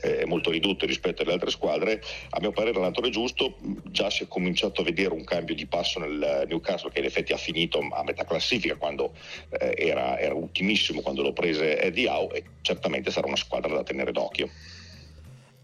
eh, 0.03 0.25
molto 0.27 0.53
ridotti 0.53 0.87
rispetto 0.87 1.23
alle 1.23 1.33
altre 1.33 1.51
squadre. 1.51 2.01
A 2.31 2.41
mio 2.41 2.53
parere 2.53 2.75
l'allenatore 2.75 3.11
giusto, 3.11 3.57
già 3.91 4.11
si 4.11 4.23
è 4.23 4.29
cominciato 4.29 4.83
a 4.83 4.85
vedere 4.85 5.13
un 5.13 5.25
cambio 5.25 5.57
di 5.57 5.67
passo 5.67 5.99
nel 5.99 6.45
Newcastle 6.47 6.93
che 6.93 7.01
in 7.01 7.07
effetti 7.07 7.33
ha 7.33 7.37
finito 7.37 7.81
a 7.81 8.05
metà 8.05 8.25
classifica 8.25 8.77
quando 8.77 9.13
eh, 9.59 9.75
era, 9.77 10.21
era 10.21 10.35
ultimissimo 10.35 11.01
quando 11.01 11.23
lo 11.23 11.33
prese 11.33 11.81
Eddie 11.81 12.09
Howe 12.09 12.37
e 12.37 12.45
certamente 12.61 13.11
sarà 13.11 13.27
una 13.27 13.35
squadra 13.35 13.75
da 13.75 13.83
tenere 13.83 14.13
d'occhio. 14.13 14.49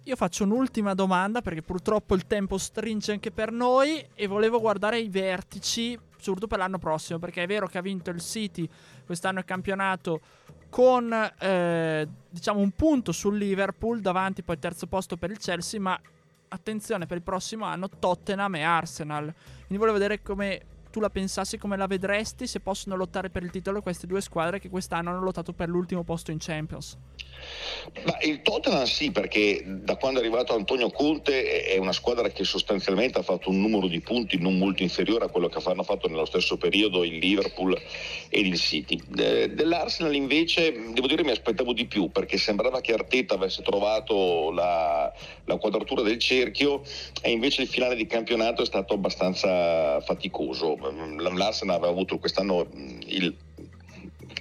Io 0.08 0.16
faccio 0.16 0.44
un'ultima 0.44 0.94
domanda 0.94 1.42
perché 1.42 1.60
purtroppo 1.60 2.14
il 2.14 2.26
tempo 2.26 2.56
stringe 2.56 3.12
anche 3.12 3.30
per 3.30 3.52
noi 3.52 4.02
e 4.14 4.26
volevo 4.26 4.58
guardare 4.58 4.98
i 4.98 5.10
vertici, 5.10 5.98
soprattutto 6.16 6.46
per 6.46 6.56
l'anno 6.56 6.78
prossimo, 6.78 7.18
perché 7.18 7.42
è 7.42 7.46
vero 7.46 7.66
che 7.66 7.76
ha 7.76 7.82
vinto 7.82 8.08
il 8.08 8.22
City 8.22 8.66
quest'anno 9.04 9.40
il 9.40 9.44
campionato 9.44 10.20
con 10.70 11.12
eh, 11.12 12.08
diciamo 12.30 12.58
un 12.58 12.70
punto 12.70 13.12
sul 13.12 13.36
Liverpool, 13.36 14.00
davanti 14.00 14.42
poi 14.42 14.58
terzo 14.58 14.86
posto 14.86 15.18
per 15.18 15.30
il 15.30 15.36
Chelsea, 15.36 15.78
ma 15.78 16.00
attenzione 16.48 17.04
per 17.04 17.18
il 17.18 17.22
prossimo 17.22 17.66
anno 17.66 17.90
Tottenham 17.90 18.54
e 18.54 18.62
Arsenal. 18.62 19.24
Quindi 19.34 19.76
volevo 19.76 19.98
vedere 19.98 20.22
come 20.22 20.62
tu 20.98 21.00
la 21.00 21.10
pensassi, 21.10 21.58
come 21.58 21.76
la 21.76 21.86
vedresti 21.86 22.48
se 22.48 22.58
possono 22.58 22.96
lottare 22.96 23.30
per 23.30 23.44
il 23.44 23.50
titolo 23.50 23.80
queste 23.80 24.08
due 24.08 24.20
squadre 24.20 24.58
che 24.58 24.68
quest'anno 24.68 25.10
hanno 25.10 25.22
lottato 25.22 25.52
per 25.52 25.68
l'ultimo 25.68 26.02
posto 26.02 26.32
in 26.32 26.38
Champions. 26.40 26.98
Ma 28.04 28.18
il 28.22 28.42
Tottenham 28.42 28.84
sì, 28.84 29.12
perché 29.12 29.62
da 29.64 29.96
quando 29.96 30.18
è 30.18 30.22
arrivato 30.22 30.54
Antonio 30.54 30.90
Conte 30.90 31.64
è 31.66 31.78
una 31.78 31.92
squadra 31.92 32.28
che 32.28 32.44
sostanzialmente 32.44 33.18
ha 33.18 33.22
fatto 33.22 33.50
un 33.50 33.60
numero 33.60 33.86
di 33.86 34.00
punti 34.00 34.38
non 34.38 34.58
molto 34.58 34.82
inferiore 34.82 35.26
a 35.26 35.28
quello 35.28 35.48
che 35.48 35.60
hanno 35.64 35.84
fatto 35.84 36.08
nello 36.08 36.24
stesso 36.24 36.56
periodo 36.56 37.04
il 37.04 37.18
Liverpool 37.18 37.80
ed 38.28 38.46
il 38.46 38.58
City. 38.58 39.00
dell'Arsenal 39.08 40.14
invece 40.14 40.72
devo 40.92 41.06
dire 41.06 41.22
mi 41.22 41.30
aspettavo 41.30 41.72
di 41.72 41.86
più 41.86 42.10
perché 42.10 42.36
sembrava 42.38 42.80
che 42.80 42.92
Arteta 42.92 43.34
avesse 43.34 43.62
trovato 43.62 44.50
la, 44.50 45.12
la 45.44 45.56
quadratura 45.56 46.02
del 46.02 46.18
cerchio 46.18 46.82
e 47.22 47.30
invece 47.30 47.62
il 47.62 47.68
finale 47.68 47.94
di 47.94 48.06
campionato 48.06 48.62
è 48.62 48.66
stato 48.66 48.94
abbastanza 48.94 50.00
faticoso. 50.00 50.76
L'Arsenal 50.90 51.76
aveva 51.76 51.92
avuto 51.92 52.18
quest'anno 52.18 52.66
il 53.06 53.36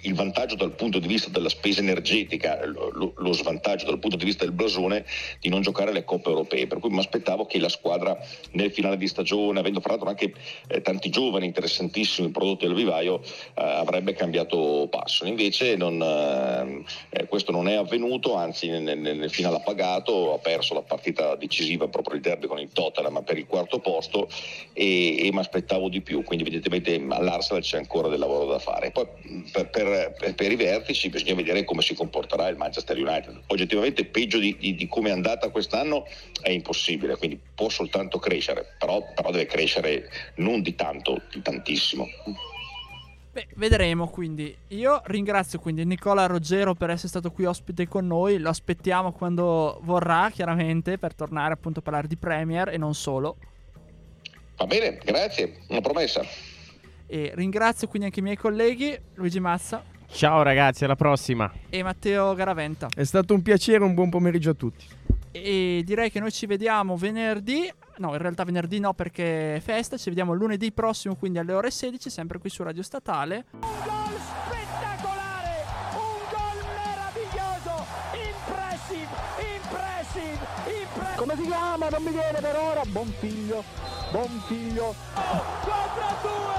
il 0.07 0.15
vantaggio 0.15 0.55
dal 0.55 0.71
punto 0.71 0.99
di 0.99 1.07
vista 1.07 1.29
della 1.29 1.49
spesa 1.49 1.81
energetica, 1.81 2.65
lo, 2.65 3.13
lo, 3.15 3.33
svantaggio 3.33 3.85
dal 3.85 3.99
punto 3.99 4.15
di 4.15 4.23
vista 4.23 4.45
del 4.45 4.53
blasone 4.53 5.05
di 5.39 5.49
non 5.49 5.61
giocare 5.61 5.91
le 5.91 6.05
coppe 6.05 6.29
europee. 6.29 6.65
Per 6.65 6.79
cui 6.79 6.89
mi 6.89 6.99
aspettavo 6.99 7.45
che 7.45 7.59
la 7.59 7.69
squadra 7.69 8.17
nel 8.51 8.71
finale 8.71 8.97
di 8.97 9.07
stagione, 9.07 9.59
avendo 9.59 9.81
parlato 9.81 10.05
anche 10.05 10.33
eh, 10.67 10.81
tanti 10.81 11.09
giovani 11.09 11.45
interessantissimi 11.45 12.29
prodotti 12.29 12.65
del 12.65 12.75
vivaio, 12.75 13.21
eh, 13.21 13.61
avrebbe 13.61 14.13
cambiato 14.13 14.87
passo. 14.89 15.25
Invece 15.25 15.75
non, 15.75 16.01
eh, 16.01 16.83
eh 17.09 17.27
questo 17.27 17.51
non 17.51 17.67
è 17.67 17.75
avvenuto, 17.75 18.35
anzi 18.35 18.69
nel, 18.69 18.97
nel, 18.97 19.29
finale 19.29 19.57
ha 19.57 19.61
pagato, 19.61 20.33
ha 20.33 20.37
perso 20.37 20.73
la 20.73 20.81
partita 20.81 21.35
decisiva 21.35 21.87
proprio 21.89 22.15
il 22.15 22.21
derby 22.21 22.47
con 22.47 22.59
il 22.59 22.69
Tottenham 22.71 23.23
per 23.23 23.37
il 23.37 23.45
quarto 23.45 23.79
posto 23.79 24.29
e, 24.71 25.27
e 25.27 25.31
mi 25.33 25.39
aspettavo 25.39 25.89
di 25.89 25.99
più. 25.99 26.23
Quindi 26.23 26.45
evidentemente 26.45 26.95
all'Arsenal 27.09 27.61
c'è 27.61 27.77
ancora 27.77 28.07
del 28.07 28.19
lavoro 28.19 28.45
da 28.45 28.59
fare. 28.59 28.91
Poi 28.91 29.05
per, 29.51 29.69
per 29.69 29.96
per, 30.17 30.35
per, 30.35 30.51
i 30.51 30.55
vertici 30.55 31.09
bisogna 31.09 31.35
vedere 31.35 31.63
come 31.63 31.81
si 31.81 31.93
comporterà 31.93 32.47
il 32.47 32.57
Manchester 32.57 32.97
United. 32.97 33.41
Oggettivamente 33.47 34.05
peggio 34.05 34.37
di, 34.37 34.55
di, 34.57 34.75
di 34.75 34.87
come 34.87 35.09
è 35.09 35.11
andata 35.11 35.49
quest'anno 35.49 36.05
è 36.41 36.49
impossibile, 36.49 37.17
quindi 37.17 37.39
può 37.55 37.69
soltanto 37.69 38.19
crescere, 38.19 38.65
però, 38.77 39.03
però 39.13 39.31
deve 39.31 39.45
crescere 39.45 40.09
non 40.35 40.61
di 40.61 40.75
tanto, 40.75 41.21
di 41.31 41.41
tantissimo. 41.41 42.07
Beh, 43.31 43.47
vedremo 43.55 44.07
quindi. 44.07 44.55
Io 44.69 44.99
ringrazio 45.05 45.59
quindi 45.59 45.85
Nicola 45.85 46.25
Ruggero 46.25 46.73
per 46.73 46.89
essere 46.89 47.09
stato 47.09 47.29
qui 47.31 47.45
ospite 47.45 47.87
con 47.87 48.07
noi. 48.07 48.39
Lo 48.39 48.49
aspettiamo 48.49 49.11
quando 49.11 49.79
vorrà, 49.83 50.31
chiaramente, 50.33 50.97
per 50.97 51.13
tornare 51.13 51.53
appunto 51.53 51.79
a 51.79 51.81
parlare 51.83 52.07
di 52.07 52.17
Premier 52.17 52.69
e 52.69 52.77
non 52.77 52.95
solo. 52.95 53.37
Va 54.55 54.65
bene, 54.65 54.99
grazie, 55.03 55.59
una 55.67 55.81
promessa. 55.81 56.25
E 57.07 57.31
ringrazio 57.35 57.87
quindi 57.87 58.07
anche 58.07 58.19
i 58.19 58.23
miei 58.23 58.35
colleghi, 58.35 58.97
Luigi 59.15 59.39
Massa. 59.39 59.81
Ciao 60.09 60.41
ragazzi, 60.41 60.83
alla 60.83 60.95
prossima. 60.95 61.51
E 61.69 61.83
Matteo 61.83 62.33
Garaventa. 62.33 62.87
È 62.93 63.03
stato 63.03 63.33
un 63.33 63.41
piacere, 63.41 63.83
un 63.83 63.93
buon 63.93 64.09
pomeriggio 64.09 64.51
a 64.51 64.53
tutti. 64.53 64.85
E 65.31 65.83
direi 65.85 66.09
che 66.09 66.19
noi 66.19 66.31
ci 66.31 66.45
vediamo 66.45 66.95
venerdì. 66.97 67.71
No, 67.97 68.11
in 68.11 68.17
realtà 68.17 68.43
venerdì 68.43 68.79
no 68.79 68.93
perché 68.93 69.55
è 69.55 69.59
festa. 69.59 69.97
Ci 69.97 70.09
vediamo 70.09 70.33
lunedì 70.33 70.71
prossimo, 70.71 71.15
quindi 71.15 71.39
alle 71.39 71.53
ore 71.53 71.71
16, 71.71 72.09
sempre 72.09 72.39
qui 72.39 72.49
su 72.49 72.63
Radio 72.63 72.83
Statale. 72.83 73.45
Un 73.51 73.59
gol 73.59 74.19
spettacolare! 74.19 75.65
Un 75.93 76.19
gol 76.31 76.59
meraviglioso! 76.75 77.85
Impressive! 78.13 79.07
Impressive! 79.55 80.39
Impressive! 80.65 81.15
Come 81.15 81.35
si 81.35 81.43
chiama? 81.43 81.89
Non 81.89 82.03
mi 82.03 82.11
viene 82.11 82.39
per 82.39 82.55
ora. 82.55 82.81
Buon 82.87 83.13
figlio. 83.19 83.63
Buon 84.11 84.41
figlio. 84.47 84.95
4 85.13 86.03
a 86.03 86.15
2! 86.21 86.56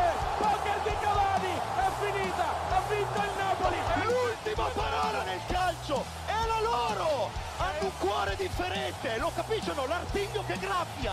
L'ultima 4.68 4.70
parola 4.90 5.22
nel 5.22 5.40
calcio 5.46 6.04
è 6.26 6.46
la 6.46 6.60
loro! 6.60 7.30
Hanno 7.56 7.84
un 7.84 7.90
cuore 7.98 8.36
differente, 8.36 9.16
lo 9.18 9.32
capiscono? 9.34 9.86
L'artiglio 9.86 10.44
che 10.46 10.58
graffia! 10.58 11.12